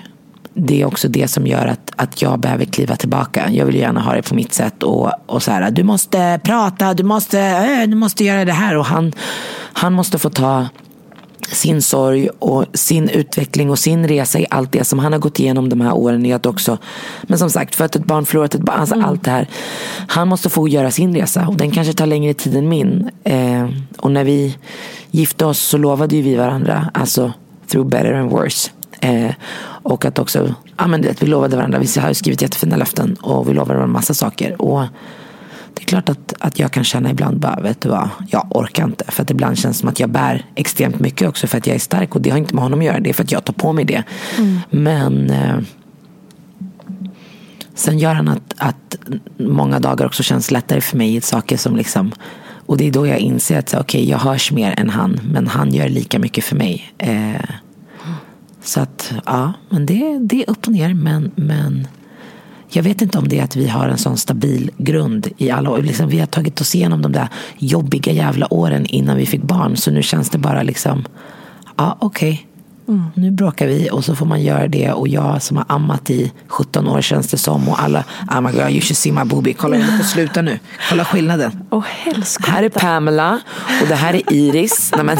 det 0.63 0.81
är 0.81 0.85
också 0.85 1.07
det 1.07 1.27
som 1.27 1.47
gör 1.47 1.65
att, 1.65 1.91
att 1.95 2.21
jag 2.21 2.39
behöver 2.39 2.65
kliva 2.65 2.95
tillbaka. 2.95 3.49
Jag 3.51 3.65
vill 3.65 3.75
gärna 3.75 4.01
ha 4.01 4.13
det 4.13 4.21
på 4.21 4.35
mitt 4.35 4.53
sätt. 4.53 4.83
Och, 4.83 5.11
och 5.25 5.43
så 5.43 5.51
här, 5.51 5.71
du 5.71 5.83
måste 5.83 6.39
prata, 6.43 6.93
du 6.93 7.03
måste, 7.03 7.39
äh, 7.39 7.89
du 7.89 7.95
måste 7.95 8.23
göra 8.23 8.45
det 8.45 8.53
här. 8.53 8.77
Och 8.77 8.85
han, 8.85 9.13
han 9.73 9.93
måste 9.93 10.19
få 10.19 10.29
ta 10.29 10.67
sin 11.51 11.81
sorg 11.81 12.29
och 12.39 12.65
sin 12.73 13.09
utveckling 13.09 13.69
och 13.69 13.79
sin 13.79 14.07
resa 14.07 14.39
i 14.39 14.45
allt 14.49 14.71
det 14.71 14.83
som 14.83 14.99
han 14.99 15.13
har 15.13 15.19
gått 15.19 15.39
igenom 15.39 15.69
de 15.69 15.81
här 15.81 15.93
åren. 15.93 16.25
I 16.25 16.33
att 16.33 16.45
också, 16.45 16.77
men 17.23 17.39
som 17.39 17.49
sagt, 17.49 17.75
fött 17.75 17.95
ett 17.95 18.05
barn, 18.05 18.25
förlorat 18.25 18.55
ett 18.55 18.61
barn, 18.61 18.79
alltså 18.79 18.95
mm. 18.95 19.07
allt 19.07 19.23
det 19.23 19.31
här. 19.31 19.47
Han 20.07 20.27
måste 20.27 20.49
få 20.49 20.67
göra 20.67 20.91
sin 20.91 21.15
resa 21.15 21.47
och 21.47 21.57
den 21.57 21.71
kanske 21.71 21.93
tar 21.93 22.05
längre 22.05 22.33
tid 22.33 22.55
än 22.55 22.69
min. 22.69 23.09
Eh, 23.23 23.69
och 23.97 24.11
när 24.11 24.23
vi 24.23 24.57
gifte 25.11 25.45
oss 25.45 25.59
så 25.59 25.77
lovade 25.77 26.15
ju 26.15 26.21
vi 26.21 26.35
varandra, 26.35 26.91
alltså 26.93 27.33
through 27.67 27.89
better 27.89 28.13
and 28.13 28.31
worse. 28.31 28.71
Eh, 29.01 29.33
och 29.83 30.05
att 30.05 30.19
också, 30.19 30.55
ja 30.77 30.87
men 30.87 31.01
det, 31.01 31.21
vi 31.21 31.27
lovade 31.27 31.55
varandra, 31.55 31.79
vi 31.79 31.99
har 31.99 32.13
skrivit 32.13 32.41
jättefina 32.41 32.75
löften 32.75 33.15
och 33.21 33.49
vi 33.49 33.53
lovade 33.53 33.73
varandra 33.73 33.93
massa 33.93 34.13
saker. 34.13 34.61
Och 34.61 34.81
det 35.73 35.83
är 35.83 35.85
klart 35.85 36.09
att, 36.09 36.33
att 36.39 36.59
jag 36.59 36.71
kan 36.71 36.83
känna 36.83 37.09
ibland 37.09 37.39
bara, 37.39 37.59
vet 37.59 37.81
du 37.81 37.89
vad, 37.89 38.09
jag 38.29 38.47
orkar 38.49 38.83
inte. 38.83 39.05
För 39.07 39.23
att 39.23 39.31
ibland 39.31 39.57
känns 39.57 39.77
det 39.77 39.79
som 39.79 39.89
att 39.89 39.99
jag 39.99 40.09
bär 40.09 40.45
extremt 40.55 40.99
mycket 40.99 41.27
också 41.27 41.47
för 41.47 41.57
att 41.57 41.67
jag 41.67 41.75
är 41.75 41.79
stark. 41.79 42.15
Och 42.15 42.21
det 42.21 42.29
har 42.29 42.37
inte 42.37 42.55
med 42.55 42.63
honom 42.63 42.79
att 42.79 42.85
göra, 42.85 42.99
det 42.99 43.09
är 43.09 43.13
för 43.13 43.23
att 43.23 43.31
jag 43.31 43.45
tar 43.45 43.53
på 43.53 43.73
mig 43.73 43.85
det. 43.85 44.03
Mm. 44.37 44.59
Men 44.69 45.29
eh, 45.29 45.57
sen 47.75 47.99
gör 47.99 48.13
han 48.13 48.27
att, 48.27 48.53
att 48.57 48.97
många 49.37 49.79
dagar 49.79 50.05
också 50.05 50.23
känns 50.23 50.51
lättare 50.51 50.81
för 50.81 50.97
mig 50.97 51.15
i 51.15 51.21
saker 51.21 51.57
som 51.57 51.75
liksom 51.75 52.11
och 52.65 52.77
det 52.77 52.87
är 52.87 52.91
då 52.91 53.07
jag 53.07 53.19
inser 53.19 53.59
att 53.59 53.73
okay, 53.73 54.09
jag 54.09 54.17
hörs 54.17 54.51
mer 54.51 54.73
än 54.77 54.89
han, 54.89 55.19
men 55.23 55.47
han 55.47 55.73
gör 55.73 55.89
lika 55.89 56.19
mycket 56.19 56.43
för 56.43 56.55
mig. 56.55 56.93
Eh, 56.97 57.41
så 58.63 58.79
att 58.79 59.13
ja, 59.25 59.53
men 59.69 59.85
det, 59.85 60.19
det 60.19 60.43
är 60.43 60.49
upp 60.49 60.67
och 60.67 60.73
ner. 60.73 60.93
Men, 60.93 61.31
men 61.35 61.87
jag 62.69 62.83
vet 62.83 63.01
inte 63.01 63.17
om 63.17 63.27
det 63.27 63.39
är 63.39 63.43
att 63.43 63.55
vi 63.55 63.67
har 63.67 63.87
en 63.87 63.97
sån 63.97 64.17
stabil 64.17 64.71
grund 64.77 65.27
i 65.37 65.51
alla 65.51 65.69
år. 65.69 65.81
Liksom, 65.81 66.09
vi 66.09 66.19
har 66.19 66.27
tagit 66.27 66.61
oss 66.61 66.75
igenom 66.75 67.01
de 67.01 67.11
där 67.11 67.27
jobbiga 67.57 68.11
jävla 68.11 68.53
åren 68.53 68.85
innan 68.85 69.17
vi 69.17 69.25
fick 69.25 69.43
barn. 69.43 69.77
Så 69.77 69.91
nu 69.91 70.03
känns 70.03 70.29
det 70.29 70.37
bara 70.37 70.63
liksom, 70.63 71.05
ja 71.77 71.97
okej. 71.99 72.31
Okay. 72.31 72.45
Mm. 72.87 73.03
Nu 73.13 73.31
bråkar 73.31 73.67
vi 73.67 73.89
och 73.91 74.05
så 74.05 74.15
får 74.15 74.25
man 74.25 74.41
göra 74.41 74.67
det. 74.67 74.91
Och 74.91 75.07
jag 75.07 75.41
som 75.41 75.57
har 75.57 75.65
ammat 75.69 76.09
i 76.09 76.31
17 76.47 76.87
år 76.87 77.01
känns 77.01 77.27
det 77.27 77.37
som. 77.37 77.69
Och 77.69 77.83
alla, 77.83 78.03
oh 78.31 78.41
my 78.41 78.51
God, 78.51 78.69
you 78.69 78.81
should 78.81 78.97
see 78.97 79.11
my 79.11 79.23
boobie. 79.23 79.53
Kolla, 79.53 79.77
jag 79.77 79.97
får 79.97 80.03
sluta 80.03 80.41
nu. 80.41 80.59
Kolla 80.89 81.05
skillnaden. 81.05 81.63
Oh, 81.69 81.85
här 82.47 82.63
är 82.63 82.69
Pamela 82.69 83.39
och 83.81 83.87
det 83.87 83.95
här 83.95 84.13
är 84.13 84.33
Iris. 84.33 84.91
Nej, 84.95 85.05
men, 85.05 85.17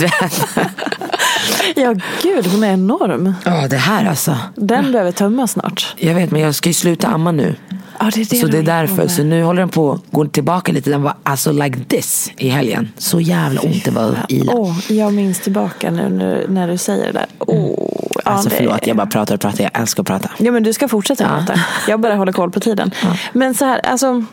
Ja, 1.75 1.95
gud, 2.23 2.47
hon 2.47 2.63
är 2.63 2.73
enorm. 2.73 3.33
Ja, 3.45 3.67
det 3.67 3.77
här 3.77 4.05
alltså. 4.05 4.37
Den 4.55 4.91
behöver 4.91 5.11
tömmas 5.11 5.51
snart. 5.51 5.95
Jag 5.97 6.15
vet, 6.15 6.31
men 6.31 6.41
jag 6.41 6.55
ska 6.55 6.69
ju 6.69 6.73
sluta 6.73 7.07
amma 7.07 7.31
nu. 7.31 7.55
Ja, 7.99 8.09
det 8.13 8.21
är 8.21 8.25
det 8.29 8.35
så 8.35 8.47
det 8.47 8.57
är 8.57 8.63
därför. 8.63 9.07
Så 9.07 9.23
nu 9.23 9.43
håller 9.43 9.61
den 9.61 9.69
på 9.69 9.91
att 9.91 10.01
gå 10.11 10.25
tillbaka 10.25 10.71
lite. 10.71 10.89
Den 10.89 11.03
var 11.03 11.13
alltså 11.23 11.51
like 11.51 11.79
this 11.87 12.31
i 12.37 12.49
helgen. 12.49 12.89
Så 12.97 13.21
jävla 13.21 13.61
ont 13.61 13.85
det 13.85 13.91
var 13.91 14.15
i 14.29 14.39
den. 14.39 14.49
Oh, 14.49 14.91
jag 14.91 15.13
minns 15.13 15.39
tillbaka 15.39 15.91
nu 15.91 16.45
när, 16.49 16.67
du 16.67 16.77
säger 16.77 17.05
det 17.05 17.11
där. 17.11 17.25
Oh, 17.39 17.89
ja, 18.15 18.21
alltså 18.23 18.49
det... 18.49 18.55
förlåt, 18.55 18.87
jag 18.87 18.97
bara 18.97 19.07
pratar 19.07 19.35
och 19.35 19.41
pratar. 19.41 19.63
Jag 19.63 19.81
älskar 19.81 20.03
att 20.03 20.07
prata. 20.07 20.29
Ja, 20.37 20.51
men 20.51 20.63
du 20.63 20.73
ska 20.73 20.87
fortsätta 20.87 21.23
ja. 21.23 21.29
prata. 21.29 21.59
Jag 21.87 21.99
bara 21.99 22.15
håller 22.15 22.31
koll 22.31 22.51
på 22.51 22.59
tiden. 22.59 22.91
Ja. 23.03 23.17
Men 23.33 23.53
så 23.53 23.65
här, 23.65 23.79
alltså. 23.85 24.25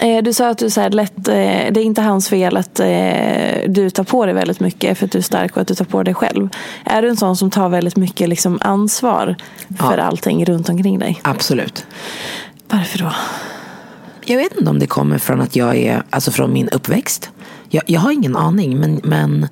Eh, 0.00 0.22
du 0.22 0.32
sa 0.32 0.48
att 0.48 0.58
du 0.58 0.70
så 0.70 0.88
lätt, 0.88 1.28
eh, 1.28 1.34
det 1.34 1.80
är 1.80 1.84
inte 1.84 2.02
hans 2.02 2.28
fel 2.28 2.56
att 2.56 2.80
eh, 2.80 2.86
du 3.68 3.90
tar 3.90 4.04
på 4.04 4.26
dig 4.26 4.34
väldigt 4.34 4.60
mycket 4.60 4.98
för 4.98 5.04
att 5.04 5.12
du 5.12 5.18
är 5.18 5.22
stark 5.22 5.56
och 5.56 5.62
att 5.62 5.68
du 5.68 5.74
tar 5.74 5.84
på 5.84 6.02
dig 6.02 6.14
själv. 6.14 6.48
Är 6.84 7.02
du 7.02 7.08
en 7.08 7.16
sån 7.16 7.36
som 7.36 7.50
tar 7.50 7.68
väldigt 7.68 7.96
mycket 7.96 8.28
liksom, 8.28 8.58
ansvar 8.60 9.36
för 9.78 9.98
ja. 9.98 10.04
allting 10.04 10.44
runt 10.44 10.68
omkring 10.68 10.98
dig? 10.98 11.20
Absolut. 11.22 11.86
Varför 12.68 12.98
då? 12.98 13.12
Jag 14.24 14.36
vet 14.36 14.56
inte 14.56 14.70
om 14.70 14.78
det 14.78 14.86
kommer 14.86 15.18
från 15.18 15.40
att 15.40 15.56
jag 15.56 15.76
är, 15.76 16.02
alltså 16.10 16.30
från 16.30 16.52
min 16.52 16.68
uppväxt. 16.68 17.30
Jag, 17.68 17.82
jag 17.86 18.00
har 18.00 18.10
ingen 18.10 18.36
aning 18.36 18.78
men, 18.78 19.00
men 19.04 19.48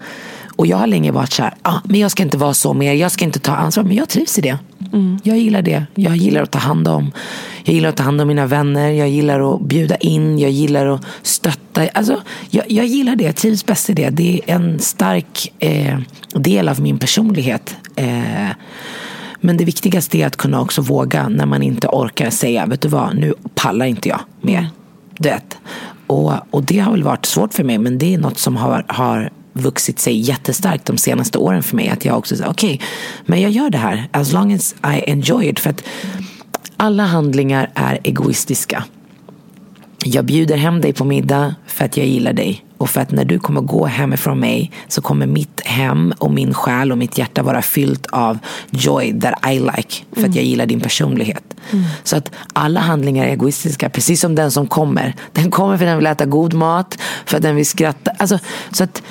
och 0.57 0.67
jag 0.67 0.77
har 0.77 0.87
länge 0.87 1.13
varit 1.13 1.33
så 1.33 1.43
här, 1.43 1.55
ah, 1.63 1.79
men 1.85 2.01
jag 2.01 2.11
ska 2.11 2.23
inte 2.23 2.37
vara 2.37 2.55
så 2.55 2.75
mer, 2.75 2.93
jag 2.93 3.13
ska 3.13 3.25
inte 3.25 3.39
ta 3.39 3.53
ansvar. 3.53 3.85
Men 3.85 3.97
jag 3.97 4.09
trivs 4.09 4.39
i 4.39 4.41
det. 4.41 4.59
Mm. 4.93 5.19
Jag 5.23 5.39
gillar 5.39 5.63
det. 5.63 5.87
Jag 5.95 6.17
gillar 6.17 6.43
att 6.43 6.51
ta 6.51 6.59
hand 6.59 6.89
om. 6.89 7.13
Jag 7.65 7.75
gillar 7.75 7.89
att 7.89 7.97
ta 7.97 8.03
hand 8.03 8.21
om 8.21 8.29
mina 8.29 8.47
vänner. 8.47 8.91
Jag 8.91 9.09
gillar 9.09 9.55
att 9.55 9.61
bjuda 9.61 9.97
in. 9.97 10.39
Jag 10.39 10.51
gillar 10.51 10.87
att 10.87 11.05
stötta. 11.23 11.89
Alltså, 11.95 12.23
jag, 12.51 12.65
jag 12.71 12.87
gillar 12.87 13.17
det. 13.17 13.25
Jag 13.25 13.37
trivs 13.37 13.67
bäst 13.67 13.91
i 13.91 13.93
det. 13.93 14.11
Det 14.11 14.41
är 14.47 14.55
en 14.55 14.79
stark 14.79 15.53
eh, 15.59 15.99
del 16.35 16.69
av 16.69 16.81
min 16.81 16.99
personlighet. 16.99 17.77
Eh, 17.97 18.49
men 19.41 19.57
det 19.57 19.65
viktigaste 19.65 20.19
är 20.19 20.27
att 20.27 20.37
kunna 20.37 20.61
också 20.61 20.83
våga 20.83 21.29
när 21.29 21.47
man 21.47 21.63
inte 21.63 21.89
orkar 21.89 22.31
säga, 22.31 22.67
vet 22.67 22.81
du 22.81 22.89
vad, 22.89 23.17
nu 23.17 23.35
pallar 23.55 23.87
inte 23.87 24.09
jag 24.09 24.21
mer. 24.41 24.69
Du 25.19 25.29
vet. 25.29 25.59
Och, 26.07 26.33
och 26.51 26.63
det 26.63 26.79
har 26.79 26.93
väl 26.93 27.03
varit 27.03 27.27
svårt 27.27 27.55
för 27.55 27.65
mig, 27.65 27.79
men 27.79 27.99
det 27.99 28.15
är 28.15 28.19
något 28.19 28.39
som 28.39 28.57
har, 28.57 28.85
har 28.89 29.31
vuxit 29.55 29.99
sig 29.99 30.21
jättestarkt 30.21 30.87
de 30.87 30.99
senaste 30.99 31.39
åren 31.39 31.63
för 31.63 31.77
mig. 31.77 31.89
Att 31.89 32.05
jag 32.05 32.19
också 32.19 32.37
säger, 32.37 32.51
okej, 32.51 32.75
okay, 32.75 32.87
men 33.27 33.41
jag 33.41 33.51
gör 33.51 33.71
det 33.71 33.79
här 33.79 34.09
as 34.13 34.33
long 34.33 34.53
as 34.53 34.75
I 34.75 35.11
enjoy 35.11 35.49
it. 35.49 35.61
För 35.61 35.71
att 35.71 35.83
alla 36.77 37.03
handlingar 37.03 37.71
är 37.75 37.99
egoistiska. 38.05 38.85
Jag 40.05 40.25
bjuder 40.25 40.57
hem 40.57 40.81
dig 40.81 40.93
på 40.93 41.05
middag 41.05 41.55
för 41.67 41.85
att 41.85 41.97
jag 41.97 42.07
gillar 42.07 42.33
dig. 42.33 42.65
Och 42.79 42.91
för 42.91 43.01
att 43.01 43.11
när 43.11 43.25
du 43.25 43.39
kommer 43.39 43.61
gå 43.61 43.87
hemifrån 43.87 44.41
mig 44.41 44.71
så 44.89 45.03
kommer 45.03 45.27
mitt 45.27 45.61
hem 45.65 46.15
och 46.19 46.31
min 46.31 46.55
själ 46.55 46.93
och 46.93 46.99
mitt 46.99 47.19
hjärta 47.19 47.43
vara 47.43 47.63
fyllt 47.63 48.07
av 48.07 48.39
joy 48.71 49.21
that 49.21 49.53
I 49.53 49.59
like. 49.59 50.05
För 50.13 50.25
att 50.29 50.35
jag 50.35 50.45
gillar 50.45 50.67
din 50.67 50.81
personlighet. 50.81 51.45
Mm. 51.71 51.85
Så 52.05 52.17
att 52.17 52.31
alla 52.53 52.81
handlingar 52.81 53.25
är 53.25 53.31
egoistiska. 53.31 53.91
Precis 53.91 54.21
som 54.21 54.35
den 54.35 54.51
som 54.51 54.67
kommer. 54.67 55.15
Den 55.33 55.51
kommer 55.51 55.77
för 55.77 55.85
att 55.85 55.91
den 55.91 55.99
vill 55.99 56.07
äta 56.07 56.25
god 56.25 56.55
mat. 56.55 56.99
För 57.27 57.37
att 57.37 57.43
den 57.43 57.57
vill 57.57 57.67
skratta. 57.67 58.11
Alltså, 58.19 58.39
så 58.73 58.85
att 58.85 59.03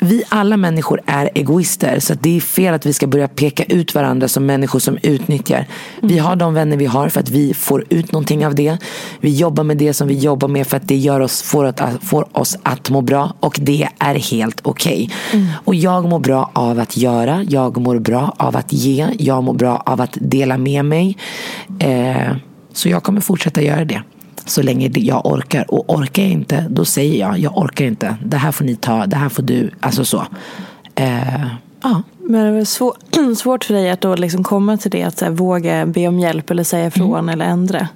vi 0.00 0.22
alla 0.28 0.56
människor 0.56 1.00
är 1.06 1.30
egoister. 1.34 2.00
Så 2.00 2.14
det 2.14 2.36
är 2.36 2.40
fel 2.40 2.74
att 2.74 2.86
vi 2.86 2.92
ska 2.92 3.06
börja 3.06 3.28
peka 3.28 3.64
ut 3.64 3.94
varandra 3.94 4.28
som 4.28 4.46
människor 4.46 4.78
som 4.78 4.98
utnyttjar. 5.02 5.66
Vi 6.00 6.18
har 6.18 6.36
de 6.36 6.54
vänner 6.54 6.76
vi 6.76 6.86
har 6.86 7.08
för 7.08 7.20
att 7.20 7.30
vi 7.30 7.54
får 7.54 7.84
ut 7.88 8.12
någonting 8.12 8.46
av 8.46 8.54
det. 8.54 8.78
Vi 9.20 9.36
jobbar 9.36 9.64
med 9.64 9.76
det 9.76 9.94
som 9.94 10.08
vi 10.08 10.14
jobbar 10.14 10.48
med 10.48 10.66
för 10.66 10.76
att 10.76 10.88
det 10.88 10.96
gör 10.96 11.20
oss, 11.20 11.42
får, 11.42 11.64
att, 11.64 11.80
får 12.02 12.38
oss 12.38 12.58
att 12.62 12.90
må 12.90 13.00
bra. 13.00 13.32
Och 13.40 13.58
det 13.62 13.88
är 13.98 14.14
helt 14.14 14.60
okej. 14.62 15.10
Okay. 15.28 15.40
Mm. 15.40 15.52
Och 15.64 15.74
jag 15.74 16.08
mår 16.08 16.18
bra 16.18 16.50
av 16.52 16.80
att 16.80 16.96
göra. 16.96 17.44
Jag 17.48 17.76
mår 17.76 17.98
bra 17.98 18.34
av 18.36 18.56
att 18.56 18.72
ge. 18.72 19.08
Jag 19.18 19.44
mår 19.44 19.54
bra 19.54 19.82
av 19.86 20.00
att 20.00 20.18
dela 20.20 20.58
med 20.58 20.84
mig. 20.84 21.16
Eh, 21.78 22.36
så 22.72 22.88
jag 22.88 23.02
kommer 23.02 23.20
fortsätta 23.20 23.62
göra 23.62 23.84
det 23.84 24.02
så 24.50 24.62
länge 24.62 24.90
jag 24.94 25.26
orkar. 25.26 25.70
Och 25.70 25.94
orkar 25.94 26.22
jag 26.22 26.32
inte, 26.32 26.66
då 26.70 26.84
säger 26.84 27.20
jag, 27.20 27.38
jag 27.38 27.58
orkar 27.58 27.84
inte. 27.84 28.16
Det 28.24 28.36
här 28.36 28.52
får 28.52 28.64
ni 28.64 28.76
ta, 28.76 29.06
det 29.06 29.16
här 29.16 29.28
får 29.28 29.42
du. 29.42 29.70
Alltså 29.80 30.04
så. 30.04 30.26
Eh, 30.94 31.46
ja. 31.82 32.02
Men 32.18 32.54
det 32.54 32.60
är 32.60 32.64
svår, 32.64 33.34
svårt 33.36 33.64
för 33.64 33.74
dig 33.74 33.90
att 33.90 34.00
då 34.00 34.16
liksom 34.16 34.44
komma 34.44 34.76
till 34.76 34.90
det, 34.90 35.02
att 35.02 35.20
här, 35.20 35.30
våga 35.30 35.86
be 35.86 36.08
om 36.08 36.18
hjälp 36.18 36.50
eller 36.50 36.64
säga 36.64 36.86
ifrån 36.86 37.18
mm. 37.18 37.28
eller 37.28 37.44
ändra? 37.44 37.88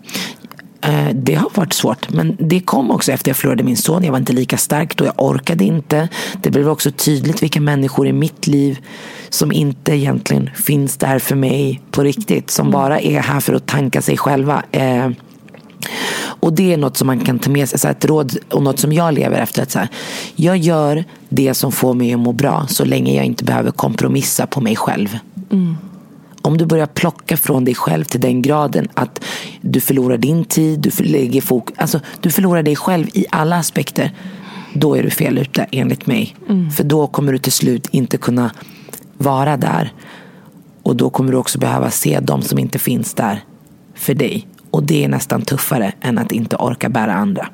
Eh, 0.80 1.08
det 1.14 1.34
har 1.34 1.50
varit 1.54 1.72
svårt, 1.72 2.10
men 2.10 2.36
det 2.38 2.60
kom 2.60 2.90
också 2.90 3.12
efter 3.12 3.30
jag 3.30 3.36
förlorade 3.36 3.62
min 3.62 3.76
son. 3.76 4.04
Jag 4.04 4.12
var 4.12 4.18
inte 4.18 4.32
lika 4.32 4.56
stark 4.56 4.96
då, 4.96 5.04
jag 5.04 5.14
orkade 5.16 5.64
inte. 5.64 6.08
Det 6.42 6.50
blev 6.50 6.68
också 6.68 6.90
tydligt 6.90 7.42
vilka 7.42 7.60
människor 7.60 8.06
i 8.06 8.12
mitt 8.12 8.46
liv 8.46 8.78
som 9.28 9.52
inte 9.52 9.92
egentligen 9.92 10.50
finns 10.54 10.96
där 10.96 11.18
för 11.18 11.34
mig 11.34 11.80
på 11.90 12.02
riktigt. 12.02 12.50
Som 12.50 12.66
mm. 12.66 12.72
bara 12.72 13.00
är 13.00 13.20
här 13.20 13.40
för 13.40 13.54
att 13.54 13.66
tanka 13.66 14.02
sig 14.02 14.16
själva. 14.16 14.62
Och 16.40 16.52
det 16.52 16.72
är 16.72 16.76
något 16.76 16.96
som 16.96 17.06
man 17.06 17.20
kan 17.20 17.38
ta 17.38 17.50
med 17.50 17.68
sig, 17.68 17.78
så 17.78 17.88
ett 17.88 18.04
råd 18.04 18.36
och 18.50 18.62
något 18.62 18.78
som 18.78 18.92
jag 18.92 19.14
lever 19.14 19.40
efter. 19.40 19.62
Att 19.62 19.70
så 19.70 19.78
här, 19.78 19.88
jag 20.36 20.56
gör 20.56 21.04
det 21.28 21.54
som 21.54 21.72
får 21.72 21.94
mig 21.94 22.12
att 22.12 22.20
må 22.20 22.32
bra 22.32 22.66
så 22.68 22.84
länge 22.84 23.16
jag 23.16 23.24
inte 23.24 23.44
behöver 23.44 23.70
kompromissa 23.70 24.46
på 24.46 24.60
mig 24.60 24.76
själv. 24.76 25.18
Mm. 25.50 25.76
Om 26.42 26.58
du 26.58 26.66
börjar 26.66 26.86
plocka 26.86 27.36
från 27.36 27.64
dig 27.64 27.74
själv 27.74 28.04
till 28.04 28.20
den 28.20 28.42
graden 28.42 28.88
att 28.94 29.24
du 29.60 29.80
förlorar 29.80 30.18
din 30.18 30.44
tid, 30.44 30.80
du, 30.80 31.04
lägger 31.04 31.40
fok 31.40 31.70
alltså, 31.76 32.00
du 32.20 32.30
förlorar 32.30 32.62
dig 32.62 32.76
själv 32.76 33.06
i 33.12 33.26
alla 33.30 33.56
aspekter. 33.56 34.12
Då 34.74 34.94
är 34.94 35.02
du 35.02 35.10
fel 35.10 35.38
ute 35.38 35.66
enligt 35.72 36.06
mig. 36.06 36.36
Mm. 36.48 36.70
För 36.70 36.84
då 36.84 37.06
kommer 37.06 37.32
du 37.32 37.38
till 37.38 37.52
slut 37.52 37.88
inte 37.90 38.16
kunna 38.16 38.50
vara 39.18 39.56
där. 39.56 39.92
Och 40.82 40.96
då 40.96 41.10
kommer 41.10 41.32
du 41.32 41.38
också 41.38 41.58
behöva 41.58 41.90
se 41.90 42.20
de 42.20 42.42
som 42.42 42.58
inte 42.58 42.78
finns 42.78 43.14
där 43.14 43.44
för 43.94 44.14
dig. 44.14 44.46
Och 44.72 44.82
det 44.82 45.04
är 45.04 45.08
nästan 45.08 45.42
tuffare 45.42 45.92
än 46.00 46.18
att 46.18 46.32
inte 46.32 46.56
orka 46.56 46.88
bära 46.88 47.12
andra. 47.14 47.48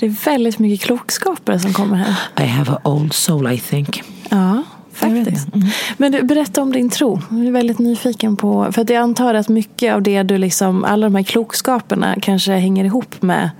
Det 0.00 0.06
är 0.06 0.24
väldigt 0.24 0.58
mycket 0.58 0.86
klokskaper 0.86 1.58
som 1.58 1.72
kommer 1.72 1.96
här. 1.96 2.44
I 2.44 2.46
have 2.46 2.72
a 2.72 2.78
old 2.84 3.12
soul 3.12 3.52
I 3.52 3.58
think. 3.58 4.02
Ja, 4.30 4.62
faktiskt. 4.92 5.48
Men 5.96 6.12
du, 6.12 6.22
berätta 6.22 6.62
om 6.62 6.72
din 6.72 6.90
tro. 6.90 7.20
Jag 7.30 7.46
är 7.46 7.50
väldigt 7.50 7.78
nyfiken 7.78 8.36
på, 8.36 8.72
för 8.72 8.82
att 8.82 8.90
jag 8.90 9.02
antar 9.02 9.34
att 9.34 9.48
mycket 9.48 9.94
av 9.94 10.02
det 10.02 10.22
du 10.22 10.38
liksom, 10.38 10.84
alla 10.84 11.06
de 11.06 11.14
här 11.14 11.22
klokskaperna 11.22 12.14
kanske 12.22 12.52
hänger 12.52 12.84
ihop 12.84 13.22
med 13.22 13.50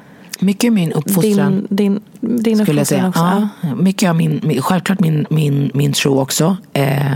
Mycket 0.41 0.72
min 0.72 0.93
uppfostran. 0.93 1.66
din, 1.70 2.01
din, 2.20 2.43
din 2.43 2.59
skulle 2.59 2.81
jag 2.81 2.83
uppfostran 2.83 2.85
säga. 2.85 3.09
också. 3.09 3.49
Ja, 3.68 3.74
mycket 3.74 4.09
av 4.11 4.16
min, 4.16 4.41
min, 4.43 4.62
självklart 4.62 5.01
min, 5.01 5.26
min, 5.31 5.70
min 5.74 5.93
tro 5.93 6.20
också. 6.20 6.57
Eh, 6.72 7.12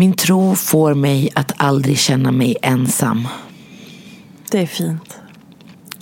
min 0.00 0.12
tro 0.12 0.54
får 0.54 0.94
mig 0.94 1.30
att 1.34 1.52
aldrig 1.56 1.98
känna 1.98 2.32
mig 2.32 2.56
ensam. 2.62 3.28
Det 4.50 4.58
är 4.58 4.66
fint. 4.66 5.18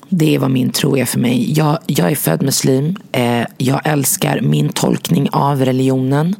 Det 0.08 0.34
är 0.34 0.38
vad 0.38 0.50
min 0.50 0.70
tro 0.70 0.98
är 0.98 1.04
för 1.04 1.18
mig. 1.18 1.52
Jag, 1.52 1.78
jag 1.86 2.10
är 2.10 2.16
född 2.16 2.42
muslim. 2.42 2.96
Eh, 3.12 3.46
jag 3.56 3.80
älskar 3.84 4.40
min 4.40 4.68
tolkning 4.68 5.28
av 5.32 5.64
religionen. 5.64 6.34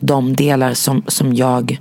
De 0.00 0.36
delar 0.36 0.74
som, 0.74 1.02
som 1.08 1.34
jag... 1.34 1.80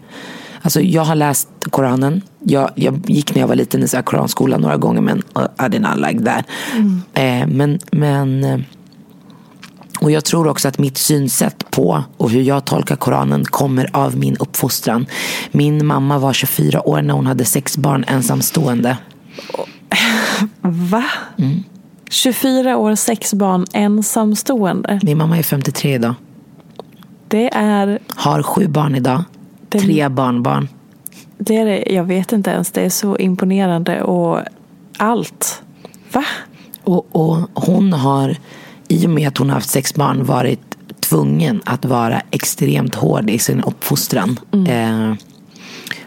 Alltså 0.62 0.82
jag 0.82 1.04
har 1.04 1.16
läst 1.16 1.50
Koranen. 1.70 2.22
Jag, 2.40 2.70
jag 2.76 3.10
gick 3.10 3.36
när 3.36 3.42
jag 3.42 3.48
var 3.48 3.56
liten 3.56 3.84
i 3.84 3.88
så 3.88 3.98
här 3.98 4.04
koranskola 4.04 4.58
några 4.58 4.78
gånger 4.78 5.02
men 5.02 5.18
uh, 5.38 5.66
I 5.66 5.70
did 5.70 5.82
not 5.82 5.98
like 5.98 6.24
that. 6.26 6.46
Eh, 7.14 7.48
men, 7.48 7.80
men 7.92 8.44
eh, 8.44 8.60
och 10.04 10.12
jag 10.12 10.26
tror 10.26 10.48
också 10.48 10.68
att 10.68 10.78
mitt 10.80 10.98
synsätt 10.98 11.72
på 11.72 12.04
och 12.18 12.30
hur 12.30 12.42
jag 12.42 12.66
tolkar 12.66 12.96
Koranen 12.96 13.46
kommer 13.46 13.90
av 13.94 14.18
min 14.18 14.36
uppfostran. 14.38 15.06
Min 15.52 15.86
mamma 15.86 16.18
var 16.18 16.34
24 16.34 16.88
år 16.90 17.02
när 17.02 17.14
hon 17.14 17.28
hade 17.28 17.46
sex 17.46 17.78
barn 17.78 18.04
ensamstående. 18.08 18.98
Va? 20.62 21.04
Mm. 21.38 21.64
24 22.10 22.78
år, 22.78 22.96
sex 22.96 23.34
barn, 23.34 23.66
ensamstående. 23.74 25.00
Min 25.04 25.18
mamma 25.18 25.38
är 25.38 25.44
53 25.44 25.94
idag. 25.96 26.14
Det 27.28 27.50
är, 27.54 28.00
Har 28.16 28.44
sju 28.44 28.68
barn 28.68 28.96
idag. 28.96 29.24
Det- 29.70 29.80
Tre 29.80 30.10
barnbarn. 30.10 30.68
det 31.38 31.58
är 31.58 31.66
det, 31.66 31.84
jag 31.94 32.04
vet 32.04 32.32
inte 32.32 32.50
ens, 32.50 32.72
det 32.72 32.82
är 32.82 32.90
så 32.90 33.18
imponerande 33.18 34.02
och 34.04 34.40
allt. 34.98 35.62
Va? 36.14 36.24
Och, 36.84 37.08
och 37.12 37.38
hon 37.54 37.94
har, 37.94 38.36
i 38.94 39.06
och 39.06 39.10
med 39.10 39.28
att 39.28 39.38
hon 39.38 39.50
har 39.50 39.56
haft 39.56 39.70
sex 39.70 39.94
barn, 39.96 40.24
varit 40.24 40.60
tvungen 41.00 41.62
att 41.66 41.86
vara 41.86 42.22
extremt 42.32 42.96
hård 42.96 43.30
i 43.30 43.40
sin 43.40 43.64
uppfostran. 43.64 44.40
Eh, 44.68 45.14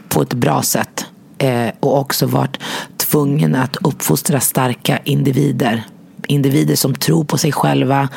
på 0.09 0.22
ett 0.22 0.34
bra 0.34 0.62
sätt. 0.62 1.05
Eh, 1.39 1.68
och 1.80 1.99
också 1.99 2.26
varit 2.26 2.59
tvungen 2.97 3.55
att 3.55 3.76
uppfostra 3.76 4.41
starka 4.41 4.99
individer. 5.05 5.82
Individer 6.26 6.76
som 6.76 6.95
tror 6.95 7.24
på 7.24 7.39
sig 7.39 7.53
själva. 7.53 8.09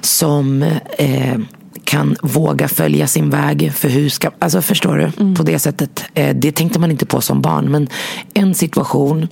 Som 0.00 0.62
eh, 0.98 1.38
kan 1.84 2.16
våga 2.22 2.68
följa 2.68 3.06
sin 3.06 3.30
väg. 3.30 3.72
För 3.74 3.88
hur 3.88 4.08
ska, 4.08 4.30
alltså 4.38 4.62
förstår 4.62 4.96
du? 4.96 5.34
På 5.34 5.42
det 5.42 5.58
sättet. 5.58 6.04
Eh, 6.14 6.36
det 6.36 6.52
tänkte 6.52 6.78
man 6.78 6.90
inte 6.90 7.06
på 7.06 7.20
som 7.20 7.42
barn. 7.42 7.70
Men 7.70 7.88
en 8.34 8.54
situation 8.54 9.28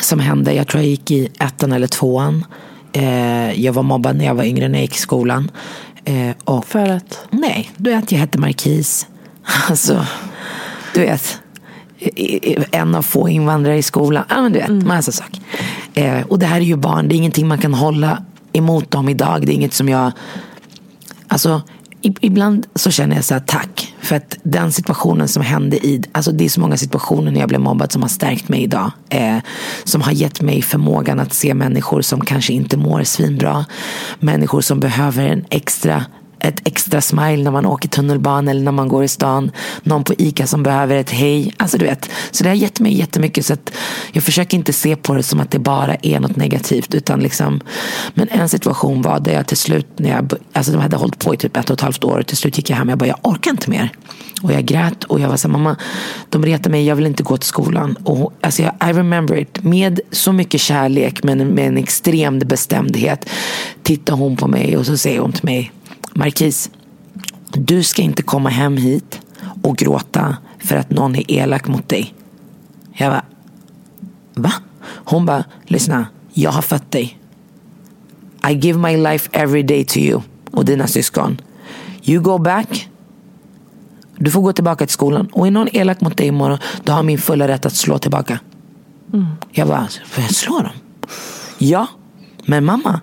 som 0.00 0.20
hände. 0.20 0.52
Jag 0.54 0.68
tror 0.68 0.82
jag 0.82 0.90
gick 0.90 1.10
i 1.10 1.28
ettan 1.38 1.72
eller 1.72 1.86
tvåan. 1.86 2.44
Eh, 2.96 3.60
jag 3.64 3.72
var 3.72 3.82
mobbad 3.82 4.16
när 4.16 4.24
jag 4.24 4.34
var 4.34 4.44
yngre 4.44 4.68
när 4.68 4.78
jag 4.78 4.82
gick 4.82 4.96
i 4.96 4.98
skolan. 4.98 5.50
Eh, 6.04 6.30
och 6.44 6.66
För 6.66 6.88
att? 6.88 7.26
Nej, 7.30 7.70
du 7.76 7.90
vet 7.90 8.12
jag 8.12 8.18
hette 8.18 8.38
Markis. 8.38 9.06
Alltså, 9.68 10.06
du 10.94 11.00
vet. 11.00 11.40
En 12.70 12.94
av 12.94 13.02
få 13.02 13.28
invandrare 13.28 13.76
i 13.76 13.82
skolan. 13.82 14.24
Ja, 14.28 14.42
men 14.42 14.52
du 14.52 14.58
vet, 14.58 14.70
massa 14.70 15.12
saker. 15.12 15.40
Eh, 15.94 16.26
och 16.26 16.38
det 16.38 16.46
här 16.46 16.56
är 16.56 16.64
ju 16.64 16.76
barn, 16.76 17.08
det 17.08 17.14
är 17.14 17.16
ingenting 17.16 17.48
man 17.48 17.58
kan 17.58 17.74
hålla 17.74 18.22
emot 18.52 18.90
dem 18.90 19.08
idag. 19.08 19.46
Det 19.46 19.52
är 19.52 19.54
inget 19.54 19.74
som 19.74 19.88
jag... 19.88 20.12
Alltså, 21.28 21.62
ibland 22.02 22.66
så 22.74 22.90
känner 22.90 23.16
jag 23.16 23.24
så 23.24 23.34
här, 23.34 23.40
tack. 23.46 23.94
För 24.00 24.16
att 24.16 24.38
den 24.42 24.72
situationen 24.72 25.28
som 25.28 25.42
hände 25.42 25.86
i... 25.86 26.02
Alltså 26.12 26.32
det 26.32 26.44
är 26.44 26.48
så 26.48 26.60
många 26.60 26.76
situationer 26.76 27.32
när 27.32 27.40
jag 27.40 27.48
blev 27.48 27.60
mobbad 27.60 27.92
som 27.92 28.02
har 28.02 28.08
stärkt 28.08 28.48
mig 28.48 28.62
idag. 28.62 28.90
Eh, 29.08 29.38
som 29.84 30.02
har 30.02 30.12
gett 30.12 30.40
mig 30.40 30.62
förmågan 30.62 31.20
att 31.20 31.32
se 31.32 31.54
människor 31.54 32.02
som 32.02 32.20
kanske 32.20 32.52
inte 32.52 32.76
mår 32.76 33.02
svinbra. 33.02 33.64
Människor 34.18 34.60
som 34.60 34.80
behöver 34.80 35.24
en 35.24 35.44
extra 35.50 36.04
ett 36.40 36.68
extra 36.68 37.00
smile 37.00 37.42
när 37.42 37.50
man 37.50 37.66
åker 37.66 37.88
tunnelbana 37.88 38.50
eller 38.50 38.62
när 38.62 38.72
man 38.72 38.88
går 38.88 39.04
i 39.04 39.08
stan. 39.08 39.50
Någon 39.82 40.04
på 40.04 40.14
ICA 40.18 40.46
som 40.46 40.62
behöver 40.62 40.96
ett 40.96 41.10
hej. 41.10 41.54
Alltså 41.56 41.78
du 41.78 41.84
vet. 41.84 42.10
Så 42.30 42.44
det 42.44 42.50
har 42.50 42.56
gett 42.56 42.80
mig 42.80 42.98
jättemycket. 42.98 43.46
Så 43.46 43.52
att 43.52 43.72
jag 44.12 44.22
försöker 44.22 44.56
inte 44.56 44.72
se 44.72 44.96
på 44.96 45.14
det 45.14 45.22
som 45.22 45.40
att 45.40 45.50
det 45.50 45.58
bara 45.58 45.94
är 45.94 46.20
något 46.20 46.36
negativt. 46.36 46.94
Utan 46.94 47.20
liksom, 47.20 47.60
men 48.14 48.28
en 48.28 48.48
situation 48.48 49.02
var 49.02 49.20
där 49.20 49.32
jag 49.32 49.46
till 49.46 49.56
slut, 49.56 49.86
när 49.96 50.10
jag, 50.10 50.32
alltså 50.52 50.72
de 50.72 50.78
hade 50.78 50.96
hållit 50.96 51.18
på 51.18 51.34
i 51.34 51.36
typ 51.36 51.56
ett 51.56 51.70
och 51.70 51.74
ett 51.74 51.80
halvt 51.80 52.04
år. 52.04 52.22
Till 52.22 52.36
slut 52.36 52.56
gick 52.56 52.70
jag 52.70 52.76
hem 52.76 52.88
och 52.88 52.92
jag 52.92 52.98
bara, 52.98 53.08
jag 53.08 53.18
orkar 53.22 53.50
inte 53.50 53.70
mer. 53.70 53.90
Och 54.42 54.52
jag 54.52 54.64
grät 54.64 55.04
och 55.04 55.20
jag 55.20 55.28
var 55.28 55.36
så 55.36 55.48
här, 55.48 55.52
mamma, 55.52 55.76
de 56.28 56.44
retar 56.44 56.70
mig, 56.70 56.86
jag 56.86 56.96
vill 56.96 57.06
inte 57.06 57.22
gå 57.22 57.36
till 57.36 57.48
skolan. 57.48 57.96
Och, 58.04 58.32
alltså 58.40 58.62
jag, 58.62 58.90
I 58.90 58.92
remember 58.92 59.38
it. 59.38 59.62
Med 59.62 60.00
så 60.10 60.32
mycket 60.32 60.60
kärlek 60.60 61.22
men 61.22 61.48
med 61.48 61.68
en 61.68 61.76
extrem 61.76 62.38
bestämdhet 62.38 63.28
tittar 63.82 64.14
hon 64.14 64.36
på 64.36 64.46
mig 64.46 64.76
och 64.76 64.86
så 64.86 64.96
säger 64.96 65.20
hon 65.20 65.32
till 65.32 65.44
mig, 65.44 65.72
Markis, 66.16 66.70
du 67.52 67.82
ska 67.82 68.02
inte 68.02 68.22
komma 68.22 68.48
hem 68.48 68.76
hit 68.76 69.20
och 69.62 69.76
gråta 69.76 70.36
för 70.58 70.76
att 70.76 70.90
någon 70.90 71.16
är 71.16 71.30
elak 71.30 71.68
mot 71.68 71.88
dig. 71.88 72.14
Jag 72.92 73.12
bara, 73.12 73.24
va? 74.34 74.52
Hon 74.86 75.26
bara, 75.26 75.44
lyssna, 75.64 76.06
jag 76.32 76.50
har 76.50 76.62
fött 76.62 76.90
dig. 76.90 77.18
I 78.50 78.52
give 78.52 78.78
my 78.78 78.96
life 78.96 79.30
every 79.32 79.62
day 79.62 79.84
to 79.84 79.98
you 79.98 80.22
och 80.50 80.64
dina 80.64 80.86
syskon. 80.86 81.40
You 82.02 82.22
go 82.22 82.38
back. 82.38 82.88
Du 84.18 84.30
får 84.30 84.40
gå 84.40 84.52
tillbaka 84.52 84.86
till 84.86 84.94
skolan. 84.94 85.28
Och 85.32 85.46
är 85.46 85.50
någon 85.50 85.68
elak 85.72 86.00
mot 86.00 86.16
dig 86.16 86.26
imorgon, 86.26 86.58
då 86.84 86.92
har 86.92 87.02
min 87.02 87.18
fulla 87.18 87.48
rätt 87.48 87.66
att 87.66 87.76
slå 87.76 87.98
tillbaka. 87.98 88.38
Jag 89.50 89.68
bara, 89.68 89.88
får 90.06 90.22
jag 90.22 90.34
slå 90.34 90.58
dem? 90.58 90.72
Ja, 91.58 91.86
men 92.46 92.64
mamma, 92.64 93.00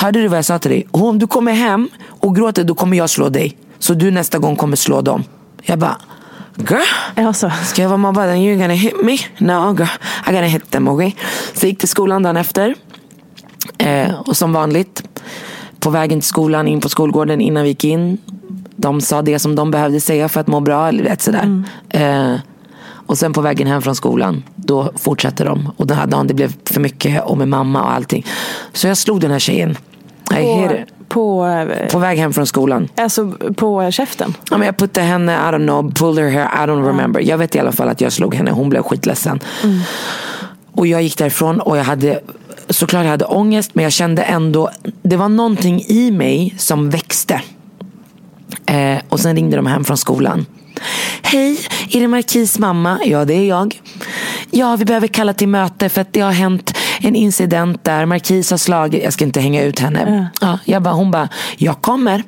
Hörde 0.00 0.20
du 0.20 0.28
vad 0.28 0.38
jag 0.38 0.44
sa 0.44 0.58
till 0.58 0.70
dig? 0.70 0.86
Och 0.90 1.08
om 1.08 1.18
du 1.18 1.26
kommer 1.26 1.52
hem 1.52 1.88
och 2.08 2.36
gråter 2.36 2.64
då 2.64 2.74
kommer 2.74 2.96
jag 2.96 3.10
slå 3.10 3.28
dig. 3.28 3.56
Så 3.78 3.94
du 3.94 4.10
nästa 4.10 4.38
gång 4.38 4.56
kommer 4.56 4.76
slå 4.76 5.00
dem. 5.00 5.24
Jag 5.62 5.78
bara, 5.78 5.96
girl. 6.56 7.26
Alltså, 7.26 7.50
Ska 7.64 7.82
jag 7.82 7.88
vara 7.88 7.98
mobbad 7.98 8.28
and 8.28 8.38
you're 8.38 8.56
gonna 8.56 8.74
hit 8.74 8.94
me? 9.04 9.18
No 9.38 9.76
girl, 9.78 9.88
I 10.26 10.32
gotta 10.32 10.40
hit 10.40 10.70
them 10.70 10.88
okay? 10.88 11.12
Så 11.54 11.66
jag 11.66 11.70
gick 11.70 11.78
till 11.78 11.88
skolan 11.88 12.22
dagen 12.22 12.36
efter. 12.36 12.74
Eh, 13.78 14.20
och 14.20 14.36
som 14.36 14.52
vanligt, 14.52 15.20
på 15.80 15.90
vägen 15.90 16.20
till 16.20 16.28
skolan, 16.28 16.68
in 16.68 16.80
på 16.80 16.88
skolgården 16.88 17.40
innan 17.40 17.62
vi 17.62 17.68
gick 17.68 17.84
in. 17.84 18.18
De 18.76 19.00
sa 19.00 19.22
det 19.22 19.38
som 19.38 19.54
de 19.54 19.70
behövde 19.70 20.00
säga 20.00 20.28
för 20.28 20.40
att 20.40 20.46
må 20.46 20.60
bra. 20.60 20.88
Eller 20.88 21.04
vet, 21.04 21.22
sådär. 21.22 21.62
Eh, 21.88 22.34
och 23.06 23.18
sen 23.18 23.32
på 23.32 23.40
vägen 23.40 23.66
hem 23.66 23.82
från 23.82 23.94
skolan, 23.94 24.42
då 24.56 24.92
fortsatte 24.96 25.44
de. 25.44 25.72
Och 25.76 25.86
den 25.86 25.96
här 25.96 26.06
dagen 26.06 26.26
det 26.26 26.34
blev 26.34 26.54
för 26.64 26.80
mycket 26.80 27.24
och 27.24 27.38
med 27.38 27.48
mamma 27.48 27.82
och 27.82 27.92
allting. 27.92 28.26
Så 28.72 28.86
jag 28.86 28.96
slog 28.96 29.20
den 29.20 29.30
här 29.30 29.38
tjejen. 29.38 29.76
På, 30.30 30.70
på, 31.08 31.46
eh, 31.46 31.88
På 31.88 31.98
väg 31.98 32.18
hem 32.18 32.32
från 32.32 32.46
skolan. 32.46 32.88
alltså, 32.96 33.32
på 33.56 33.90
käften. 33.90 34.34
Ja, 34.50 34.56
men 34.58 34.66
jag 34.66 34.76
puttade 34.76 35.06
henne, 35.06 35.32
I 35.32 35.36
don't 35.36 35.66
know, 35.66 35.92
pulled 35.94 36.24
her 36.24 36.30
hair, 36.44 36.64
I 36.64 36.70
don't 36.70 36.86
remember. 36.86 37.20
Jag 37.20 37.38
vet 37.38 37.54
i 37.54 37.58
alla 37.58 37.72
fall 37.72 37.88
att 37.88 38.00
jag 38.00 38.12
slog 38.12 38.34
henne, 38.34 38.50
hon 38.50 38.68
blev 38.68 38.82
skitledsen. 38.82 39.40
Och 40.72 40.86
jag 40.86 41.02
gick 41.02 41.18
därifrån 41.18 41.60
och 41.60 41.76
jag 41.78 41.84
hade 41.84 42.20
såklart 42.68 43.04
jag 43.04 43.10
hade 43.10 43.24
ångest 43.24 43.70
men 43.74 43.82
jag 43.82 43.92
kände 43.92 44.22
ändå, 44.22 44.70
det 45.02 45.16
var 45.16 45.28
någonting 45.28 45.84
i 45.88 46.10
mig 46.10 46.54
som 46.58 46.90
växte. 46.90 47.40
Eh, 48.66 48.98
och 49.08 49.20
sen 49.20 49.36
ringde 49.36 49.56
de 49.56 49.66
hem 49.66 49.84
från 49.84 49.96
skolan. 49.96 50.46
Hej, 51.22 51.58
är 51.90 52.00
det 52.00 52.08
Markis 52.08 52.58
mamma? 52.58 52.98
Ja, 53.04 53.24
det 53.24 53.34
är 53.34 53.48
jag. 53.48 53.80
Ja, 54.50 54.76
vi 54.76 54.84
behöver 54.84 55.06
kalla 55.06 55.34
till 55.34 55.48
möte 55.48 55.88
för 55.88 56.00
att 56.00 56.12
det 56.12 56.20
har 56.20 56.32
hänt 56.32 56.76
en 57.00 57.16
incident 57.16 57.84
där 57.84 58.06
Markis 58.06 58.50
har 58.50 58.58
slagit, 58.58 59.04
jag 59.04 59.12
ska 59.12 59.24
inte 59.24 59.40
hänga 59.40 59.62
ut 59.62 59.78
henne. 59.78 60.30
Ja, 60.40 60.58
jag 60.64 60.82
bara, 60.82 60.94
hon 60.94 61.10
bara, 61.10 61.28
jag 61.56 61.80
kommer. 61.82 62.22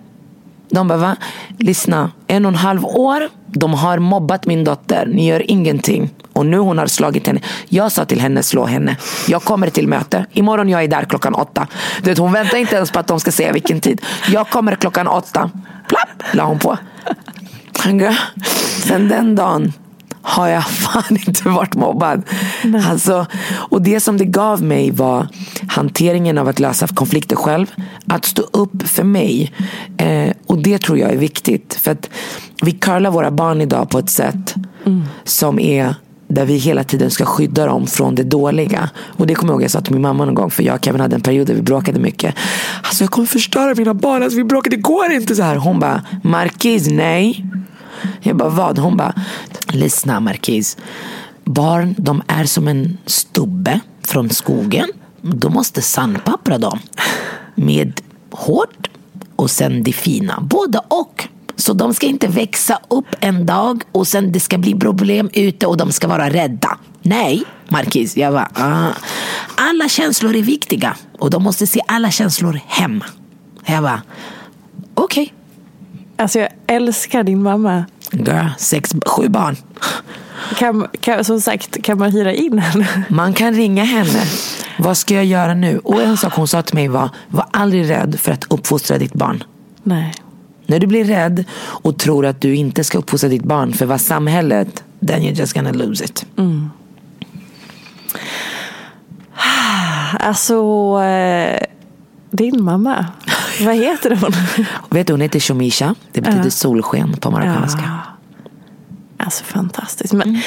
De 0.71 0.89
bara, 0.89 0.99
va? 0.99 1.17
Lyssna, 1.59 2.11
en 2.27 2.45
och 2.45 2.53
en 2.53 2.57
halv 2.57 2.85
år. 2.85 3.29
De 3.47 3.75
har 3.75 3.99
mobbat 3.99 4.47
min 4.47 4.65
dotter. 4.65 5.07
Ni 5.07 5.29
gör 5.29 5.51
ingenting. 5.51 6.11
Och 6.33 6.47
nu 6.47 6.59
hon 6.59 6.79
har 6.79 6.87
slagit 6.87 7.27
henne. 7.27 7.41
Jag 7.69 7.93
sa 7.93 8.05
till 8.05 8.21
henne, 8.21 8.43
slå 8.43 8.65
henne. 8.67 8.97
Jag 9.29 9.43
kommer 9.43 9.71
till 9.71 9.89
möte. 9.89 10.27
Imorgon 10.33 10.69
jag 10.69 10.85
är 10.85 10.89
där 10.89 11.05
klockan 11.05 11.35
åtta. 11.35 11.67
Du 12.03 12.11
vet, 12.11 12.19
hon 12.19 12.33
väntar 12.33 12.59
inte 12.59 12.77
ens 12.77 12.91
på 12.91 12.99
att 12.99 13.07
de 13.07 13.21
ska 13.21 13.33
säga 13.33 13.53
vilken 13.53 13.81
tid. 13.81 14.03
Jag 14.29 14.49
kommer 14.49 14.75
klockan 14.75 15.09
åtta. 15.09 15.51
Plapp, 15.89 16.23
la 16.33 16.45
hon 16.45 16.59
på. 16.59 16.79
Sen 18.83 19.09
den 19.09 19.35
dagen 19.35 19.73
har 20.23 20.49
jag 20.49 20.65
fan 20.69 21.17
inte 21.27 21.49
varit 21.49 21.75
mobbad. 21.75 22.23
Alltså, 22.89 23.27
och 23.53 23.83
det 23.83 24.01
som 24.01 24.17
det 24.17 24.25
gav 24.25 24.63
mig 24.63 24.91
var 24.91 25.29
hanteringen 25.69 26.39
av 26.39 26.49
att 26.49 26.59
lösa 26.59 26.87
konflikter 26.87 27.37
själv. 27.37 27.67
Att 28.07 28.25
stå 28.25 28.43
upp 28.43 28.89
för 28.89 29.05
mig. 29.05 29.53
Eh, 29.97 30.33
och 30.47 30.59
det 30.59 30.79
tror 30.79 30.99
jag 30.99 31.11
är 31.11 31.17
viktigt. 31.17 31.75
För 31.75 31.91
att 31.91 32.11
vi 32.63 32.73
curlar 32.73 33.11
våra 33.11 33.31
barn 33.31 33.61
idag 33.61 33.91
på 33.91 33.99
ett 33.99 34.11
sätt 34.11 34.55
som 35.25 35.59
är 35.59 35.95
där 36.35 36.45
vi 36.45 36.57
hela 36.57 36.85
tiden 36.85 37.11
ska 37.11 37.25
skydda 37.25 37.67
dem 37.67 37.87
från 37.87 38.15
det 38.15 38.23
dåliga. 38.23 38.91
Och 39.17 39.27
det 39.27 39.35
kommer 39.35 39.53
jag 39.53 39.55
ihåg 39.55 39.63
jag 39.63 39.71
sa 39.71 39.81
till 39.81 39.93
min 39.93 40.03
mamma 40.03 40.25
någon 40.25 40.35
gång. 40.35 40.51
För 40.51 40.63
jag 40.63 40.75
och 40.75 40.85
Kevin 40.85 41.01
hade 41.01 41.17
en 41.17 41.23
period 41.23 41.47
där 41.47 41.55
vi 41.55 41.63
bråkade 41.63 42.01
mycket. 42.01 42.35
Alltså 42.83 43.05
jag 43.05 43.11
kommer 43.11 43.27
förstöra 43.27 43.75
mina 43.75 43.95
barn. 43.95 44.23
Alltså 44.23 44.37
vi 44.37 44.45
bråkade, 44.45 44.77
det 44.77 44.83
går 44.83 45.13
inte 45.13 45.35
så 45.35 45.43
här. 45.43 45.57
Hon 45.57 45.81
bara, 45.81 46.03
Markis, 46.23 46.89
nej. 46.89 47.45
Jag 48.21 48.37
bara, 48.37 48.49
vad? 48.49 48.79
Hon 48.79 48.97
bara, 48.97 49.15
lyssna 49.69 50.21
Markis. 50.21 50.77
Barn, 51.45 51.95
de 51.99 52.23
är 52.27 52.45
som 52.45 52.69
en 52.69 52.99
stubbe 53.07 53.81
från 54.03 54.31
skogen. 54.31 54.89
Du 55.21 55.49
måste 55.49 55.83
sandpappra 55.83 56.59
dem. 56.59 56.79
Med 57.55 58.01
hårt 58.31 58.91
och 59.37 59.51
sen 59.51 59.83
det 59.83 59.93
fina. 59.93 60.41
Både 60.41 60.81
och. 60.89 61.29
Så 61.57 61.73
de 61.73 61.95
ska 61.95 62.07
inte 62.07 62.27
växa 62.27 62.79
upp 62.89 63.07
en 63.21 63.47
dag 63.47 63.83
och 63.93 64.09
sen 64.09 64.33
det 64.33 64.41
ska 64.41 64.59
bli 64.59 64.75
problem 64.75 65.31
ute 65.33 65.67
och 65.67 65.77
de 65.77 65.93
ska 65.93 66.09
vara 66.09 66.31
rädda. 66.31 66.79
Nej, 67.03 67.43
Markis. 67.69 68.17
Jag 68.17 68.33
bara, 68.33 68.51
ah. 68.55 68.91
Alla 69.55 69.89
känslor 69.89 70.37
är 70.37 70.43
viktiga 70.43 70.97
och 71.19 71.31
de 71.31 71.43
måste 71.43 71.67
se 71.67 71.81
alla 71.87 72.11
känslor 72.11 72.61
hemma. 72.67 73.05
Jag 73.65 73.83
bara, 73.83 74.03
okej. 74.95 75.23
Okay. 75.23 75.42
Alltså 76.23 76.39
jag 76.39 76.49
älskar 76.67 77.25
din 77.25 77.43
mamma. 77.43 77.85
Girl, 78.13 78.47
sex, 78.59 78.95
sju 79.07 79.29
barn. 79.29 79.57
Kan, 80.57 80.87
kan, 81.01 81.25
som 81.25 81.41
sagt, 81.41 81.83
kan 81.83 81.99
man 81.99 82.13
hyra 82.13 82.33
in 82.33 82.59
henne? 82.59 83.05
Man 83.09 83.35
kan 83.35 83.55
ringa 83.55 83.85
henne. 83.85 84.25
Vad 84.79 84.97
ska 84.97 85.15
jag 85.15 85.25
göra 85.25 85.55
nu? 85.55 85.79
Och 85.79 86.03
en 86.03 86.17
sak 86.17 86.35
hon 86.35 86.49
sa 86.49 86.63
till 86.63 86.75
mig 86.75 86.89
var, 86.89 87.11
var 87.29 87.47
aldrig 87.51 87.91
rädd 87.91 88.21
för 88.21 88.33
att 88.33 88.53
uppfostra 88.53 88.99
ditt 88.99 89.13
barn. 89.13 89.45
Nej. 89.83 90.15
När 90.67 90.79
du 90.79 90.87
blir 90.87 91.05
rädd 91.05 91.45
och 91.61 91.99
tror 91.99 92.27
att 92.27 92.41
du 92.41 92.55
inte 92.55 92.85
ska 92.85 92.99
uppfostra 92.99 93.29
ditt 93.29 93.45
barn 93.45 93.73
för 93.73 93.87
vad 93.87 94.01
samhället, 94.01 94.85
then 95.07 95.21
you're 95.21 95.39
just 95.39 95.53
gonna 95.53 95.73
lose 95.73 96.05
it. 96.05 96.27
Mm. 96.37 96.71
Alltså, 100.19 100.55
eh, 101.03 101.63
din 102.33 102.65
mamma, 102.65 103.07
vad 103.65 103.75
heter 103.75 104.17
hon? 104.21 104.33
Vet 104.91 105.07
du, 105.07 105.13
hon 105.13 105.21
heter 105.21 105.41
Shomisha. 105.41 105.95
Det 106.13 106.21
betyder 106.21 106.45
ja. 106.45 106.51
solsken 106.51 107.17
på 107.21 107.31
marockanska. 107.31 107.83
Ja. 107.83 108.13
Alltså 109.25 109.45
fantastiskt. 109.45 110.13
Men, 110.13 110.29
mm. 110.29 110.41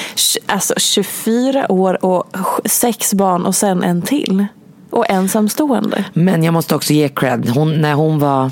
alltså, 0.46 0.74
24 0.78 1.72
år 1.72 2.06
och 2.06 2.26
sex 2.66 3.14
barn 3.14 3.46
och 3.46 3.56
sen 3.56 3.84
en 3.84 4.02
till. 4.02 4.46
Och 4.90 5.10
ensamstående. 5.10 6.06
Men 6.14 6.44
jag 6.44 6.54
måste 6.54 6.76
också 6.76 6.94
ge 6.94 7.10
cred. 7.10 7.50
Hon, 7.50 7.82
när 7.82 7.94
hon 7.94 8.20
var 8.20 8.52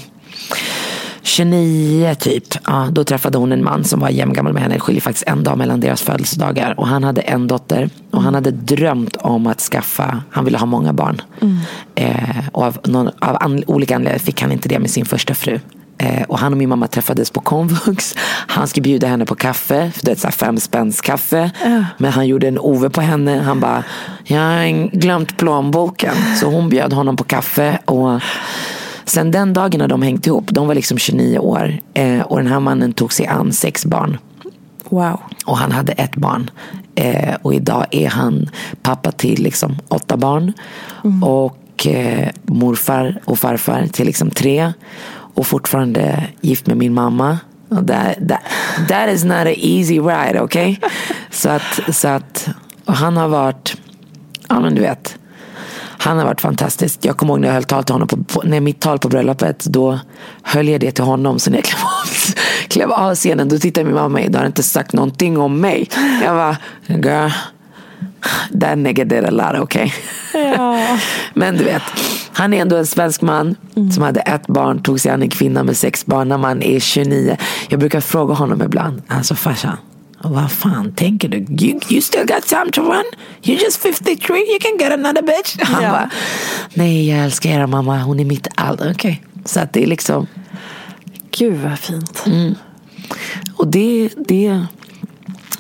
29 1.24 2.16
typ, 2.20 2.44
ja, 2.66 2.88
då 2.92 3.04
träffade 3.04 3.38
hon 3.38 3.52
en 3.52 3.64
man 3.64 3.84
som 3.84 4.00
var 4.00 4.10
jämngammal 4.10 4.54
med 4.54 4.62
henne. 4.62 4.76
Det 4.76 4.80
skiljer 4.80 5.02
faktiskt 5.02 5.28
en 5.28 5.44
dag 5.44 5.58
mellan 5.58 5.80
deras 5.80 6.02
födelsedagar. 6.02 6.80
Och 6.80 6.88
han 6.88 7.04
hade 7.04 7.22
en 7.22 7.48
dotter 7.48 7.90
och 8.12 8.24
han 8.24 8.36
hade 8.36 8.52
drömt 8.52 9.16
om 9.16 9.48
att 9.48 9.62
skaffa, 9.62 10.24
han 10.30 10.46
ville 10.46 10.58
ha 10.58 10.66
många 10.66 10.94
barn. 10.94 11.22
Mm. 11.42 11.58
Eh, 11.96 12.48
och 12.52 12.64
av, 12.64 12.78
någon, 12.84 13.08
av 13.08 13.38
an, 13.40 13.64
olika 13.68 13.96
anledningar 13.96 14.20
fick 14.20 14.42
han 14.42 14.52
inte 14.52 14.70
det 14.70 14.80
med 14.80 14.90
sin 14.90 15.06
första 15.06 15.34
fru. 15.34 15.60
Eh, 15.98 16.24
och 16.24 16.40
han 16.40 16.54
och 16.54 16.58
min 16.58 16.70
mamma 16.70 16.88
träffades 16.88 17.32
på 17.32 17.42
komvux. 17.42 18.16
Han 18.48 18.68
skulle 18.68 18.82
bjuda 18.82 19.08
henne 19.08 19.26
på 19.26 19.36
kaffe, 19.36 19.92
för 19.96 20.06
det 20.06 20.24
är 20.24 20.30
ett 20.30 20.36
fem 20.36 20.60
spänns 20.60 21.02
kaffe. 21.02 21.52
Uh. 21.66 21.84
Men 21.98 22.12
han 22.12 22.28
gjorde 22.28 22.48
en 22.48 22.60
Ove 22.60 22.90
på 22.90 23.02
henne. 23.02 23.42
Han 23.42 23.60
bara, 23.60 23.84
jag 24.24 24.40
har 24.40 24.98
glömt 24.98 25.38
plånboken. 25.38 26.16
Så 26.40 26.48
hon 26.48 26.70
bjöd 26.70 26.94
honom 26.94 27.16
på 27.16 27.24
kaffe. 27.24 27.80
Och 27.86 28.22
sen 29.06 29.32
den 29.32 29.54
dagen 29.54 29.82
har 29.82 29.88
de 29.88 30.02
hängt 30.02 30.28
ihop. 30.28 30.46
De 30.52 30.68
var 30.68 30.76
liksom 30.76 30.98
29 30.98 31.40
år. 31.40 31.80
Eh, 31.94 32.22
och 32.22 32.38
den 32.38 32.48
här 32.48 32.60
mannen 32.60 32.94
tog 32.94 33.14
sig 33.14 33.28
an 33.28 33.54
sex 33.54 33.86
barn. 33.86 34.18
Wow. 34.90 35.20
Och 35.46 35.58
han 35.58 35.72
hade 35.72 35.92
ett 35.92 36.16
barn. 36.16 36.52
Eh, 36.96 37.36
och 37.42 37.54
idag 37.54 37.86
är 37.92 38.10
han 38.10 38.50
pappa 38.82 39.12
till 39.12 39.44
liksom 39.44 39.78
åtta 39.88 40.18
barn. 40.18 40.54
Mm. 41.04 41.24
Och 41.24 41.88
eh, 41.88 42.30
morfar 42.44 43.22
och 43.26 43.40
farfar 43.40 43.88
till 43.88 44.06
liksom 44.06 44.30
tre 44.30 44.74
och 45.36 45.48
fortfarande 45.48 46.28
gift 46.42 46.68
med 46.68 46.78
min 46.78 46.94
mamma. 46.94 47.38
Och 47.70 47.88
that, 47.88 48.16
that, 48.30 48.42
that 48.88 49.10
is 49.10 49.24
not 49.24 49.34
an 49.34 49.48
easy 49.48 50.00
ride, 50.00 50.42
okej? 50.42 50.78
Okay? 50.78 50.90
så 51.32 51.50
att, 51.50 51.96
så 51.96 52.08
att 52.08 52.50
och 52.86 52.94
han 52.94 53.18
har 53.18 53.28
varit, 53.28 53.78
ja 54.50 54.60
men 54.60 54.76
du 54.76 54.82
vet. 54.82 55.18
Han 55.98 56.18
har 56.18 56.26
varit 56.26 56.42
fantastisk. 56.42 57.00
Jag 57.02 57.18
kommer 57.18 57.34
ihåg 57.34 57.40
när 57.40 57.48
jag 57.48 57.54
höll 57.54 57.64
tal 57.64 57.84
till 57.84 57.94
honom, 57.94 58.08
på, 58.08 58.24
på, 58.24 58.42
när 58.46 58.60
mitt 58.60 58.80
tal 58.80 59.00
på 59.00 59.10
bröllopet, 59.10 59.66
då 59.66 60.00
höll 60.42 60.70
jag 60.70 60.82
det 60.82 60.92
till 60.92 61.04
honom. 61.04 61.40
Så 61.40 61.52
när 61.52 61.58
jag 61.58 61.66
klev 61.66 61.82
av, 61.82 62.38
klev 62.68 62.92
av 62.92 63.16
scenen, 63.16 63.50
då 63.50 63.58
tittade 63.58 63.86
min 63.86 63.96
mamma 63.96 64.10
mig, 64.10 64.30
du 64.30 64.38
har 64.38 64.46
inte 64.46 64.64
sagt 64.64 64.94
någonting 64.94 65.38
om 65.38 65.62
mig. 65.62 65.90
Jag 66.24 66.36
var 66.36 66.56
girl, 66.88 67.30
that 68.62 68.78
nigga 68.78 69.06
did 69.06 69.26
a 69.26 69.32
lot, 69.32 69.62
okej? 69.62 69.94
Okay? 70.34 70.52
Ja. 70.52 71.00
Men 71.34 71.58
du 71.58 71.64
vet, 71.64 71.84
han 72.34 72.54
är 72.54 72.62
ändå 72.62 72.76
en 72.76 72.86
svensk 72.86 73.22
man 73.22 73.56
mm. 73.76 73.92
som 73.92 74.04
hade 74.04 74.20
ett 74.20 74.48
barn, 74.48 74.84
tog 74.84 75.00
sig 75.00 75.12
an 75.12 75.22
en 75.22 75.30
kvinna 75.30 75.64
med 75.64 75.78
sex 75.78 76.06
barn 76.06 76.30
när 76.30 76.38
man 76.38 76.64
är 76.64 76.80
29. 76.80 77.38
Jag 77.70 77.80
brukar 77.80 78.02
fråga 78.02 78.34
honom 78.34 78.62
ibland, 78.62 79.02
alltså 79.08 79.36
farsan, 79.36 79.78
vad 80.30 80.52
fan 80.52 80.94
tänker 80.94 81.30
du? 81.30 81.38
You, 81.38 81.80
you 81.90 82.02
still 82.02 82.26
got 82.26 82.48
time 82.48 82.72
to 82.72 82.82
run? 82.82 83.04
You're 83.42 83.64
just 83.64 83.78
53, 83.82 84.38
you 84.38 84.60
can 84.60 84.78
get 84.78 84.92
another 84.92 85.22
bitch. 85.22 85.58
Han 85.62 85.82
bara, 85.82 86.10
nej 86.74 87.10
jag 87.10 87.20
älskar 87.20 87.50
er 87.50 87.66
mamma, 87.66 88.04
hon 88.04 88.20
är 88.20 88.26
mitt 88.26 88.48
allt. 88.56 88.82
Okej, 88.82 88.92
okay. 88.92 89.16
så 89.46 89.60
att 89.60 89.74
det 89.74 89.84
är 89.84 89.88
liksom. 89.88 90.28
Gud 91.32 91.60
vad 91.60 91.80
fint. 91.80 92.24
Mm. 92.26 92.56
Och 93.56 93.68
det, 93.68 94.10
det 94.28 94.66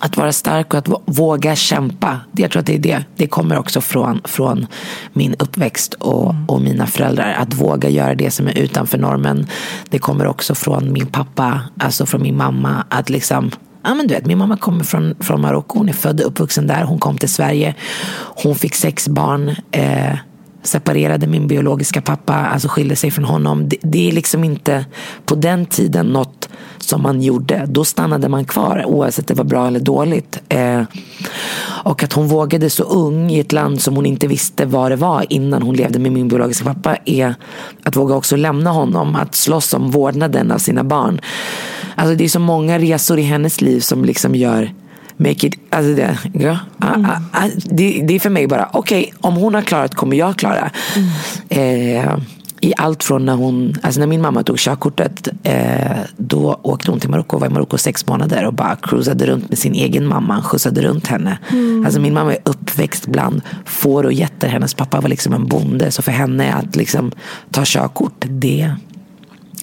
att 0.03 0.17
vara 0.17 0.33
stark 0.33 0.73
och 0.73 0.79
att 0.79 0.89
våga 1.05 1.55
kämpa. 1.55 2.19
Jag 2.31 2.51
tror 2.51 2.59
att 2.59 2.65
det 2.65 2.75
är 2.75 2.79
det. 2.79 3.05
Det 3.15 3.27
kommer 3.27 3.57
också 3.57 3.81
från, 3.81 4.21
från 4.25 4.67
min 5.13 5.35
uppväxt 5.39 5.93
och, 5.93 6.31
mm. 6.31 6.45
och 6.45 6.61
mina 6.61 6.87
föräldrar. 6.87 7.33
Att 7.33 7.53
våga 7.53 7.89
göra 7.89 8.15
det 8.15 8.31
som 8.31 8.47
är 8.47 8.57
utanför 8.57 8.97
normen. 8.97 9.47
Det 9.89 9.99
kommer 9.99 10.27
också 10.27 10.55
från 10.55 10.93
min 10.93 11.07
pappa, 11.07 11.61
alltså 11.79 12.05
från 12.05 12.21
min 12.21 12.37
mamma. 12.37 12.85
Att 12.89 13.09
liksom 13.09 13.51
Ja, 13.83 13.93
men 13.93 14.07
du 14.07 14.13
vet, 14.13 14.25
min 14.25 14.37
mamma 14.37 14.57
kommer 14.57 14.83
från, 14.83 15.15
från 15.19 15.41
Marocko. 15.41 15.77
Hon 15.77 15.89
är 15.89 15.93
född 15.93 16.21
och 16.21 16.27
uppvuxen 16.27 16.67
där. 16.67 16.83
Hon 16.83 16.99
kom 16.99 17.17
till 17.17 17.29
Sverige. 17.29 17.75
Hon 18.15 18.55
fick 18.55 18.75
sex 18.75 19.07
barn. 19.07 19.55
Eh, 19.71 20.15
separerade 20.63 21.27
min 21.27 21.47
biologiska 21.47 22.01
pappa, 22.01 22.33
alltså 22.33 22.67
skilde 22.67 22.95
sig 22.95 23.11
från 23.11 23.25
honom. 23.25 23.69
Det, 23.69 23.77
det, 23.81 24.07
är 24.07 24.11
liksom 24.11 24.43
inte 24.43 24.85
på 25.25 25.35
den 25.35 25.65
tiden 25.65 26.05
något 26.05 26.49
som 26.77 27.01
man 27.01 27.21
gjorde. 27.21 27.65
Då 27.67 27.85
stannade 27.85 28.29
man 28.29 28.45
kvar 28.45 28.85
oavsett 28.85 29.27
det 29.27 29.33
var 29.33 29.43
bra 29.43 29.67
eller 29.67 29.79
dåligt. 29.79 30.41
Eh, 30.49 30.81
och 31.83 32.03
att 32.03 32.13
hon 32.13 32.27
vågade 32.27 32.69
så 32.69 32.83
ung 32.83 33.31
i 33.31 33.39
ett 33.39 33.51
land 33.51 33.81
som 33.81 33.95
hon 33.95 34.05
inte 34.05 34.27
visste 34.27 34.65
vad 34.65 34.91
det 34.91 34.95
var 34.95 35.25
innan 35.29 35.61
hon 35.61 35.75
levde 35.75 35.99
med 35.99 36.11
min 36.11 36.27
biologiska 36.27 36.65
pappa 36.65 36.97
är 37.05 37.35
att 37.83 37.95
våga 37.95 38.15
också 38.15 38.35
lämna 38.35 38.69
honom, 38.69 39.15
att 39.15 39.35
slåss 39.35 39.73
om 39.73 39.91
vårdnaden 39.91 40.51
av 40.51 40.57
sina 40.57 40.83
barn. 40.83 41.21
Alltså 41.95 42.15
det 42.15 42.23
är 42.23 42.29
så 42.29 42.39
många 42.39 42.79
resor 42.79 43.19
i 43.19 43.21
hennes 43.21 43.61
liv 43.61 43.79
som 43.79 44.05
liksom 44.05 44.35
gör 44.35 44.73
make 45.17 45.47
it, 45.47 45.53
alltså 45.69 45.93
det, 45.93 46.17
ja, 46.33 46.57
mm. 46.83 47.05
a, 47.05 47.21
a, 47.31 47.49
det, 47.65 48.03
det, 48.07 48.15
är 48.15 48.19
för 48.19 48.29
mig 48.29 48.47
bara, 48.47 48.69
okej, 48.73 49.01
okay, 49.01 49.13
om 49.21 49.35
hon 49.35 49.53
har 49.53 49.61
klarat 49.61 49.95
kommer 49.95 50.17
jag 50.17 50.35
klara. 50.35 50.71
Mm. 50.95 51.97
Eh, 51.97 52.17
I 52.63 52.73
allt 52.77 53.03
från 53.03 53.25
när 53.25 53.35
hon, 53.35 53.75
alltså 53.81 53.99
när 53.99 54.07
min 54.07 54.21
mamma 54.21 54.43
tog 54.43 54.57
körkortet, 54.57 55.27
eh, 55.43 55.97
då 56.17 56.59
åkte 56.63 56.91
hon 56.91 56.99
till 56.99 57.09
Marocko 57.09 57.35
och 57.35 57.41
var 57.41 57.47
i 57.47 57.51
Marocko 57.51 57.77
sex 57.77 58.07
månader 58.07 58.45
och 58.45 58.53
bara 58.53 58.75
cruisade 58.75 59.25
runt 59.25 59.49
med 59.49 59.57
sin 59.57 59.73
egen 59.73 60.07
mamma, 60.07 60.41
skjutsade 60.41 60.81
runt 60.81 61.07
henne. 61.07 61.37
Mm. 61.51 61.85
Alltså 61.85 61.99
min 61.99 62.13
mamma 62.13 62.33
är 62.33 62.39
uppväxt 62.43 63.07
bland 63.07 63.41
får 63.65 64.03
och 64.03 64.13
getter, 64.13 64.47
hennes 64.47 64.73
pappa 64.73 65.01
var 65.01 65.09
liksom 65.09 65.33
en 65.33 65.47
bonde, 65.47 65.91
så 65.91 66.01
för 66.01 66.11
henne 66.11 66.53
att 66.53 66.75
liksom 66.75 67.11
ta 67.51 67.61
körkort, 67.65 68.25
det 68.27 68.75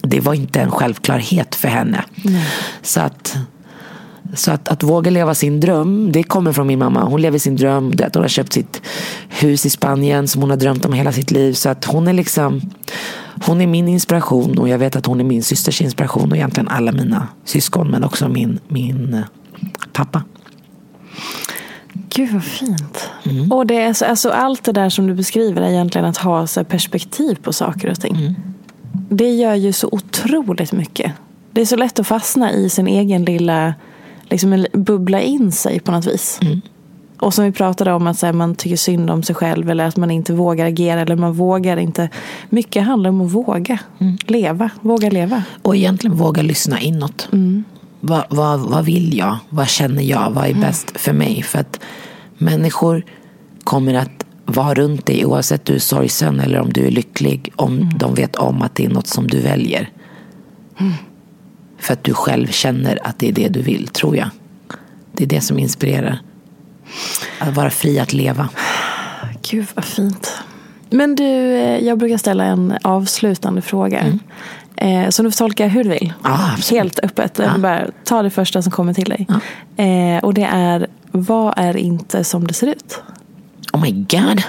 det 0.03 0.19
var 0.19 0.33
inte 0.33 0.61
en 0.61 0.71
självklarhet 0.71 1.55
för 1.55 1.67
henne. 1.67 2.03
Mm. 2.25 2.41
Så 2.81 3.01
att 3.01 3.37
så 4.33 4.51
att, 4.51 4.67
att 4.67 4.83
våga 4.83 5.11
leva 5.11 5.35
sin 5.35 5.59
dröm, 5.59 6.11
det 6.11 6.23
kommer 6.23 6.53
från 6.53 6.67
min 6.67 6.79
mamma. 6.79 7.03
Hon 7.03 7.21
lever 7.21 7.39
sin 7.39 7.55
dröm. 7.55 7.95
Det, 7.95 8.09
hon 8.13 8.21
har 8.21 8.29
köpt 8.29 8.53
sitt 8.53 8.81
hus 9.29 9.65
i 9.65 9.69
Spanien 9.69 10.27
som 10.27 10.41
hon 10.41 10.49
har 10.49 10.57
drömt 10.57 10.85
om 10.85 10.93
hela 10.93 11.11
sitt 11.11 11.31
liv. 11.31 11.53
Så 11.53 11.69
att 11.69 11.85
hon 11.85 12.07
är 12.07 12.13
liksom 12.13 12.61
hon 13.45 13.61
är 13.61 13.67
min 13.67 13.87
inspiration 13.87 14.57
och 14.57 14.69
jag 14.69 14.77
vet 14.77 14.95
att 14.95 15.05
hon 15.05 15.19
är 15.19 15.23
min 15.23 15.43
systers 15.43 15.81
inspiration 15.81 16.31
och 16.31 16.37
egentligen 16.37 16.67
alla 16.67 16.91
mina 16.91 17.27
syskon 17.45 17.91
men 17.91 18.03
också 18.03 18.29
min, 18.29 18.59
min 18.67 19.13
eh, 19.13 19.21
pappa. 19.93 20.23
Gud 21.93 22.31
vad 22.33 22.43
fint. 22.43 23.09
Mm. 23.23 23.51
Och 23.51 23.67
det 23.67 23.81
är 23.81 23.93
så, 23.93 24.05
alltså, 24.05 24.29
allt 24.29 24.63
det 24.63 24.71
där 24.71 24.89
som 24.89 25.07
du 25.07 25.13
beskriver 25.13 25.61
är 25.61 25.69
egentligen 25.69 26.07
att 26.07 26.17
ha 26.17 26.47
så 26.47 26.63
perspektiv 26.63 27.35
på 27.35 27.53
saker 27.53 27.89
och 27.89 27.99
ting. 27.99 28.15
Mm. 28.15 28.35
Det 29.09 29.29
gör 29.29 29.55
ju 29.55 29.73
så 29.73 29.89
otroligt 29.91 30.71
mycket. 30.71 31.11
Det 31.51 31.61
är 31.61 31.65
så 31.65 31.75
lätt 31.75 31.99
att 31.99 32.07
fastna 32.07 32.51
i 32.51 32.69
sin 32.69 32.87
egen 32.87 33.25
lilla 33.25 33.73
liksom 34.31 34.65
bubbla 34.73 35.21
in 35.21 35.51
sig 35.51 35.79
på 35.79 35.91
något 35.91 36.07
vis. 36.07 36.39
Mm. 36.41 36.61
Och 37.21 37.33
som 37.33 37.45
vi 37.45 37.51
pratade 37.51 37.93
om 37.93 38.07
att 38.07 38.21
här, 38.21 38.33
man 38.33 38.55
tycker 38.55 38.75
synd 38.75 39.09
om 39.09 39.23
sig 39.23 39.35
själv 39.35 39.69
eller 39.69 39.85
att 39.85 39.97
man 39.97 40.11
inte 40.11 40.33
vågar 40.33 40.65
agera 40.65 41.01
eller 41.01 41.15
man 41.15 41.33
vågar 41.33 41.77
inte. 41.77 42.09
Mycket 42.49 42.83
handlar 42.83 43.09
om 43.09 43.21
att 43.21 43.31
våga 43.31 43.79
mm. 43.99 44.17
leva, 44.25 44.69
våga 44.81 45.09
leva. 45.09 45.43
Och 45.61 45.75
egentligen 45.75 46.17
våga 46.17 46.41
lyssna 46.41 46.79
inåt. 46.79 47.29
Mm. 47.31 47.63
vad, 47.99 48.23
vad, 48.29 48.59
vad 48.59 48.85
vill 48.85 49.17
jag? 49.17 49.37
Vad 49.49 49.67
känner 49.67 50.03
jag? 50.03 50.31
Vad 50.31 50.49
är 50.49 50.53
bäst 50.53 50.99
för 50.99 51.13
mig? 51.13 51.43
För 51.43 51.59
att 51.59 51.79
människor 52.37 53.05
kommer 53.63 53.93
att 53.93 54.25
vara 54.45 54.73
runt 54.73 55.05
dig 55.05 55.25
oavsett 55.25 55.65
du 55.65 55.75
är 55.75 55.79
sorgsen 55.79 56.39
eller 56.39 56.59
om 56.59 56.73
du 56.73 56.87
är 56.87 56.91
lycklig. 56.91 57.53
Om 57.55 57.89
de 57.95 58.15
vet 58.15 58.35
om 58.35 58.61
att 58.61 58.75
det 58.75 58.85
är 58.85 58.89
något 58.89 59.07
som 59.07 59.27
du 59.27 59.39
väljer. 59.39 59.89
För 61.81 61.93
att 61.93 62.03
du 62.03 62.13
själv 62.13 62.47
känner 62.47 62.99
att 63.07 63.19
det 63.19 63.27
är 63.27 63.31
det 63.31 63.47
du 63.47 63.61
vill, 63.61 63.87
tror 63.87 64.15
jag. 64.17 64.29
Det 65.11 65.23
är 65.23 65.27
det 65.27 65.41
som 65.41 65.59
inspirerar. 65.59 66.19
Att 67.39 67.55
vara 67.55 67.69
fri 67.69 67.99
att 67.99 68.13
leva. 68.13 68.49
Gud 69.49 69.65
vad 69.75 69.85
fint. 69.85 70.33
Men 70.89 71.15
du, 71.15 71.23
eh, 71.23 71.85
jag 71.85 71.97
brukar 71.97 72.17
ställa 72.17 72.43
en 72.43 72.73
avslutande 72.81 73.61
fråga. 73.61 74.19
Eh, 74.75 75.09
så 75.09 75.23
du 75.23 75.31
får 75.31 75.37
tolka 75.37 75.67
hur 75.67 75.83
du 75.83 75.89
vill. 75.89 76.13
Absolut. 76.21 76.81
Helt 76.81 76.99
öppet. 76.99 77.39
Ja. 77.39 77.57
Bara 77.57 77.87
ta 78.03 78.21
det 78.21 78.29
första 78.29 78.61
som 78.61 78.71
kommer 78.71 78.93
till 78.93 79.09
dig. 79.09 79.27
Eh, 79.77 80.23
och 80.23 80.33
det 80.33 80.47
är, 80.51 80.87
vad 81.11 81.53
är 81.57 81.77
inte 81.77 82.23
som 82.23 82.47
det 82.47 82.53
ser 82.53 82.67
ut? 82.67 83.01
Oh 83.73 83.81
my 83.81 83.91
god. 83.91 84.43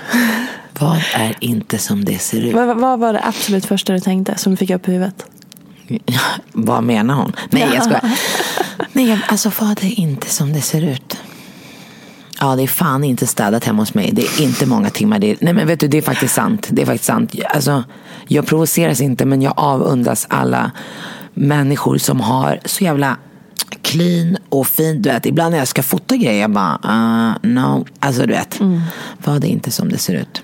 Vad 0.79 0.99
är 1.15 1.35
inte 1.41 1.79
som 1.79 2.05
det 2.05 2.19
ser 2.19 2.41
ut? 2.41 2.55
Vad, 2.55 2.77
vad 2.77 2.99
var 2.99 3.13
det 3.13 3.21
absolut 3.25 3.67
första 3.67 3.93
du 3.93 4.01
tänkte 4.01 4.39
som 4.39 4.53
du 4.53 4.57
fick 4.57 4.71
upp 4.71 4.89
i 4.89 4.93
huvudet? 4.93 5.27
Vad 6.53 6.85
menar 6.85 7.15
hon? 7.15 7.33
Nej, 7.51 7.71
jag 7.75 7.85
skojar. 7.85 8.19
Nej, 8.93 9.19
alltså 9.29 9.53
vad 9.61 9.85
är 9.85 10.01
inte 10.01 10.31
som 10.31 10.53
det 10.53 10.61
ser 10.61 10.83
ut? 10.83 11.17
Ja, 12.41 12.57
det 12.57 12.63
är 12.63 12.67
fan 12.67 13.05
inte 13.05 13.27
städat 13.27 13.65
hemma 13.65 13.83
hos 13.83 13.95
mig. 13.95 14.11
Det 14.13 14.23
är 14.23 14.41
inte 14.41 14.67
många 14.67 14.91
timmar. 14.91 15.19
Det 15.19 15.31
är, 15.31 15.37
nej, 15.41 15.53
men 15.53 15.67
vet 15.67 15.81
du, 15.81 15.89
det 15.89 15.99
är 15.99 16.03
faktiskt 16.03 16.35
sant. 16.35 16.69
Det 16.71 16.83
är 16.83 16.87
faktiskt 16.87 17.05
sant. 17.05 17.35
Alltså, 17.55 17.85
jag 18.29 18.47
provoceras 18.47 19.01
inte, 19.01 19.25
men 19.25 19.43
jag 19.43 19.55
avundas 19.57 20.27
alla 20.31 20.71
människor 21.35 21.99
som 21.99 22.21
har 22.21 22.61
så 22.65 22.85
jävla 22.85 23.17
clean 23.83 24.37
och 24.49 24.67
fint. 24.67 25.03
Du 25.03 25.11
vet, 25.11 25.27
ibland 25.27 25.51
när 25.51 25.59
jag 25.59 25.69
ska 25.69 25.83
fota 25.83 26.17
grejer, 26.17 26.41
jag 26.41 26.51
bara, 26.51 26.79
uh, 26.85 27.51
no. 27.51 27.87
Alltså 28.01 28.23
du 28.27 28.33
vet, 28.33 28.61
vad 29.25 29.45
är 29.45 29.49
inte 29.49 29.71
som 29.71 29.89
det 29.89 29.99
ser 29.99 30.15
ut? 30.15 30.43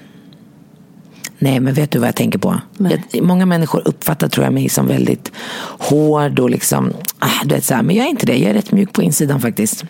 Nej, 1.38 1.60
men 1.60 1.74
vet 1.74 1.90
du 1.90 1.98
vad 1.98 2.08
jag 2.08 2.16
tänker 2.16 2.38
på? 2.38 2.60
Jag, 2.78 3.22
många 3.22 3.46
människor 3.46 3.82
uppfattar 3.84 4.28
tror 4.28 4.44
jag 4.44 4.52
mig 4.52 4.68
som 4.68 4.86
väldigt 4.86 5.32
hård 5.78 6.38
och 6.38 6.50
liksom, 6.50 6.92
ah, 7.18 7.44
du 7.44 7.54
vet 7.54 7.64
så 7.64 7.74
här, 7.74 7.82
men 7.82 7.96
jag 7.96 8.06
är 8.06 8.10
inte 8.10 8.26
det. 8.26 8.36
Jag 8.36 8.50
är 8.50 8.54
rätt 8.54 8.72
mjuk 8.72 8.92
på 8.92 9.02
insidan 9.02 9.40
faktiskt. 9.40 9.84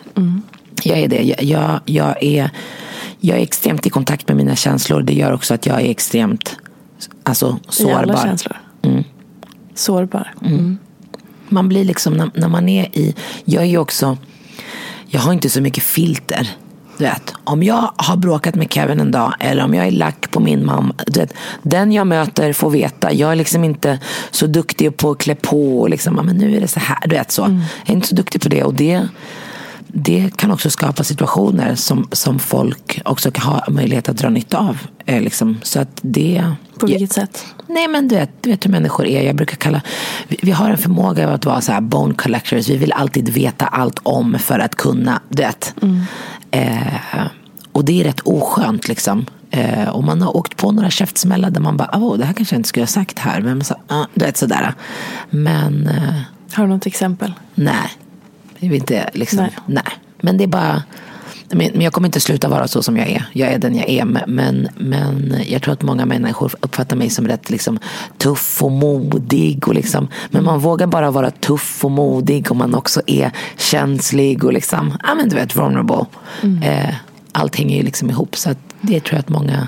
Jag 0.83 0.97
är 0.97 1.07
det. 1.07 1.21
Jag, 1.23 1.43
jag, 1.43 1.79
jag, 1.85 2.23
är, 2.23 2.49
jag 3.19 3.37
är 3.37 3.41
extremt 3.41 3.85
i 3.85 3.89
kontakt 3.89 4.27
med 4.27 4.37
mina 4.37 4.55
känslor. 4.55 5.01
Det 5.01 5.13
gör 5.13 5.33
också 5.33 5.53
att 5.53 5.65
jag 5.65 5.81
är 5.81 5.89
extremt 5.89 6.57
alltså, 7.23 7.59
I 7.79 7.83
alla 7.83 8.13
sårbar. 8.13 8.23
känslor. 8.23 8.57
Sårbar. 9.75 10.33
Mm. 10.45 10.77
Man 11.49 11.69
blir 11.69 11.83
liksom, 11.83 12.13
när, 12.13 12.31
när 12.33 12.47
man 12.47 12.69
är 12.69 12.97
i, 12.97 13.15
jag 13.45 13.63
är 13.63 13.67
ju 13.67 13.77
också, 13.77 14.17
jag 15.07 15.19
har 15.21 15.33
inte 15.33 15.49
så 15.49 15.61
mycket 15.61 15.83
filter. 15.83 16.49
Du 16.99 17.05
vet, 17.05 17.33
om 17.43 17.63
jag 17.63 17.91
har 17.95 18.17
bråkat 18.17 18.55
med 18.55 18.73
Kevin 18.73 18.99
en 18.99 19.11
dag 19.11 19.33
eller 19.39 19.63
om 19.63 19.73
jag 19.73 19.87
är 19.87 19.91
lack 19.91 20.31
på 20.31 20.39
min 20.39 20.65
mamma. 20.65 20.93
Du 21.07 21.19
vet, 21.19 21.33
den 21.63 21.91
jag 21.91 22.07
möter 22.07 22.53
får 22.53 22.69
veta. 22.69 23.13
Jag 23.13 23.31
är 23.31 23.35
liksom 23.35 23.63
inte 23.63 23.99
så 24.31 24.47
duktig 24.47 24.97
på 24.97 25.11
att 25.11 25.17
klä 25.17 25.35
på 25.35 25.79
och 25.79 25.89
liksom, 25.89 26.15
"Ja, 26.17 26.23
men 26.23 26.37
nu 26.37 26.57
är 26.57 26.61
det 26.61 26.67
så 26.67 26.79
här. 26.79 26.97
Du 27.07 27.15
vet, 27.15 27.31
så. 27.31 27.41
Jag 27.41 27.89
är 27.89 27.93
inte 27.93 28.07
så 28.07 28.15
duktig 28.15 28.41
på 28.41 28.49
det. 28.49 28.63
Och 28.63 28.73
det, 28.73 29.07
det 29.93 30.37
kan 30.37 30.51
också 30.51 30.69
skapa 30.69 31.03
situationer 31.03 31.75
som, 31.75 32.07
som 32.11 32.39
folk 32.39 33.01
också 33.05 33.31
kan 33.31 33.45
ha 33.45 33.63
möjlighet 33.69 34.09
att 34.09 34.17
dra 34.17 34.29
nytta 34.29 34.57
av. 34.57 34.77
Eh, 35.05 35.21
liksom. 35.21 35.57
Så 35.63 35.79
att 35.79 35.99
det... 36.01 36.43
På 36.79 36.85
vilket 36.85 37.11
sätt? 37.11 37.45
Nej 37.67 37.87
men 37.87 38.07
du 38.07 38.15
vet, 38.15 38.43
du 38.43 38.49
vet 38.49 38.65
hur 38.65 38.71
människor 38.71 39.05
är. 39.05 39.21
Jag 39.21 39.35
brukar 39.35 39.55
kalla, 39.55 39.81
vi, 40.27 40.37
vi 40.41 40.51
har 40.51 40.69
en 40.69 40.77
förmåga 40.77 41.27
av 41.27 41.33
att 41.33 41.45
vara 41.45 41.61
så 41.61 41.71
här 41.71 41.81
bone 41.81 42.13
collectors. 42.13 42.69
Vi 42.69 42.77
vill 42.77 42.91
alltid 42.91 43.29
veta 43.29 43.65
allt 43.65 43.99
om 44.03 44.39
för 44.39 44.59
att 44.59 44.75
kunna, 44.75 45.21
du 45.29 45.43
vet. 45.43 45.75
Eh, 46.51 47.23
och 47.71 47.85
det 47.85 47.99
är 47.99 48.03
rätt 48.03 48.19
oskönt 48.19 48.87
liksom. 48.87 49.25
Eh, 49.51 49.89
och 49.89 50.03
man 50.03 50.21
har 50.21 50.37
åkt 50.37 50.57
på 50.57 50.71
några 50.71 50.89
käftsmällar 50.89 51.49
där 51.49 51.61
man 51.61 51.77
bara, 51.77 51.89
oh, 51.93 52.17
det 52.17 52.25
här 52.25 52.33
kanske 52.33 52.55
jag 52.55 52.59
inte 52.59 52.69
skulle 52.69 52.83
ha 52.83 52.87
sagt 52.87 53.19
här. 53.19 53.41
Men 53.41 53.63
så, 53.63 53.75
ah, 53.87 54.05
du 54.13 54.25
vet 54.25 54.37
sådär. 54.37 54.73
Men 55.29 55.87
eh, 55.87 56.21
Har 56.53 56.63
du 56.63 56.69
något 56.69 56.85
exempel? 56.85 57.33
nej, 57.55 57.89
jag 58.59 58.69
vill 58.69 58.79
inte 58.79 59.09
liksom, 59.13 59.39
Nej. 59.39 59.51
nej. 59.65 59.93
Men 60.21 60.37
det 60.37 60.43
är 60.43 60.47
bara, 60.47 60.83
men 61.51 61.81
jag 61.81 61.93
kommer 61.93 62.07
inte 62.07 62.19
sluta 62.19 62.49
vara 62.49 62.67
så 62.67 62.83
som 62.83 62.97
jag 62.97 63.09
är. 63.09 63.25
Jag 63.33 63.49
är 63.49 63.59
den 63.59 63.75
jag 63.75 63.89
är. 63.89 64.05
Men, 64.27 64.69
men 64.77 65.35
jag 65.47 65.61
tror 65.61 65.73
att 65.73 65.81
många 65.81 66.05
människor 66.05 66.51
uppfattar 66.59 66.95
mig 66.95 67.09
som 67.09 67.27
rätt 67.27 67.49
liksom, 67.49 67.79
tuff 68.17 68.63
och 68.63 68.71
modig. 68.71 69.67
Och 69.67 69.73
liksom, 69.73 70.07
men 70.29 70.43
man 70.43 70.59
vågar 70.59 70.87
bara 70.87 71.11
vara 71.11 71.31
tuff 71.31 71.85
och 71.85 71.91
modig 71.91 72.51
om 72.51 72.57
man 72.57 72.75
också 72.75 73.01
är 73.07 73.31
känslig 73.57 74.43
och 74.43 74.53
liksom, 74.53 74.97
ja 75.03 75.15
men 75.15 75.29
du 75.29 75.35
vet, 75.35 75.55
vulnerable. 75.55 76.05
Eh, 76.63 76.95
allt 77.31 77.55
hänger 77.55 77.77
ju 77.77 77.83
liksom 77.83 78.09
ihop. 78.09 78.35
Så 78.35 78.49
det 78.81 78.99
tror 78.99 79.13
jag 79.13 79.19
att 79.19 79.29
många 79.29 79.67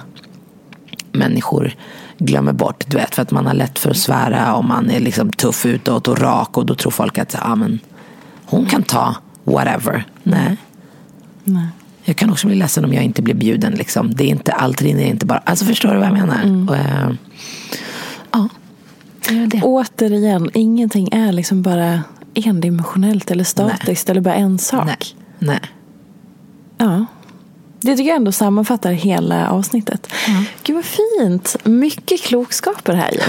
människor 1.11 1.75
glömmer 2.17 2.53
bort. 2.53 2.83
Du 2.87 2.97
vet, 2.97 3.15
för 3.15 3.21
att 3.21 3.31
man 3.31 3.45
har 3.45 3.53
lätt 3.53 3.79
för 3.79 3.89
att 3.89 3.97
svära 3.97 4.55
och 4.55 4.65
man 4.65 4.91
är 4.91 4.99
liksom 4.99 5.31
tuff 5.31 5.65
utåt 5.65 6.07
och 6.07 6.19
rak 6.19 6.57
och 6.57 6.65
då 6.65 6.75
tror 6.75 6.91
folk 6.91 7.17
att 7.17 7.35
ah, 7.41 7.55
men, 7.55 7.79
hon 8.51 8.65
kan 8.65 8.83
ta 8.83 9.15
whatever. 9.43 10.05
Nej. 10.23 10.57
Nej. 11.43 11.67
Jag 12.03 12.15
kan 12.15 12.29
också 12.29 12.47
bli 12.47 12.55
ledsen 12.55 12.85
om 12.85 12.93
jag 12.93 13.03
inte 13.03 13.21
blir 13.21 13.33
bjuden. 13.33 13.73
Liksom. 13.73 14.15
Det 14.15 14.23
är 14.23 14.27
inte, 14.27 14.51
allt 14.51 14.81
rinner 14.81 15.03
inte 15.03 15.25
bara. 15.25 15.41
Alltså 15.45 15.65
förstår 15.65 15.89
du 15.89 15.97
vad 15.97 16.07
jag 16.07 16.13
menar? 16.13 16.69
Och, 16.69 16.75
eh, 16.75 17.11
ja, 18.31 18.49
det 19.29 19.45
det. 19.45 19.61
Återigen, 19.61 20.49
ingenting 20.53 21.09
är 21.11 21.31
liksom 21.31 21.61
bara 21.61 22.03
endimensionellt 22.33 23.31
eller 23.31 23.43
statiskt 23.43 24.09
eller 24.09 24.21
bara 24.21 24.35
en 24.35 24.57
sak. 24.57 24.85
Nej. 24.85 24.97
Nej. 25.39 25.59
Ja. 26.77 27.05
Det 27.81 27.95
tycker 27.95 28.09
jag 28.09 28.17
ändå 28.17 28.31
sammanfattar 28.31 28.91
hela 28.91 29.49
avsnittet. 29.49 30.13
Gud 30.63 30.75
vad 30.75 30.85
fint. 30.85 31.55
Mycket 31.63 32.21
klokskaper 32.21 32.93
här 32.93 33.11
ju. 33.11 33.19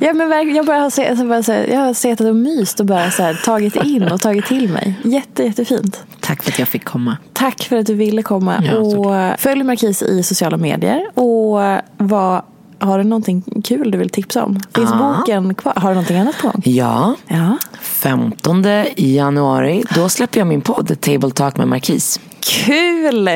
ja, 0.06 0.12
men 0.12 0.54
jag, 0.54 0.66
bara 0.66 0.78
har 0.78 0.90
se, 0.90 1.14
bara 1.14 1.42
så 1.42 1.52
här, 1.52 1.66
jag 1.66 1.80
har 1.80 1.94
suttit 1.94 2.20
och 2.20 2.36
myst 2.36 2.80
och 2.80 2.86
bara 2.86 3.10
så 3.10 3.22
här, 3.22 3.34
tagit 3.44 3.76
in 3.76 4.02
och 4.02 4.20
tagit 4.20 4.46
till 4.46 4.68
mig. 4.68 4.94
Jätte, 5.04 5.42
jättefint. 5.42 6.04
Tack 6.20 6.42
för 6.42 6.50
att 6.52 6.58
jag 6.58 6.68
fick 6.68 6.84
komma. 6.84 7.16
Tack 7.32 7.62
för 7.62 7.76
att 7.76 7.86
du 7.86 7.94
ville 7.94 8.22
komma. 8.22 8.62
Ja, 8.66 8.78
och 8.78 9.40
följ 9.40 9.62
Markis 9.62 10.02
i 10.02 10.22
sociala 10.22 10.56
medier. 10.56 11.10
Och 11.14 11.60
vad, 11.96 12.42
har 12.78 12.98
du 12.98 13.04
någonting 13.04 13.42
kul 13.64 13.90
du 13.90 13.98
vill 13.98 14.10
tipsa 14.10 14.44
om? 14.44 14.60
Finns 14.74 14.90
Ja. 14.90 15.16
boken 15.18 15.54
kvar? 15.54 15.72
Har 15.76 15.88
du 15.88 15.94
någonting 15.94 16.18
annat 16.18 16.38
på 16.38 16.48
gång? 16.48 16.62
Ja, 16.64 17.14
Ja. 17.28 17.58
15 17.80 18.64
januari, 18.96 19.82
då 19.94 20.08
släpper 20.08 20.40
jag 20.40 20.46
min 20.46 20.60
podd 20.60 21.00
Table 21.00 21.30
Talk 21.30 21.56
med 21.56 21.68
Markis. 21.68 22.20
Kul! 22.40 23.28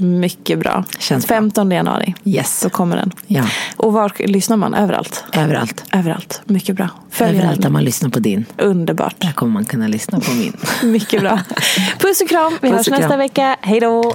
Mycket 0.00 0.58
bra. 0.58 0.72
Mm. 0.72 0.84
Känns 0.98 1.26
bra. 1.28 1.36
15 1.36 1.70
januari. 1.70 2.14
Yes. 2.24 2.60
Då 2.62 2.68
kommer 2.70 2.96
den. 2.96 3.10
Ja, 3.26 3.44
Och 3.76 3.92
var 3.92 4.12
lyssnar 4.26 4.56
man? 4.56 4.74
Överallt? 4.74 5.24
överallt. 5.32 5.84
Överallt. 5.92 6.42
Mycket 6.44 6.76
bra. 6.76 6.88
Följ 7.10 7.30
Överallt 7.38 7.56
där 7.56 7.62
den. 7.62 7.72
man 7.72 7.84
lyssnar 7.84 8.10
på 8.10 8.18
din. 8.18 8.44
Underbart. 8.58 9.14
Där 9.18 9.32
kommer 9.32 9.52
man 9.52 9.64
kunna 9.64 9.88
lyssna 9.88 10.20
på 10.20 10.30
min. 10.32 10.52
Mycket 10.92 11.20
bra. 11.20 11.38
Puss 11.98 12.20
och 12.20 12.28
kram. 12.28 12.52
Vi 12.62 12.68
Puss 12.70 12.76
hörs 12.78 12.88
nästa 13.00 13.16
vecka. 13.16 13.56
Hej 13.60 13.80
då! 13.80 14.14